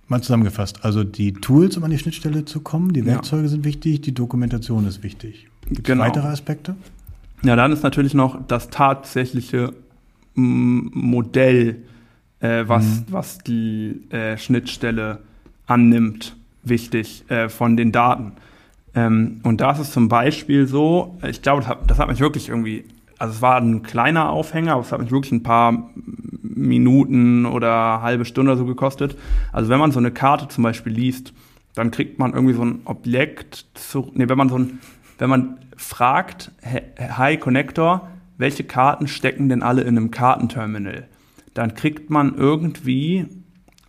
mal 0.09 0.21
zusammengefasst. 0.21 0.83
Also 0.83 1.05
die 1.05 1.31
Tools, 1.31 1.77
um 1.77 1.85
an 1.85 1.91
die 1.91 1.97
Schnittstelle 1.99 2.43
zu 2.43 2.59
kommen, 2.59 2.91
die 2.91 3.05
Werkzeuge 3.05 3.47
sind 3.47 3.63
wichtig, 3.63 4.01
die 4.01 4.13
Dokumentation 4.13 4.85
ist 4.85 5.01
wichtig. 5.01 5.47
Gibt 5.67 5.85
genau. 5.85 6.03
weitere 6.03 6.27
Aspekte? 6.27 6.75
Ja, 7.43 7.55
dann 7.55 7.71
ist 7.71 7.83
natürlich 7.83 8.13
noch 8.13 8.45
das 8.47 8.69
tatsächliche 8.69 9.73
Modell 10.33 11.83
äh, 12.39 12.63
was, 12.67 12.85
mhm. 12.85 13.05
was 13.09 13.37
die 13.39 14.01
äh, 14.11 14.37
Schnittstelle 14.37 15.19
annimmt, 15.65 16.35
wichtig 16.63 17.23
äh, 17.29 17.49
von 17.49 17.77
den 17.77 17.91
Daten. 17.91 18.33
Ähm, 18.95 19.41
und 19.43 19.61
da 19.61 19.71
ist 19.71 19.79
es 19.79 19.91
zum 19.91 20.09
Beispiel 20.09 20.67
so, 20.67 21.17
ich 21.27 21.41
glaube, 21.41 21.61
das 21.61 21.69
hat, 21.69 21.89
das 21.89 21.99
hat 21.99 22.07
mich 22.07 22.19
wirklich 22.19 22.49
irgendwie, 22.49 22.85
also 23.17 23.33
es 23.33 23.41
war 23.41 23.59
ein 23.59 23.83
kleiner 23.83 24.29
Aufhänger, 24.29 24.73
aber 24.73 24.81
es 24.81 24.91
hat 24.91 24.99
mich 24.99 25.11
wirklich 25.11 25.31
ein 25.31 25.43
paar 25.43 25.89
Minuten 26.41 27.45
oder 27.45 28.01
halbe 28.01 28.25
Stunde 28.25 28.57
so 28.57 28.65
gekostet. 28.65 29.17
Also 29.51 29.69
wenn 29.69 29.79
man 29.79 29.91
so 29.91 29.99
eine 29.99 30.11
Karte 30.11 30.47
zum 30.47 30.63
Beispiel 30.63 30.93
liest, 30.93 31.33
dann 31.75 31.91
kriegt 31.91 32.17
man 32.17 32.33
irgendwie 32.33 32.55
so 32.55 32.65
ein 32.65 32.81
Objekt 32.85 33.67
zu, 33.75 34.11
nee, 34.15 34.27
wenn 34.27 34.37
man 34.37 34.49
so 34.49 34.57
ein, 34.57 34.79
wenn 35.19 35.29
man 35.29 35.59
fragt, 35.75 36.51
hi 36.97 37.37
Connector, 37.37 38.09
welche 38.37 38.63
Karten 38.63 39.07
stecken 39.07 39.49
denn 39.49 39.61
alle 39.61 39.81
in 39.81 39.89
einem 39.89 40.11
Kartenterminal? 40.11 41.07
Dann 41.57 41.73
kriegt 41.73 42.09
man 42.09 42.35
irgendwie 42.35 43.25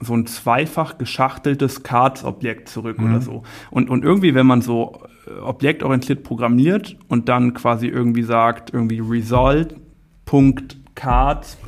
so 0.01 0.15
ein 0.15 0.27
zweifach 0.27 0.99
geschachteltes 0.99 1.83
Cards-Objekt 1.83 2.69
zurück 2.69 2.99
mhm. 2.99 3.11
oder 3.11 3.21
so. 3.21 3.43
Und, 3.71 3.91
und 3.91 4.05
irgendwie, 4.05 4.33
wenn 4.35 4.47
man 4.47 4.63
so 4.63 5.03
äh, 5.27 5.41
objektorientiert 5.41 6.23
programmiert 6.23 6.97
und 7.09 7.29
dann 7.29 7.53
quasi 7.55 7.89
irgendwie 7.89 8.23
sagt, 8.23 8.73
irgendwie 8.73 9.01
result.cards. 9.01 11.59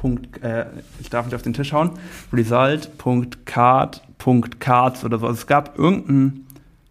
Äh, 0.42 0.66
ich 1.01 1.11
darf 1.11 1.26
nicht 1.26 1.34
auf 1.34 1.42
den 1.42 1.55
Tisch 1.55 1.72
hauen, 1.72 1.90
result.card.cards 2.32 5.05
oder 5.05 5.18
so. 5.18 5.26
Also 5.26 5.38
es 5.38 5.48
gab 5.48 5.76
irgendeinen 5.76 6.46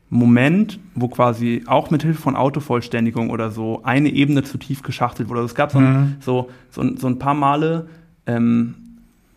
Moment, 0.09 0.79
wo 0.95 1.07
quasi 1.07 1.63
auch 1.67 1.89
mit 1.91 2.01
Hilfe 2.01 2.21
von 2.21 2.35
Autovollständigung 2.35 3.29
oder 3.29 3.51
so 3.51 3.81
eine 3.83 4.09
Ebene 4.09 4.43
zu 4.43 4.57
tief 4.57 4.81
geschachtelt 4.81 5.29
wurde. 5.29 5.41
Also 5.41 5.51
es 5.51 5.55
gab 5.55 5.71
so, 5.71 5.79
mhm. 5.79 6.15
so, 6.19 6.49
so, 6.71 6.97
so, 6.97 7.07
ein 7.07 7.19
paar 7.19 7.35
Male, 7.35 7.87
ähm, 8.25 8.88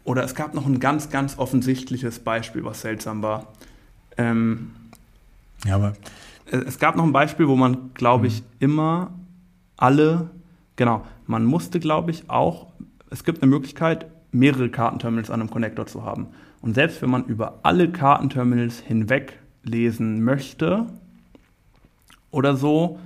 oder 0.05 0.25
es 0.25 0.35
gab 0.35 0.55
noch 0.55 0.67
ein 0.67 0.81
ganz, 0.81 1.11
ganz 1.11 1.39
offensichtliches 1.39 2.19
Beispiel, 2.19 2.65
was 2.65 2.81
seltsam 2.81 3.23
war. 3.23 3.53
Ähm, 4.17 4.73
ja, 5.65 5.77
aber. 5.77 5.95
Es 6.51 6.79
gab 6.79 6.97
noch 6.97 7.05
ein 7.05 7.13
Beispiel, 7.13 7.49
wo 7.49 7.57
man, 7.57 7.93
glaube 7.95 8.27
ich, 8.27 8.43
mhm. 8.43 8.47
immer 8.59 9.11
alle, 9.77 10.31
genau, 10.77 11.07
man 11.27 11.45
musste, 11.45 11.81
glaube 11.81 12.11
ich, 12.11 12.29
auch, 12.29 12.67
es 13.11 13.25
gibt 13.25 13.43
eine 13.43 13.51
Möglichkeit, 13.51 14.07
mehrere 14.33 14.71
Kartenterminals 14.71 15.31
an 15.31 15.41
einem 15.41 15.51
Connector 15.51 15.87
zu 15.87 16.05
haben. 16.05 16.29
Und 16.61 16.75
selbst 16.75 17.03
wenn 17.03 17.11
man 17.11 17.25
über 17.25 17.61
alle 17.63 17.91
Kartenterminals 17.91 18.81
hinweg 18.81 19.39
lesen 19.63 20.25
möchte 20.25 20.87
oder 22.31 22.57
so, 22.57 22.99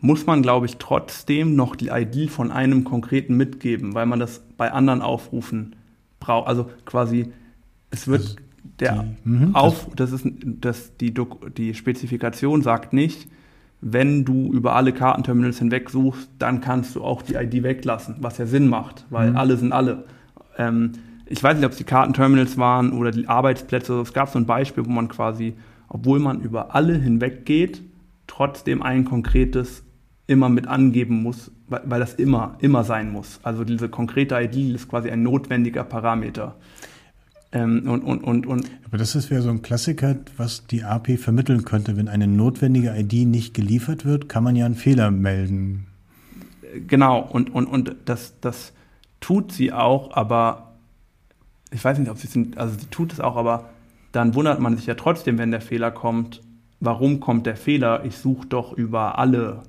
muss 0.00 0.26
man, 0.26 0.42
glaube 0.42 0.66
ich, 0.66 0.78
trotzdem 0.78 1.54
noch 1.54 1.76
die 1.76 1.88
ID 1.88 2.28
von 2.30 2.50
einem 2.50 2.84
konkreten 2.84 3.36
mitgeben, 3.36 3.94
weil 3.94 4.06
man 4.06 4.18
das 4.18 4.40
bei 4.56 4.72
anderen 4.72 5.00
Aufrufen 5.00 5.76
braucht. 6.22 6.48
Also 6.48 6.70
quasi, 6.84 7.32
es 7.90 8.08
wird 8.08 8.22
also 8.22 8.36
der 8.80 9.02
die, 9.24 9.28
mhm, 9.28 9.54
auf, 9.54 9.88
das 9.94 10.12
ist 10.12 10.26
das, 10.42 10.96
die, 10.96 11.12
die 11.56 11.74
Spezifikation 11.74 12.62
sagt 12.62 12.92
nicht, 12.92 13.28
wenn 13.80 14.24
du 14.24 14.52
über 14.52 14.76
alle 14.76 14.92
Kartenterminals 14.92 15.58
hinweg 15.58 15.90
suchst, 15.90 16.30
dann 16.38 16.60
kannst 16.60 16.94
du 16.94 17.02
auch 17.02 17.22
die 17.22 17.34
ID 17.34 17.64
weglassen, 17.64 18.16
was 18.20 18.38
ja 18.38 18.46
Sinn 18.46 18.68
macht, 18.68 19.06
weil 19.10 19.30
mhm. 19.30 19.36
alle 19.36 19.56
sind 19.56 19.72
alle. 19.72 20.04
Ähm, 20.56 20.92
ich 21.26 21.42
weiß 21.42 21.56
nicht, 21.56 21.66
ob 21.66 21.72
es 21.72 21.78
die 21.78 21.84
Kartenterminals 21.84 22.58
waren 22.58 22.92
oder 22.92 23.10
die 23.10 23.26
Arbeitsplätze. 23.26 24.00
Es 24.00 24.12
gab 24.12 24.28
so 24.28 24.38
ein 24.38 24.46
Beispiel, 24.46 24.86
wo 24.86 24.90
man 24.90 25.08
quasi, 25.08 25.54
obwohl 25.88 26.20
man 26.20 26.40
über 26.40 26.74
alle 26.74 26.96
hinweg 26.96 27.44
geht, 27.44 27.82
trotzdem 28.26 28.82
ein 28.82 29.04
konkretes 29.04 29.84
immer 30.26 30.48
mit 30.48 30.68
angeben 30.68 31.22
muss, 31.22 31.50
weil, 31.72 32.00
das 32.00 32.14
immer, 32.14 32.56
immer 32.60 32.84
sein 32.84 33.10
muss. 33.10 33.40
Also 33.42 33.64
diese 33.64 33.88
konkrete 33.88 34.36
ID 34.40 34.74
ist 34.74 34.88
quasi 34.88 35.10
ein 35.10 35.22
notwendiger 35.22 35.84
Parameter. 35.84 36.54
Ähm, 37.52 37.88
und, 37.88 38.02
und, 38.02 38.24
und, 38.24 38.46
und 38.46 38.70
Aber 38.86 38.98
das 38.98 39.14
ist 39.14 39.30
ja 39.30 39.40
so 39.42 39.50
ein 39.50 39.62
Klassiker, 39.62 40.16
was 40.36 40.66
die 40.66 40.84
AP 40.84 41.18
vermitteln 41.18 41.64
könnte. 41.64 41.96
Wenn 41.96 42.08
eine 42.08 42.26
notwendige 42.26 42.94
ID 42.96 43.26
nicht 43.26 43.54
geliefert 43.54 44.04
wird, 44.04 44.28
kann 44.28 44.44
man 44.44 44.56
ja 44.56 44.64
einen 44.64 44.74
Fehler 44.74 45.10
melden. 45.10 45.86
Genau, 46.86 47.20
und, 47.20 47.54
und, 47.54 47.66
und 47.66 47.96
das, 48.06 48.34
das 48.40 48.72
tut 49.20 49.52
sie 49.52 49.72
auch, 49.72 50.16
aber 50.16 50.72
ich 51.70 51.84
weiß 51.84 51.98
nicht, 51.98 52.10
ob 52.10 52.18
sie 52.18 52.26
sind, 52.26 52.56
also 52.56 52.78
sie 52.78 52.86
tut 52.86 53.12
es 53.12 53.20
auch, 53.20 53.36
aber 53.36 53.70
dann 54.12 54.34
wundert 54.34 54.60
man 54.60 54.76
sich 54.76 54.86
ja 54.86 54.94
trotzdem, 54.94 55.38
wenn 55.38 55.50
der 55.50 55.60
Fehler 55.60 55.90
kommt. 55.90 56.42
Warum 56.80 57.20
kommt 57.20 57.46
der 57.46 57.56
Fehler? 57.56 58.04
Ich 58.04 58.16
suche 58.16 58.46
doch 58.46 58.72
über 58.72 59.18
alle 59.18 59.62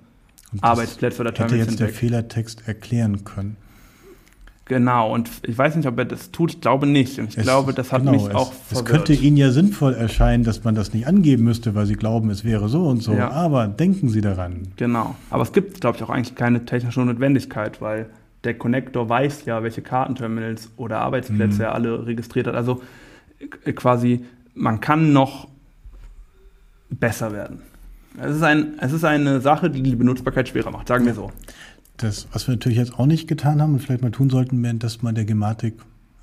Arbeitsplätze 0.61 1.21
oder 1.21 1.33
Terminals 1.33 1.61
hätte 1.61 1.71
jetzt 1.71 1.79
der 1.79 1.89
Fehlertext 1.89 2.67
erklären 2.67 3.23
können. 3.23 3.57
Genau, 4.65 5.13
und 5.13 5.29
ich 5.43 5.57
weiß 5.57 5.75
nicht, 5.75 5.87
ob 5.87 5.97
er 5.97 6.05
das 6.05 6.31
tut, 6.31 6.53
ich 6.53 6.61
glaube 6.61 6.87
nicht. 6.87 7.19
Und 7.19 7.29
ich 7.29 7.37
es, 7.37 7.43
glaube, 7.43 7.73
das 7.73 7.91
hat 7.91 8.01
genau, 8.01 8.13
mich 8.13 8.23
es, 8.23 8.33
auch 8.33 8.53
verwirrt. 8.53 8.85
Es 8.87 8.91
könnte 8.91 9.13
Ihnen 9.13 9.35
ja 9.35 9.51
sinnvoll 9.51 9.93
erscheinen, 9.93 10.45
dass 10.45 10.63
man 10.63 10.73
das 10.73 10.93
nicht 10.93 11.05
angeben 11.05 11.43
müsste, 11.43 11.75
weil 11.75 11.85
Sie 11.85 11.95
glauben, 11.95 12.29
es 12.29 12.45
wäre 12.45 12.69
so 12.69 12.87
und 12.87 13.03
so. 13.03 13.13
Ja. 13.13 13.29
Aber 13.31 13.67
denken 13.67 14.07
Sie 14.07 14.21
daran. 14.21 14.69
Genau. 14.77 15.15
Aber 15.29 15.43
es 15.43 15.51
gibt, 15.51 15.81
glaube 15.81 15.97
ich, 15.97 16.03
auch 16.03 16.09
eigentlich 16.09 16.35
keine 16.35 16.63
technische 16.63 17.01
Notwendigkeit, 17.01 17.81
weil 17.81 18.09
der 18.45 18.57
Connector 18.57 19.09
weiß 19.09 19.45
ja, 19.45 19.63
welche 19.63 19.81
Kartenterminals 19.81 20.71
oder 20.77 20.99
Arbeitsplätze 20.99 21.57
mhm. 21.57 21.61
er 21.61 21.75
alle 21.75 22.05
registriert 22.05 22.47
hat. 22.47 22.55
Also 22.55 22.81
äh, 23.65 23.73
quasi, 23.73 24.23
man 24.53 24.79
kann 24.79 25.11
noch 25.11 25.49
besser 26.89 27.33
werden. 27.33 27.59
Es 28.21 28.35
ist, 28.35 28.43
ein, 28.43 28.73
es 28.79 28.91
ist 28.91 29.03
eine 29.03 29.41
Sache, 29.41 29.69
die 29.69 29.81
die 29.81 29.95
Benutzbarkeit 29.95 30.47
schwerer 30.47 30.71
macht, 30.71 30.87
sagen 30.87 31.05
wir 31.05 31.13
so. 31.13 31.31
Das, 31.97 32.27
was 32.31 32.47
wir 32.47 32.55
natürlich 32.55 32.77
jetzt 32.77 32.97
auch 32.97 33.05
nicht 33.05 33.27
getan 33.27 33.61
haben 33.61 33.73
und 33.73 33.79
vielleicht 33.79 34.01
mal 34.01 34.11
tun 34.11 34.29
sollten, 34.29 34.61
wäre 34.63 34.75
das 34.75 35.01
mal 35.01 35.13
der 35.13 35.25
Gematik 35.25 35.75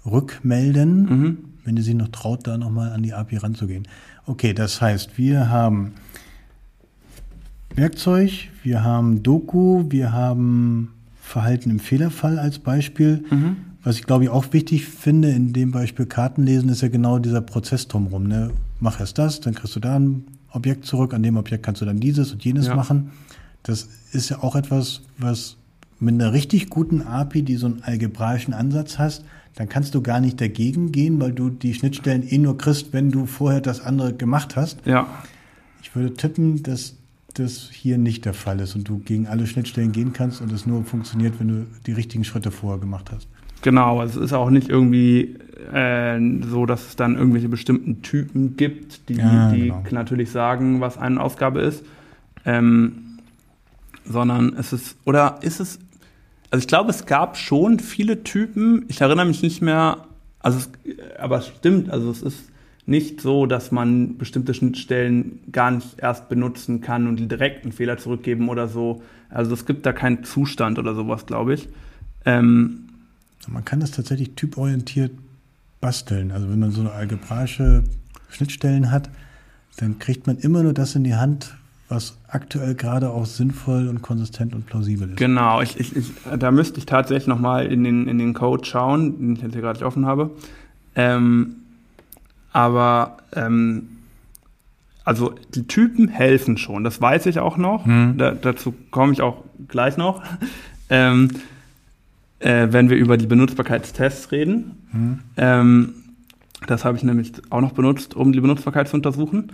rückmelden. 0.07 1.03
Mhm. 1.03 1.39
wenn 1.65 1.77
ihr 1.77 1.83
sich 1.83 1.95
noch 1.95 2.09
traut, 2.09 2.47
da 2.47 2.57
nochmal 2.57 2.93
an 2.93 3.03
die 3.03 3.13
API 3.13 3.37
ranzugehen. 3.37 3.87
Okay, 4.27 4.55
das 4.55 4.81
heißt, 4.81 5.19
wir 5.19 5.51
haben 5.51 5.93
Werkzeug, 7.75 8.49
wir 8.63 8.83
haben 8.83 9.23
Doku, 9.23 9.85
wir 9.91 10.13
haben 10.13 10.95
Verhalten 11.21 11.71
im 11.71 11.79
Fehlerfall 11.79 12.39
als 12.39 12.59
Beispiel. 12.59 13.25
Mhm. 13.31 13.57
Was 13.83 13.97
ich 13.97 14.05
glaube 14.05 14.25
ich 14.25 14.31
auch 14.31 14.53
wichtig 14.53 14.87
finde 14.87 15.31
in 15.31 15.53
dem 15.53 15.71
Beispiel 15.71 16.07
Kartenlesen 16.07 16.69
ist 16.69 16.83
ja 16.83 16.89
genau 16.89 17.19
dieser 17.19 17.41
Prozess 17.41 17.89
drumherum. 17.89 18.25
Ne? 18.25 18.51
Mach 18.79 19.01
erst 19.01 19.19
das, 19.19 19.41
dann 19.41 19.55
kriegst 19.55 19.77
du 19.77 19.81
da 19.81 19.99
ein 19.99 20.25
Objekt 20.53 20.85
zurück, 20.85 21.15
an 21.15 21.23
dem 21.23 21.37
Objekt 21.37 21.65
kannst 21.65 21.81
du 21.81 21.87
dann 21.87 22.01
dieses 22.01 22.33
und 22.33 22.45
jenes 22.45 22.67
ja. 22.67 22.75
machen. 22.75 23.13
Das 23.63 23.89
ist 24.13 24.31
ja 24.31 24.43
auch 24.43 24.57
etwas, 24.57 25.03
was 25.19 25.57
mit 25.99 26.15
einer 26.15 26.33
richtig 26.33 26.71
guten 26.71 27.03
API, 27.03 27.43
die 27.43 27.57
so 27.57 27.67
einen 27.67 27.83
algebraischen 27.83 28.55
Ansatz 28.55 28.99
hast, 28.99 29.25
dann 29.55 29.69
kannst 29.69 29.95
du 29.95 30.03
gar 30.03 30.21
nicht 30.21 30.41
dagegen 30.41 30.93
gehen, 30.93 31.21
weil 31.21 31.33
du 31.33 31.51
die 31.51 31.75
Schnittstellen 31.75 32.27
eh 32.27 32.39
nur 32.39 32.57
kriegst, 32.57 32.93
wenn 32.93 33.11
du 33.11 33.27
vorher 33.27 33.61
das 33.61 33.81
andere 33.81 34.15
gemacht 34.15 34.57
hast. 34.57 34.85
Ja. 34.87 35.07
Ich 35.83 35.95
würde 35.95 36.15
tippen, 36.15 36.63
dass 36.63 36.97
das 37.35 37.71
hier 37.71 37.99
nicht 37.99 38.25
der 38.25 38.35
Fall 38.35 38.61
ist 38.61 38.75
und 38.75 38.89
du 38.89 38.99
gegen 38.99 39.27
alle 39.27 39.47
Schnittstellen 39.47 39.93
gehen 39.93 40.13
kannst 40.13 40.41
und 40.41 40.53
es 40.53 40.67
nur 40.67 40.85
funktioniert, 40.85 41.39
wenn 41.39 41.49
du 41.49 41.67
die 41.87 41.93
richtigen 41.93 42.25
Schritte 42.25 42.51
vorher 42.51 42.81
gemacht 42.81 43.11
hast. 43.13 43.29
Genau, 43.63 44.03
es 44.03 44.17
ist 44.17 44.33
auch 44.33 44.51
nicht 44.51 44.69
irgendwie 44.69 45.37
äh, 45.73 46.19
so, 46.43 46.67
dass 46.67 46.89
es 46.89 46.97
dann 46.97 47.17
irgendwelche 47.17 47.49
bestimmten 47.49 48.03
Typen 48.03 48.57
gibt, 48.57 49.09
die, 49.09 49.15
ja, 49.15 49.53
die 49.53 49.69
genau. 49.69 49.83
natürlich 49.91 50.31
sagen, 50.31 50.81
was 50.81 50.99
eine 50.99 51.21
Aufgabe 51.21 51.61
ist. 51.61 51.85
Ähm, 52.45 53.19
sondern 54.05 54.55
es 54.57 54.73
ist, 54.73 54.97
oder 55.05 55.39
ist 55.43 55.61
es, 55.61 55.79
also 56.51 56.63
ich 56.63 56.69
glaube, 56.69 56.91
es 56.91 57.07
gab 57.07 57.37
schon 57.37 57.79
viele 57.79 58.25
Typen, 58.25 58.85
ich 58.89 59.01
erinnere 59.01 59.27
mich 59.27 59.43
nicht 59.43 59.63
mehr, 59.63 60.07
also 60.41 60.59
es, 60.59 60.71
aber 61.19 61.39
es 61.39 61.49
stimmt, 61.49 61.91
also 61.91 62.11
es 62.11 62.23
ist 62.23 62.51
nicht 62.87 63.21
so, 63.21 63.47
dass 63.47 63.71
man 63.71 64.19
bestimmte 64.19 64.53
Schnittstellen 64.53 65.41
gar 65.53 65.71
nicht 65.71 66.01
erst 66.01 66.29
benutzen 66.29 66.81
kann 66.81 67.07
und 67.07 67.31
direkt 67.31 67.63
einen 67.63 67.73
Fehler 67.73 67.99
zurückgeben 67.99 68.49
oder 68.49 68.67
so. 68.67 69.03
Also 69.29 69.55
es 69.55 69.65
gibt 69.65 69.87
da 69.87 69.93
keinen 69.93 70.25
Zustand 70.25 70.79
oder 70.79 70.95
sowas, 70.95 71.27
glaube 71.27 71.55
ich. 71.55 71.69
Ähm, 72.25 72.89
man 73.47 73.65
kann 73.65 73.79
das 73.81 73.93
tatsächlich 73.93 74.35
typorientiert 74.35 75.13
basteln. 75.81 76.31
Also 76.31 76.49
wenn 76.49 76.59
man 76.59 76.71
so 76.71 76.81
eine 76.81 76.93
algebraische 76.93 77.85
Schnittstellen 78.29 78.91
hat, 78.91 79.11
dann 79.77 79.99
kriegt 79.99 80.27
man 80.27 80.39
immer 80.39 80.63
nur 80.63 80.75
das 80.75 80.95
in 80.95 81.05
die 81.05 81.15
Hand, 81.15 81.55
was 81.89 82.17
aktuell 82.29 82.75
gerade 82.75 83.11
auch 83.11 83.27
sinnvoll 83.27 83.89
und 83.89 84.03
konsistent 84.03 84.55
und 84.55 84.67
plausibel 84.67 85.11
ist. 85.11 85.17
Genau, 85.17 85.61
ich, 85.61 85.79
ich, 85.81 85.97
ich, 85.97 86.13
da 86.39 86.51
müsste 86.51 86.79
ich 86.79 86.87
tatsächlich 86.87 87.27
nochmal 87.27 87.67
in 87.67 87.83
den, 87.83 88.07
in 88.07 88.19
den 88.19 88.35
Code 88.35 88.65
schauen, 88.65 89.19
den 89.19 89.33
ich 89.35 89.43
jetzt 89.43 89.53
hier 89.53 89.63
gerade 89.63 89.85
offen 89.85 90.07
habe. 90.07 90.31
Ähm, 90.95 91.57
aber 92.53 93.19
ähm, 93.33 93.89
also 95.05 95.35
die 95.55 95.67
Typen 95.67 96.09
helfen 96.09 96.59
schon, 96.59 96.85
das 96.85 97.01
weiß 97.01 97.27
ich 97.27 97.41
auch 97.41 97.57
noch. 97.57 97.87
Hm. 97.87 98.19
Da, 98.19 98.33
dazu 98.33 98.75
komme 98.91 99.13
ich 99.13 99.23
auch 99.23 99.43
gleich 99.69 99.97
noch. 99.97 100.23
ähm, 100.91 101.31
äh, 102.41 102.69
wenn 102.71 102.91
wir 102.91 102.97
über 102.97 103.17
die 103.17 103.27
Benutzbarkeitstests 103.27 104.33
reden. 104.33 104.73
Hm. 104.91 105.19
Ähm, 105.37 105.95
das 106.67 106.85
habe 106.85 106.97
ich 106.97 107.05
nämlich 107.05 107.33
auch 107.51 107.61
noch 107.61 107.73
benutzt, 107.73 108.15
um 108.15 108.33
die 108.33 108.41
Benutzbarkeit 108.41 108.89
zu 108.89 108.97
untersuchen. 108.97 109.53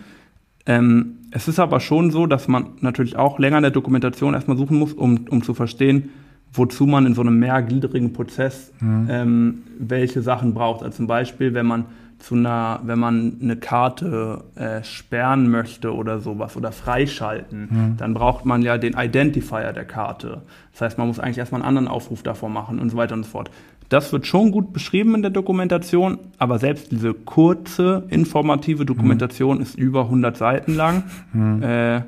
Ähm, 0.64 1.18
es 1.30 1.46
ist 1.46 1.58
aber 1.58 1.80
schon 1.80 2.10
so, 2.10 2.26
dass 2.26 2.48
man 2.48 2.70
natürlich 2.80 3.16
auch 3.16 3.38
länger 3.38 3.58
in 3.58 3.62
der 3.62 3.70
Dokumentation 3.70 4.34
erstmal 4.34 4.56
suchen 4.56 4.78
muss, 4.78 4.92
um, 4.92 5.26
um 5.30 5.42
zu 5.42 5.54
verstehen, 5.54 6.10
wozu 6.52 6.86
man 6.86 7.06
in 7.06 7.14
so 7.14 7.20
einem 7.20 7.38
mehrgliedrigen 7.38 8.12
Prozess 8.12 8.72
hm. 8.78 9.06
ähm, 9.10 9.62
welche 9.78 10.22
Sachen 10.22 10.54
braucht. 10.54 10.82
Also 10.82 10.96
zum 10.96 11.06
Beispiel, 11.06 11.54
wenn 11.54 11.66
man 11.66 11.84
zu 12.18 12.34
einer, 12.34 12.80
wenn 12.84 12.98
man 12.98 13.38
eine 13.42 13.56
Karte 13.56 14.44
äh, 14.54 14.82
sperren 14.82 15.50
möchte 15.50 15.94
oder 15.94 16.20
sowas 16.20 16.56
oder 16.56 16.72
freischalten, 16.72 17.68
mhm. 17.70 17.96
dann 17.98 18.14
braucht 18.14 18.44
man 18.44 18.62
ja 18.62 18.78
den 18.78 18.94
Identifier 18.96 19.72
der 19.72 19.84
Karte. 19.84 20.42
Das 20.72 20.80
heißt, 20.80 20.98
man 20.98 21.08
muss 21.08 21.20
eigentlich 21.20 21.38
erstmal 21.38 21.62
einen 21.62 21.68
anderen 21.68 21.88
Aufruf 21.88 22.22
davor 22.22 22.48
machen 22.48 22.78
und 22.78 22.90
so 22.90 22.96
weiter 22.96 23.14
und 23.14 23.24
so 23.24 23.30
fort. 23.30 23.50
Das 23.88 24.12
wird 24.12 24.26
schon 24.26 24.50
gut 24.50 24.72
beschrieben 24.72 25.14
in 25.14 25.22
der 25.22 25.30
Dokumentation, 25.30 26.18
aber 26.38 26.58
selbst 26.58 26.90
diese 26.90 27.14
kurze, 27.14 28.04
informative 28.08 28.84
Dokumentation 28.84 29.58
mhm. 29.58 29.62
ist 29.62 29.78
über 29.78 30.02
100 30.02 30.36
Seiten 30.36 30.74
lang. 30.74 31.04
Mhm. 31.32 31.62
Äh, 31.62 32.02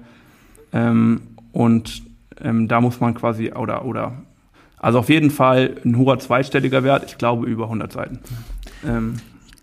ähm, 0.73 1.21
und 1.53 2.03
ähm, 2.41 2.67
da 2.67 2.81
muss 2.81 3.01
man 3.01 3.15
quasi, 3.15 3.53
oder, 3.53 3.85
oder, 3.85 4.13
also 4.79 4.99
auf 4.99 5.09
jeden 5.09 5.31
Fall 5.31 5.77
ein 5.85 5.97
hoher 5.97 6.19
zweistelliger 6.19 6.83
Wert, 6.83 7.05
ich 7.07 7.19
glaube 7.19 7.47
über 7.47 7.65
100 7.65 7.93
Seiten. 7.93 8.19
Ähm, 8.87 9.15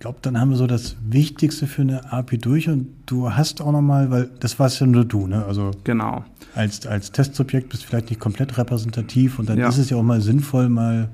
glaube, 0.05 0.19
dann 0.21 0.39
haben 0.39 0.51
wir 0.51 0.55
so 0.55 0.67
das 0.67 0.97
Wichtigste 1.03 1.65
für 1.65 1.81
eine 1.81 2.13
API 2.13 2.37
durch 2.37 2.69
und 2.69 2.89
du 3.07 3.31
hast 3.31 3.59
auch 3.59 3.71
nochmal, 3.71 4.11
weil 4.11 4.29
das 4.39 4.59
warst 4.59 4.79
ja 4.79 4.85
nur 4.85 5.03
du, 5.03 5.25
ne? 5.25 5.43
Also 5.43 5.71
genau. 5.83 6.23
als, 6.53 6.85
als 6.85 7.11
Testsubjekt 7.11 7.69
bist 7.69 7.81
du 7.81 7.87
vielleicht 7.87 8.11
nicht 8.11 8.19
komplett 8.19 8.55
repräsentativ 8.55 9.39
und 9.39 9.49
dann 9.49 9.57
ja. 9.57 9.67
ist 9.67 9.79
es 9.79 9.89
ja 9.89 9.97
auch 9.97 10.03
mal 10.03 10.21
sinnvoll, 10.21 10.69
mal 10.69 11.09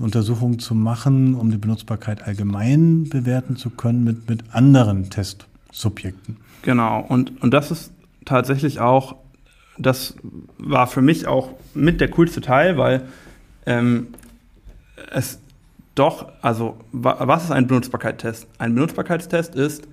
Untersuchungen 0.00 0.58
zu 0.58 0.74
machen, 0.74 1.34
um 1.34 1.50
die 1.50 1.58
Benutzbarkeit 1.58 2.26
allgemein 2.26 3.10
bewerten 3.10 3.56
zu 3.56 3.68
können 3.68 4.04
mit, 4.04 4.30
mit 4.30 4.42
anderen 4.54 5.10
Testsubjekten. 5.10 6.38
Genau, 6.62 7.04
und, 7.06 7.42
und 7.42 7.52
das 7.52 7.70
ist 7.70 7.92
tatsächlich 8.24 8.80
auch, 8.80 9.16
das 9.76 10.14
war 10.56 10.86
für 10.86 11.02
mich 11.02 11.26
auch 11.26 11.50
mit 11.74 12.00
der 12.00 12.08
coolste 12.08 12.40
Teil, 12.40 12.78
weil 12.78 13.02
ähm, 13.66 14.06
es 15.10 15.40
doch, 15.94 16.32
also 16.40 16.76
was 16.92 17.44
ist 17.44 17.50
ein 17.50 17.66
Benutzbarkeitstest? 17.66 18.46
Ein 18.58 18.74
Benutzbarkeitstest 18.74 19.54
ist 19.54 19.88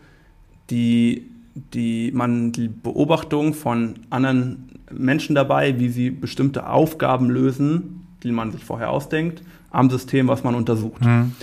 die, 0.69 1.29
die, 1.73 2.11
man, 2.13 2.51
die 2.51 2.67
Beobachtung 2.67 3.53
von 3.53 3.95
anderen 4.09 4.69
Menschen 4.91 5.35
dabei, 5.35 5.79
wie 5.79 5.89
sie 5.89 6.11
bestimmte 6.11 6.69
Aufgaben 6.69 7.29
lösen, 7.29 8.07
die 8.23 8.31
man 8.31 8.51
sich 8.51 8.63
vorher 8.63 8.89
ausdenkt, 8.89 9.41
am 9.71 9.89
System, 9.89 10.27
was 10.27 10.43
man 10.43 10.55
untersucht. 10.55 11.03
Mhm. 11.03 11.33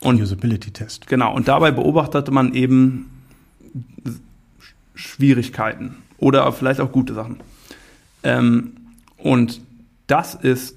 Und, 0.00 0.20
Usability-Test. 0.20 1.06
Genau, 1.06 1.34
und 1.34 1.48
dabei 1.48 1.70
beobachtete 1.70 2.30
man 2.30 2.52
eben 2.52 3.10
Schwierigkeiten 4.94 5.96
oder 6.18 6.50
vielleicht 6.52 6.80
auch 6.80 6.92
gute 6.92 7.14
Sachen. 7.14 7.38
Ähm, 8.22 8.72
und 9.16 9.60
das 10.06 10.34
ist 10.34 10.76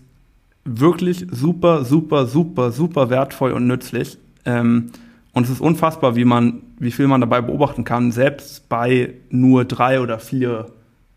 wirklich 0.68 1.26
super, 1.32 1.86
super, 1.86 2.26
super, 2.26 2.72
super 2.72 3.10
wertvoll 3.10 3.52
und 3.52 3.68
nützlich. 3.68 4.18
Ähm, 4.46 4.92
und 5.34 5.44
es 5.44 5.50
ist 5.50 5.62
unfassbar, 5.62 6.16
wie 6.16 6.26
man, 6.26 6.62
wie 6.80 6.92
viel 6.92 7.08
man 7.08 7.22
dabei 7.22 7.42
beobachten 7.42 7.84
kann, 7.84 8.12
selbst 8.12 8.70
bei 8.70 9.14
nur 9.30 9.66
drei 9.66 10.02
oder 10.02 10.20
vier 10.20 10.68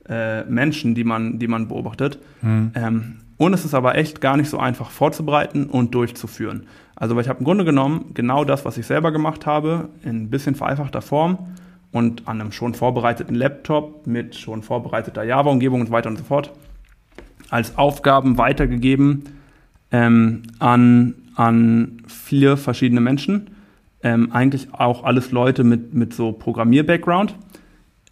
äh, 0.09 0.45
Menschen, 0.45 0.95
die 0.95 1.05
man, 1.05 1.39
die 1.39 1.49
man 1.49 1.69
beobachtet. 1.69 2.19
Mhm. 2.43 2.73
Ähm, 2.75 3.17
und 3.37 3.55
es 3.55 3.65
ist 3.65 3.75
aber 3.75 3.97
echt 3.97 4.21
gar 4.21 4.37
nicht 4.37 4.51
so 4.51 4.59
einfach 4.59 4.91
vorzubereiten 4.91 5.67
und 5.67 5.95
durchzuführen. 5.95 6.67
Also, 6.95 7.17
weil 7.17 7.23
ich 7.23 7.29
habe 7.31 7.39
im 7.39 7.47
Grunde 7.47 7.65
genommen 7.65 8.11
genau 8.13 8.45
das, 8.45 8.67
was 8.67 8.77
ich 8.77 8.87
selber 8.87 9.13
gemacht 9.13 9.47
habe, 9.47 9.89
in 10.05 10.25
ein 10.25 10.31
bisschen 10.31 10.55
vereinfachter 10.55 11.01
Form 11.01 11.39
und 11.91 12.29
an 12.29 12.41
einem 12.41 12.53
schon 12.53 12.75
vorbereiteten 12.75 13.35
Laptop 13.35 14.07
mit 14.07 14.37
schon 14.37 14.63
vorbereiteter 14.63 15.25
Java-Umgebung 15.25 15.81
und 15.81 15.87
so 15.87 15.93
weiter 15.93 16.11
und 16.11 16.19
so 16.19 16.25
fort 16.25 16.53
als 17.49 17.77
Aufgaben 17.77 18.39
weitergegeben 18.39 19.25
ähm, 19.93 20.43
an, 20.59 21.15
an 21.35 22.03
vier 22.07 22.57
verschiedene 22.57 23.01
Menschen. 23.01 23.51
Ähm, 24.03 24.33
eigentlich 24.33 24.73
auch 24.73 25.05
alles 25.05 25.31
Leute 25.31 25.65
mit, 25.65 25.95
mit 25.95 26.15
so 26.15 26.33
Programmier-Background. 26.33 27.35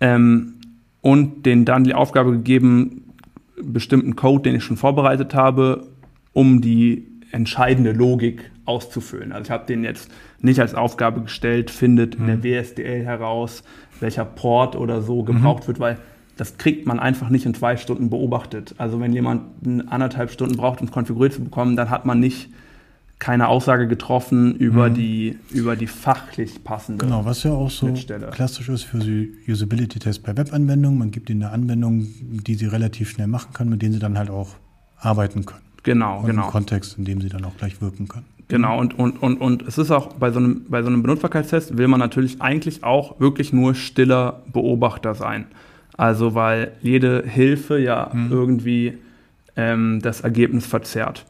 Ähm, 0.01 0.55
und 1.01 1.47
denen 1.47 1.64
dann 1.64 1.85
die 1.85 1.95
Aufgabe 1.95 2.33
gegeben, 2.33 3.14
bestimmten 3.62 4.16
Code, 4.16 4.43
den 4.43 4.57
ich 4.57 4.64
schon 4.64 4.76
vorbereitet 4.76 5.35
habe, 5.35 5.87
um 6.33 6.61
die 6.61 7.07
entscheidende 7.33 7.93
Logik 7.93 8.51
auszufüllen. 8.64 9.33
Also 9.33 9.45
ich 9.45 9.51
habe 9.51 9.66
den 9.66 9.85
jetzt 9.85 10.11
nicht 10.41 10.61
als 10.61 10.74
Aufgabe 10.74 11.22
gestellt, 11.22 11.70
findet 11.70 12.18
mhm. 12.18 12.29
in 12.29 12.43
der 12.43 12.62
WSDL 12.62 13.05
heraus, 13.05 13.64
welcher 14.01 14.24
Port 14.24 14.76
oder 14.76 15.03
so 15.03 15.22
gebraucht 15.22 15.64
mhm. 15.64 15.68
wird, 15.68 15.81
weil 15.81 15.99
das 16.39 16.57
kriegt 16.57 16.86
man 16.86 17.01
einfach 17.01 17.28
nicht 17.28 17.45
in 17.45 17.53
zwei 17.53 17.76
Stunden 17.76 18.11
beobachtet. 18.11 18.74
Also 18.78 19.01
wenn 19.01 19.12
jemand 19.12 19.43
anderthalb 19.89 20.30
Stunden 20.30 20.57
braucht, 20.57 20.80
um 20.80 20.86
es 20.86 20.93
konfiguriert 20.93 21.34
zu 21.34 21.43
bekommen, 21.43 21.76
dann 21.76 21.91
hat 21.91 22.07
man 22.07 22.20
nicht 22.20 22.49
keine 23.18 23.49
Aussage 23.49 23.89
getroffen 23.89 24.55
über, 24.55 24.89
mhm. 24.89 24.95
die, 24.95 25.39
über 25.51 25.74
die 25.74 25.89
fachlich 25.89 26.62
passende 26.62 27.05
Genau, 27.05 27.24
was 27.24 27.43
ja 27.43 27.51
auch 27.51 27.70
so 27.70 27.93
klassisch 28.30 28.68
ist 28.68 28.84
für 28.84 28.99
die 28.99 29.32
Usability-Tests 29.49 30.22
bei 30.22 30.36
Webanwendungen. 30.36 30.97
Man 30.97 31.11
gibt 31.11 31.28
ihnen 31.28 31.43
eine 31.43 31.53
Anwendung, 31.53 32.07
die 32.20 32.55
sie 32.55 32.66
relativ 32.66 33.11
schnell 33.11 33.26
machen 33.26 33.53
können, 33.53 33.70
mit 33.70 33.82
denen 33.82 33.95
sie 33.95 33.99
dann 33.99 34.16
halt 34.16 34.30
auch 34.30 34.51
arbeiten 34.97 35.45
können. 35.45 35.62
Genau, 35.82 36.20
und 36.20 36.26
genau. 36.26 36.45
Im 36.45 36.51
Kontext, 36.51 36.97
in 36.99 37.05
dem 37.05 37.20
sie 37.20 37.28
dann 37.28 37.45
auch 37.45 37.57
gleich 37.57 37.82
wirken 37.82 38.07
können. 38.07 38.26
Genau, 38.47 38.78
und, 38.78 38.97
und, 38.97 39.20
und, 39.20 39.41
und 39.41 39.62
es 39.62 39.76
ist 39.76 39.91
auch 39.91 40.14
bei 40.14 40.30
so, 40.30 40.39
einem, 40.39 40.66
bei 40.68 40.82
so 40.82 40.89
einem 40.89 41.03
Benutzbarkeitstest 41.03 41.76
will 41.76 41.89
man 41.89 41.99
natürlich 41.99 42.41
eigentlich 42.41 42.84
auch 42.84 43.18
wirklich 43.18 43.53
nur 43.53 43.74
stiller 43.74 44.43
Beobachter 44.53 45.16
sein. 45.16 45.47
Also 45.99 46.34
weil 46.34 46.72
jede 46.80 47.24
Hilfe 47.26 47.78
ja 47.78 48.11
mhm. 48.12 48.28
irgendwie 48.30 48.94
ähm, 49.57 50.01
das 50.01 50.22
Ergebnis 50.22 50.64
verzerrt. 50.64 51.26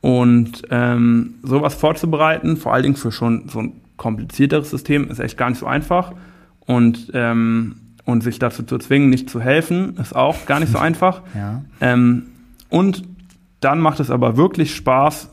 Und 0.00 0.62
ähm, 0.70 1.36
sowas 1.42 1.74
vorzubereiten, 1.74 2.58
vor 2.58 2.74
allen 2.74 2.84
Dingen 2.84 2.96
für 2.96 3.10
schon 3.10 3.48
so 3.48 3.60
ein 3.60 3.72
komplizierteres 3.96 4.70
System, 4.70 5.08
ist 5.10 5.18
echt 5.18 5.38
gar 5.38 5.48
nicht 5.48 5.58
so 5.58 5.66
einfach. 5.66 6.12
Und, 6.60 7.10
ähm, 7.14 7.76
und 8.04 8.22
sich 8.22 8.38
dazu 8.38 8.62
zu 8.62 8.78
zwingen, 8.78 9.08
nicht 9.08 9.30
zu 9.30 9.40
helfen, 9.40 9.96
ist 9.96 10.14
auch 10.14 10.44
gar 10.44 10.60
nicht 10.60 10.70
so 10.70 10.78
einfach. 10.78 11.22
Ja. 11.34 11.64
Ähm, 11.80 12.26
und 12.68 13.02
dann 13.60 13.80
macht 13.80 14.00
es 14.00 14.10
aber 14.10 14.36
wirklich 14.36 14.76
Spaß, 14.76 15.30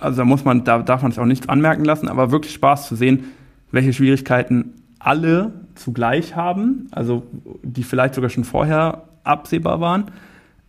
also 0.00 0.16
da 0.16 0.24
muss 0.24 0.44
man, 0.44 0.64
da 0.64 0.78
darf 0.78 1.02
man 1.02 1.12
es 1.12 1.18
auch 1.18 1.26
nicht 1.26 1.50
anmerken 1.50 1.84
lassen, 1.84 2.08
aber 2.08 2.32
wirklich 2.32 2.54
Spaß 2.54 2.88
zu 2.88 2.96
sehen, 2.96 3.24
welche 3.70 3.92
Schwierigkeiten 3.92 4.72
alle 4.98 5.52
zugleich 5.74 6.36
haben, 6.36 6.88
also 6.90 7.24
die 7.62 7.82
vielleicht 7.82 8.14
sogar 8.14 8.30
schon 8.30 8.44
vorher 8.44 9.04
absehbar 9.24 9.80
waren. 9.80 10.10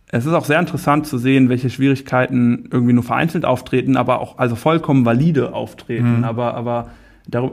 Es 0.08 0.26
ist 0.26 0.32
auch 0.32 0.44
sehr 0.44 0.60
interessant 0.60 1.06
zu 1.06 1.18
sehen, 1.18 1.48
welche 1.48 1.70
Schwierigkeiten 1.70 2.68
irgendwie 2.70 2.92
nur 2.92 3.02
vereinzelt 3.02 3.44
auftreten, 3.44 3.96
aber 3.96 4.20
auch 4.20 4.38
also 4.38 4.54
vollkommen 4.54 5.04
valide 5.04 5.52
auftreten, 5.52 6.18
mhm. 6.18 6.24
aber 6.24 6.54
aber 6.54 6.90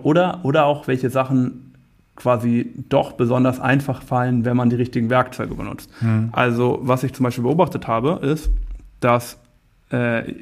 oder 0.03 0.41
oder 0.43 0.65
auch 0.65 0.87
welche 0.87 1.09
Sachen 1.09 1.73
quasi 2.15 2.71
doch 2.89 3.13
besonders 3.13 3.59
einfach 3.59 4.03
fallen, 4.03 4.45
wenn 4.45 4.55
man 4.55 4.69
die 4.69 4.75
richtigen 4.75 5.09
Werkzeuge 5.09 5.55
benutzt. 5.55 5.89
Mhm. 6.01 6.29
Also 6.33 6.79
was 6.83 7.03
ich 7.03 7.13
zum 7.13 7.23
Beispiel 7.23 7.43
beobachtet 7.43 7.87
habe, 7.87 8.19
ist, 8.21 8.51
dass 8.99 9.39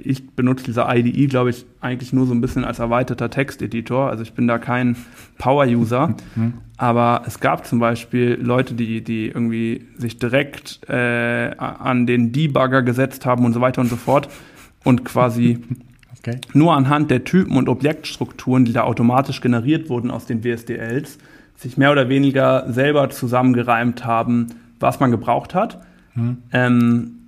ich 0.04 0.30
benutze 0.32 0.66
diese 0.66 0.86
IDE, 0.88 1.28
glaube 1.28 1.50
ich, 1.50 1.66
eigentlich 1.82 2.14
nur 2.14 2.28
so 2.28 2.34
ein 2.34 2.42
bisschen 2.42 2.66
als 2.66 2.80
erweiterter 2.80 3.30
Texteditor. 3.30 4.10
Also 4.10 4.22
ich 4.22 4.34
bin 4.34 4.48
da 4.48 4.58
kein 4.58 4.96
Power-User. 5.38 6.16
Mhm. 6.36 6.54
Aber 6.78 7.24
es 7.26 7.42
gab 7.42 7.66
zum 7.66 7.80
Beispiel 7.80 8.38
Leute, 8.42 8.74
die, 8.74 9.04
die 9.04 9.28
irgendwie 9.28 9.86
sich 9.98 10.18
direkt 10.18 10.80
äh, 10.88 11.52
an 11.58 12.06
den 12.06 12.32
Debugger 12.32 12.84
gesetzt 12.84 13.26
haben 13.26 13.44
und 13.44 13.52
so 13.52 13.60
weiter 13.60 13.82
und 13.82 13.90
so 13.90 13.98
fort 13.98 14.30
und 14.86 15.04
quasi 15.04 15.60
okay. 16.20 16.40
nur 16.54 16.74
anhand 16.76 17.12
der 17.12 17.26
Typen 17.26 17.58
und 17.58 17.68
Objektstrukturen, 17.68 18.64
die 18.64 18.72
da 18.72 18.84
automatisch 18.84 19.42
generiert 19.42 19.90
wurden 19.90 20.10
aus 20.10 20.26
den 20.26 20.44
WSDLs, 20.44 21.18
sich 21.58 21.78
mehr 21.78 21.92
oder 21.92 22.08
weniger 22.08 22.72
selber 22.72 23.10
zusammengereimt 23.10 24.06
haben, 24.06 24.48
was 24.80 25.02
man 25.02 25.12
gebraucht 25.12 25.54
hat. 25.54 25.82
Mhm. 26.16 26.38
Ähm, 26.54 27.19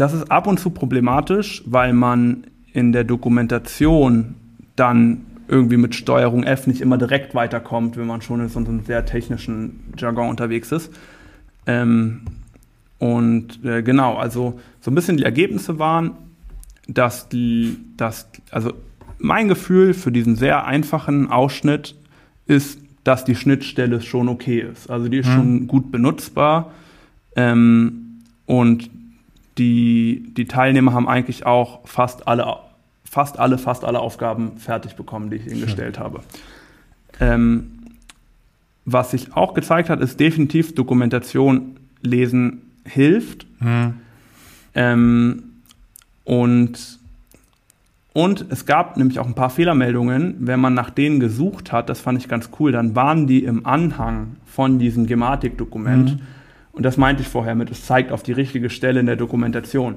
das 0.00 0.14
ist 0.14 0.30
ab 0.30 0.46
und 0.46 0.58
zu 0.58 0.70
problematisch, 0.70 1.62
weil 1.66 1.92
man 1.92 2.44
in 2.72 2.92
der 2.92 3.04
Dokumentation 3.04 4.34
dann 4.74 5.26
irgendwie 5.46 5.76
mit 5.76 5.94
Steuerung 5.94 6.44
F 6.44 6.66
nicht 6.66 6.80
immer 6.80 6.96
direkt 6.96 7.34
weiterkommt, 7.34 7.96
wenn 7.96 8.06
man 8.06 8.22
schon 8.22 8.40
in 8.40 8.48
so 8.48 8.60
einem 8.60 8.84
sehr 8.84 9.04
technischen 9.04 9.92
Jargon 9.98 10.30
unterwegs 10.30 10.72
ist. 10.72 10.90
Ähm, 11.66 12.22
und 12.98 13.62
äh, 13.64 13.82
genau, 13.82 14.16
also 14.16 14.58
so 14.80 14.90
ein 14.90 14.94
bisschen 14.94 15.18
die 15.18 15.24
Ergebnisse 15.24 15.78
waren, 15.78 16.12
dass 16.86 17.28
die, 17.28 17.76
dass, 17.96 18.30
also 18.50 18.72
mein 19.18 19.48
Gefühl 19.48 19.92
für 19.92 20.12
diesen 20.12 20.36
sehr 20.36 20.66
einfachen 20.66 21.30
Ausschnitt 21.30 21.94
ist, 22.46 22.80
dass 23.04 23.24
die 23.24 23.34
Schnittstelle 23.34 24.00
schon 24.00 24.28
okay 24.28 24.60
ist. 24.60 24.88
Also 24.88 25.08
die 25.08 25.18
ist 25.18 25.28
mhm. 25.28 25.34
schon 25.34 25.66
gut 25.66 25.90
benutzbar. 25.90 26.72
Ähm, 27.36 28.22
und 28.46 28.90
die, 29.60 30.32
die 30.34 30.46
Teilnehmer 30.46 30.94
haben 30.94 31.06
eigentlich 31.06 31.44
auch 31.44 31.86
fast 31.86 32.26
alle, 32.26 32.56
fast 33.04 33.38
alle, 33.38 33.58
fast 33.58 33.84
alle 33.84 34.00
Aufgaben 34.00 34.56
fertig 34.56 34.96
bekommen, 34.96 35.28
die 35.28 35.36
ich 35.36 35.46
ihnen 35.46 35.56
Schön. 35.56 35.66
gestellt 35.66 35.98
habe. 35.98 36.20
Ähm, 37.20 37.72
was 38.86 39.10
sich 39.10 39.36
auch 39.36 39.52
gezeigt 39.52 39.90
hat, 39.90 40.00
ist 40.00 40.18
definitiv 40.18 40.74
Dokumentation 40.74 41.76
lesen 42.00 42.62
hilft. 42.86 43.46
Mhm. 43.60 43.94
Ähm, 44.74 45.42
und, 46.24 46.98
und 48.14 48.46
es 48.48 48.64
gab 48.64 48.96
nämlich 48.96 49.18
auch 49.18 49.26
ein 49.26 49.34
paar 49.34 49.50
Fehlermeldungen, 49.50 50.36
wenn 50.38 50.58
man 50.58 50.72
nach 50.72 50.88
denen 50.88 51.20
gesucht 51.20 51.70
hat, 51.70 51.90
das 51.90 52.00
fand 52.00 52.18
ich 52.18 52.28
ganz 52.28 52.48
cool, 52.58 52.72
dann 52.72 52.96
waren 52.96 53.26
die 53.26 53.44
im 53.44 53.66
Anhang 53.66 54.36
von 54.46 54.78
diesem 54.78 55.06
Gematik-Dokument. 55.06 56.14
Mhm 56.14 56.39
und 56.72 56.84
das 56.84 56.96
meinte 56.96 57.22
ich 57.22 57.28
vorher 57.28 57.54
mit, 57.54 57.70
es 57.70 57.84
zeigt 57.84 58.12
auf 58.12 58.22
die 58.22 58.32
richtige 58.32 58.70
Stelle 58.70 59.00
in 59.00 59.06
der 59.06 59.16
Dokumentation. 59.16 59.96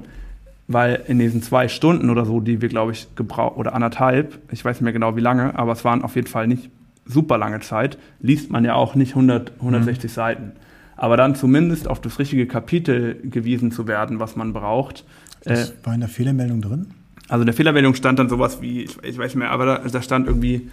Weil 0.66 1.02
in 1.06 1.18
diesen 1.18 1.42
zwei 1.42 1.68
Stunden 1.68 2.08
oder 2.08 2.24
so, 2.24 2.40
die 2.40 2.62
wir, 2.62 2.68
glaube 2.68 2.92
ich, 2.92 3.14
gebraucht, 3.16 3.58
oder 3.58 3.74
anderthalb, 3.74 4.38
ich 4.50 4.64
weiß 4.64 4.76
nicht 4.76 4.82
mehr 4.82 4.92
genau 4.94 5.14
wie 5.14 5.20
lange, 5.20 5.58
aber 5.58 5.72
es 5.72 5.84
waren 5.84 6.02
auf 6.02 6.16
jeden 6.16 6.26
Fall 6.26 6.46
nicht 6.46 6.70
super 7.04 7.36
lange 7.36 7.60
Zeit, 7.60 7.98
liest 8.20 8.50
man 8.50 8.64
ja 8.64 8.74
auch 8.74 8.94
nicht 8.94 9.10
100, 9.10 9.52
160 9.58 10.10
mhm. 10.10 10.14
Seiten. 10.14 10.52
Aber 10.96 11.16
dann 11.16 11.34
zumindest 11.34 11.86
auf 11.86 12.00
das 12.00 12.18
richtige 12.18 12.46
Kapitel 12.46 13.20
gewiesen 13.24 13.72
zu 13.72 13.86
werden, 13.86 14.20
was 14.20 14.36
man 14.36 14.52
braucht. 14.52 15.04
Das 15.42 15.70
äh, 15.70 15.74
war 15.84 15.94
in 15.94 16.00
der 16.00 16.08
Fehlermeldung 16.08 16.62
drin? 16.62 16.86
Also 17.28 17.42
in 17.42 17.46
der 17.46 17.54
Fehlermeldung 17.54 17.94
stand 17.94 18.18
dann 18.18 18.28
sowas 18.28 18.62
wie, 18.62 18.84
ich, 18.84 18.96
ich 19.02 19.18
weiß 19.18 19.26
nicht 19.26 19.36
mehr, 19.36 19.50
aber 19.50 19.66
da, 19.66 19.78
da 19.78 20.02
stand 20.02 20.26
irgendwie, 20.26 20.70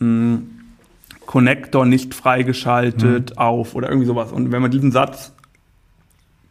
mh, 0.00 0.06
hm, 0.06 0.50
Connector 1.26 1.84
nicht 1.84 2.14
freigeschaltet 2.14 3.30
mhm. 3.30 3.38
auf 3.38 3.74
oder 3.74 3.88
irgendwie 3.90 4.06
sowas. 4.06 4.32
Und 4.32 4.50
wenn 4.50 4.62
man 4.62 4.70
diesen 4.70 4.92
Satz 4.92 5.34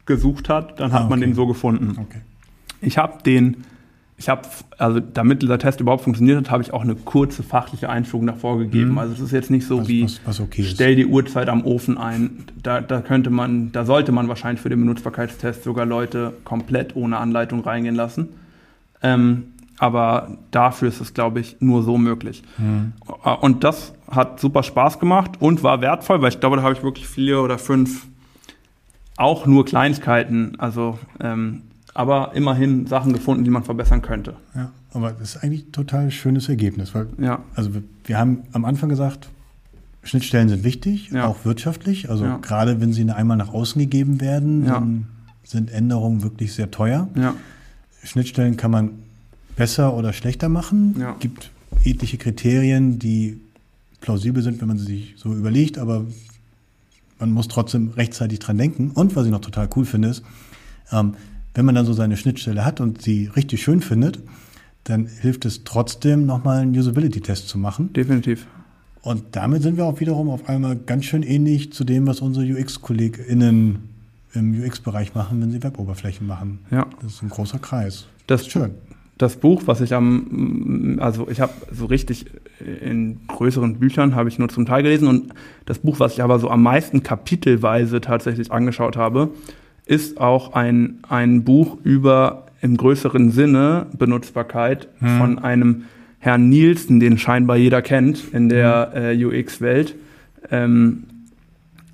gesucht 0.07 0.49
hat, 0.49 0.79
dann 0.79 0.91
hat 0.91 1.01
ah, 1.01 1.03
okay. 1.03 1.09
man 1.11 1.21
den 1.21 1.35
so 1.35 1.45
gefunden. 1.45 1.97
Okay. 1.99 2.21
Ich 2.81 2.97
habe 2.97 3.21
den, 3.23 3.57
ich 4.17 4.29
habe, 4.29 4.41
also 4.77 4.99
damit 4.99 5.43
dieser 5.43 5.59
Test 5.59 5.79
überhaupt 5.79 6.03
funktioniert 6.03 6.37
hat, 6.37 6.49
habe 6.49 6.63
ich 6.63 6.73
auch 6.73 6.81
eine 6.81 6.95
kurze 6.95 7.43
fachliche 7.43 7.89
Einführung 7.89 8.25
davor 8.25 8.57
gegeben. 8.57 8.91
Mhm. 8.91 8.97
Also 8.97 9.13
es 9.13 9.19
ist 9.19 9.31
jetzt 9.31 9.51
nicht 9.51 9.67
so 9.67 9.81
was, 9.81 9.87
wie, 9.87 10.03
was, 10.03 10.21
was 10.25 10.39
okay 10.39 10.63
stell 10.63 10.95
die 10.95 11.05
Uhrzeit 11.05 11.49
am 11.49 11.63
Ofen 11.63 11.97
ein. 11.97 12.45
Da, 12.61 12.81
da 12.81 13.01
könnte 13.01 13.29
man, 13.29 13.71
da 13.71 13.85
sollte 13.85 14.11
man 14.11 14.27
wahrscheinlich 14.27 14.61
für 14.61 14.69
den 14.69 14.79
Benutzbarkeitstest 14.79 15.63
sogar 15.63 15.85
Leute 15.85 16.33
komplett 16.43 16.95
ohne 16.95 17.17
Anleitung 17.17 17.61
reingehen 17.61 17.95
lassen. 17.95 18.29
Ähm, 19.03 19.43
aber 19.79 20.37
dafür 20.49 20.87
ist 20.87 21.01
es, 21.01 21.13
glaube 21.13 21.39
ich, 21.39 21.57
nur 21.59 21.83
so 21.83 21.99
möglich. 21.99 22.41
Mhm. 22.57 22.93
Und 23.41 23.63
das 23.63 23.93
hat 24.09 24.39
super 24.39 24.63
Spaß 24.63 24.99
gemacht 24.99 25.33
und 25.39 25.61
war 25.61 25.81
wertvoll, 25.81 26.21
weil 26.21 26.29
ich 26.29 26.39
glaube, 26.39 26.55
da 26.55 26.63
habe 26.63 26.73
ich 26.73 26.81
wirklich 26.81 27.07
vier 27.07 27.41
oder 27.41 27.59
fünf 27.59 28.07
auch 29.17 29.45
nur 29.45 29.65
Kleinigkeiten, 29.65 30.57
also 30.59 30.97
ähm, 31.19 31.63
aber 31.93 32.33
immerhin 32.35 32.85
Sachen 32.85 33.11
gefunden, 33.11 33.43
die 33.43 33.49
man 33.49 33.63
verbessern 33.63 34.03
könnte. 34.03 34.35
Ja, 34.55 34.71
aber 34.93 35.11
das 35.11 35.35
ist 35.35 35.43
eigentlich 35.43 35.65
ein 35.65 35.71
total 35.71 36.11
schönes 36.11 36.47
Ergebnis, 36.47 36.93
weil 36.93 37.07
ja. 37.17 37.39
also 37.55 37.73
wir, 37.73 37.83
wir 38.05 38.17
haben 38.17 38.43
am 38.53 38.65
Anfang 38.65 38.89
gesagt, 38.89 39.27
Schnittstellen 40.03 40.47
sind 40.47 40.63
wichtig, 40.63 41.09
ja. 41.11 41.25
auch 41.25 41.43
wirtschaftlich. 41.43 42.09
Also 42.09 42.25
ja. 42.25 42.37
gerade 42.37 42.79
wenn 42.79 42.93
sie 42.93 43.09
einmal 43.09 43.35
nach 43.35 43.53
außen 43.53 43.81
gegeben 43.81 44.21
werden, 44.21 44.65
ja. 44.65 44.75
dann 44.75 45.07
sind 45.43 45.71
Änderungen 45.71 46.23
wirklich 46.23 46.53
sehr 46.53 46.71
teuer. 46.71 47.09
Schnittstellen 48.03 48.57
kann 48.57 48.71
man 48.71 48.91
besser 49.55 49.93
oder 49.95 50.13
schlechter 50.13 50.49
machen. 50.49 50.95
Ja. 50.99 51.15
Gibt 51.19 51.51
ethische 51.83 52.17
Kriterien, 52.17 52.99
die 52.99 53.39
plausibel 54.01 54.43
sind, 54.43 54.61
wenn 54.61 54.67
man 54.67 54.77
sie 54.77 54.85
sich 54.85 55.15
so 55.17 55.33
überlegt, 55.33 55.77
aber 55.77 56.05
man 57.19 57.31
muss 57.31 57.47
trotzdem 57.47 57.91
rechtzeitig 57.91 58.39
dran 58.39 58.57
denken. 58.57 58.91
Und 58.91 59.15
was 59.15 59.25
ich 59.25 59.31
noch 59.31 59.41
total 59.41 59.69
cool 59.75 59.85
finde, 59.85 60.09
ist, 60.09 60.23
ähm, 60.91 61.15
wenn 61.53 61.65
man 61.65 61.75
dann 61.75 61.85
so 61.85 61.93
seine 61.93 62.17
Schnittstelle 62.17 62.63
hat 62.63 62.81
und 62.81 63.01
sie 63.01 63.27
richtig 63.35 63.63
schön 63.63 63.81
findet, 63.81 64.19
dann 64.83 65.07
hilft 65.07 65.45
es 65.45 65.63
trotzdem, 65.63 66.25
nochmal 66.25 66.59
einen 66.59 66.77
Usability-Test 66.77 67.49
zu 67.49 67.57
machen. 67.57 67.91
Definitiv. 67.93 68.45
Und 69.01 69.23
damit 69.35 69.63
sind 69.63 69.77
wir 69.77 69.85
auch 69.85 69.99
wiederum 69.99 70.29
auf 70.29 70.47
einmal 70.49 70.75
ganz 70.75 71.05
schön 71.05 71.23
ähnlich 71.23 71.73
zu 71.73 71.83
dem, 71.83 72.07
was 72.07 72.21
unsere 72.21 72.45
UX-KollegInnen 72.45 73.79
im 74.33 74.63
UX-Bereich 74.63 75.15
machen, 75.15 75.41
wenn 75.41 75.51
sie 75.51 75.63
Web-Oberflächen 75.63 76.27
machen. 76.27 76.59
Ja. 76.71 76.87
Das 77.01 77.13
ist 77.13 77.23
ein 77.23 77.29
großer 77.29 77.59
Kreis. 77.59 78.07
Das 78.27 78.41
ist 78.41 78.51
schön 78.51 78.71
das 79.17 79.37
Buch, 79.37 79.63
was 79.65 79.81
ich 79.81 79.93
am, 79.93 80.97
also 80.99 81.27
ich 81.29 81.41
habe 81.41 81.53
so 81.71 81.85
richtig 81.85 82.25
in 82.83 83.19
größeren 83.27 83.79
Büchern 83.79 84.15
habe 84.15 84.29
ich 84.29 84.37
nur 84.39 84.49
zum 84.49 84.65
Teil 84.65 84.83
gelesen 84.83 85.07
und 85.07 85.33
das 85.65 85.79
Buch, 85.79 85.99
was 85.99 86.13
ich 86.13 86.23
aber 86.23 86.39
so 86.39 86.49
am 86.49 86.61
meisten 86.63 87.03
kapitelweise 87.03 88.01
tatsächlich 88.01 88.51
angeschaut 88.51 88.95
habe, 88.95 89.29
ist 89.85 90.19
auch 90.19 90.53
ein, 90.53 90.99
ein 91.07 91.43
Buch 91.43 91.77
über 91.83 92.47
im 92.61 92.77
größeren 92.77 93.31
Sinne 93.31 93.87
Benutzbarkeit 93.97 94.87
hm. 94.99 95.17
von 95.17 95.39
einem 95.39 95.83
Herrn 96.19 96.49
Nielsen, 96.49 96.99
den 96.99 97.17
scheinbar 97.17 97.57
jeder 97.57 97.81
kennt 97.81 98.33
in 98.33 98.49
der 98.49 98.91
hm. 98.93 99.21
äh, 99.21 99.25
UX-Welt. 99.25 99.95
Ähm, 100.51 101.03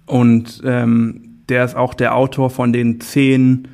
und 0.05 0.61
ähm, 0.65 1.21
der 1.49 1.65
ist 1.65 1.75
auch 1.75 1.93
der 1.93 2.15
Autor 2.15 2.49
von 2.49 2.73
den 2.73 2.99
zehn 2.99 3.67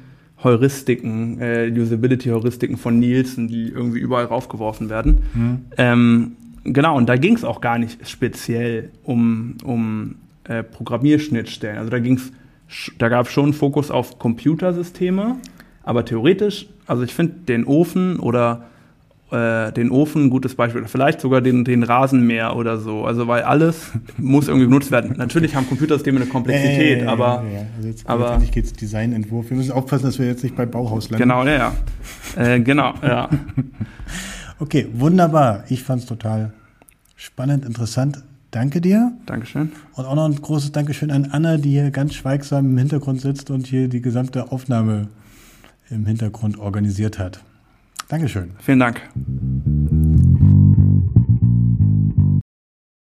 Heuristiken, 0.43 1.39
äh, 1.41 1.69
Usability-Heuristiken 1.69 2.77
von 2.77 2.99
Nielsen, 2.99 3.47
die 3.47 3.69
irgendwie 3.69 3.99
überall 3.99 4.25
raufgeworfen 4.25 4.89
werden. 4.89 5.23
Mhm. 5.33 5.59
Ähm, 5.77 6.31
genau, 6.63 6.95
und 6.95 7.07
da 7.07 7.17
ging 7.17 7.35
es 7.35 7.43
auch 7.43 7.61
gar 7.61 7.77
nicht 7.77 8.07
speziell 8.07 8.89
um, 9.03 9.55
um 9.63 10.15
äh, 10.45 10.63
Programmierschnittstellen. 10.63 11.77
Also 11.77 11.89
da 11.89 11.99
ging's, 11.99 12.31
da 12.97 13.09
gab 13.09 13.25
es 13.25 13.33
schon 13.33 13.53
Fokus 13.53 13.91
auf 13.91 14.17
Computersysteme, 14.19 15.35
aber 15.83 16.05
theoretisch, 16.05 16.67
also 16.87 17.03
ich 17.03 17.13
finde 17.13 17.33
den 17.47 17.65
Ofen 17.65 18.19
oder 18.19 18.65
äh, 19.31 19.71
den 19.71 19.91
Ofen 19.91 20.25
ein 20.25 20.29
gutes 20.29 20.55
Beispiel. 20.55 20.85
Vielleicht 20.87 21.21
sogar 21.21 21.41
den, 21.41 21.65
den 21.65 21.83
Rasenmäher 21.83 22.55
oder 22.55 22.77
so. 22.77 23.05
Also 23.05 23.27
weil 23.27 23.43
alles 23.43 23.91
muss 24.17 24.47
irgendwie 24.47 24.67
benutzt 24.67 24.91
werden. 24.91 25.15
Natürlich 25.17 25.55
haben 25.55 25.67
Computersysteme 25.67 26.19
eine 26.19 26.29
Komplexität, 26.29 27.03
ja, 27.03 27.09
aber. 27.09 27.43
Ja, 27.45 27.59
ja. 27.59 27.65
Also 27.77 27.87
jetzt, 27.87 28.07
aber 28.07 28.23
letztendlich 28.23 28.51
geht 28.51 28.65
es 28.65 28.73
Designentwurf. 28.73 29.49
Wir 29.49 29.57
müssen 29.57 29.71
aufpassen, 29.71 30.05
dass 30.05 30.19
wir 30.19 30.27
jetzt 30.27 30.43
nicht 30.43 30.55
bei 30.55 30.65
Bauhaus 30.65 31.09
landen. 31.09 31.23
Genau, 31.23 31.45
ja. 31.45 31.73
Äh, 32.35 32.59
genau, 32.59 32.93
ja. 33.01 33.29
okay, 34.59 34.87
wunderbar. 34.93 35.63
Ich 35.69 35.83
fand 35.83 36.01
es 36.01 36.07
total 36.07 36.53
Spannend, 37.21 37.65
interessant. 37.65 38.23
Danke 38.49 38.79
dir. 38.79 39.11
Dankeschön. 39.25 39.73
Und 39.93 40.05
auch 40.05 40.15
noch 40.15 40.23
ein 40.23 40.41
großes 40.41 40.71
Dankeschön 40.71 41.11
an 41.11 41.25
Anna, 41.25 41.57
die 41.57 41.71
hier 41.71 41.91
ganz 41.91 42.13
schweigsam 42.13 42.65
im 42.65 42.77
Hintergrund 42.77 43.19
sitzt 43.19 43.51
und 43.51 43.67
hier 43.67 43.89
die 43.89 44.01
gesamte 44.01 44.53
Aufnahme 44.53 45.09
im 45.89 46.05
Hintergrund 46.05 46.57
organisiert 46.57 47.19
hat. 47.19 47.43
Dankeschön. 48.09 48.51
Vielen 48.59 48.79
Dank. 48.79 49.01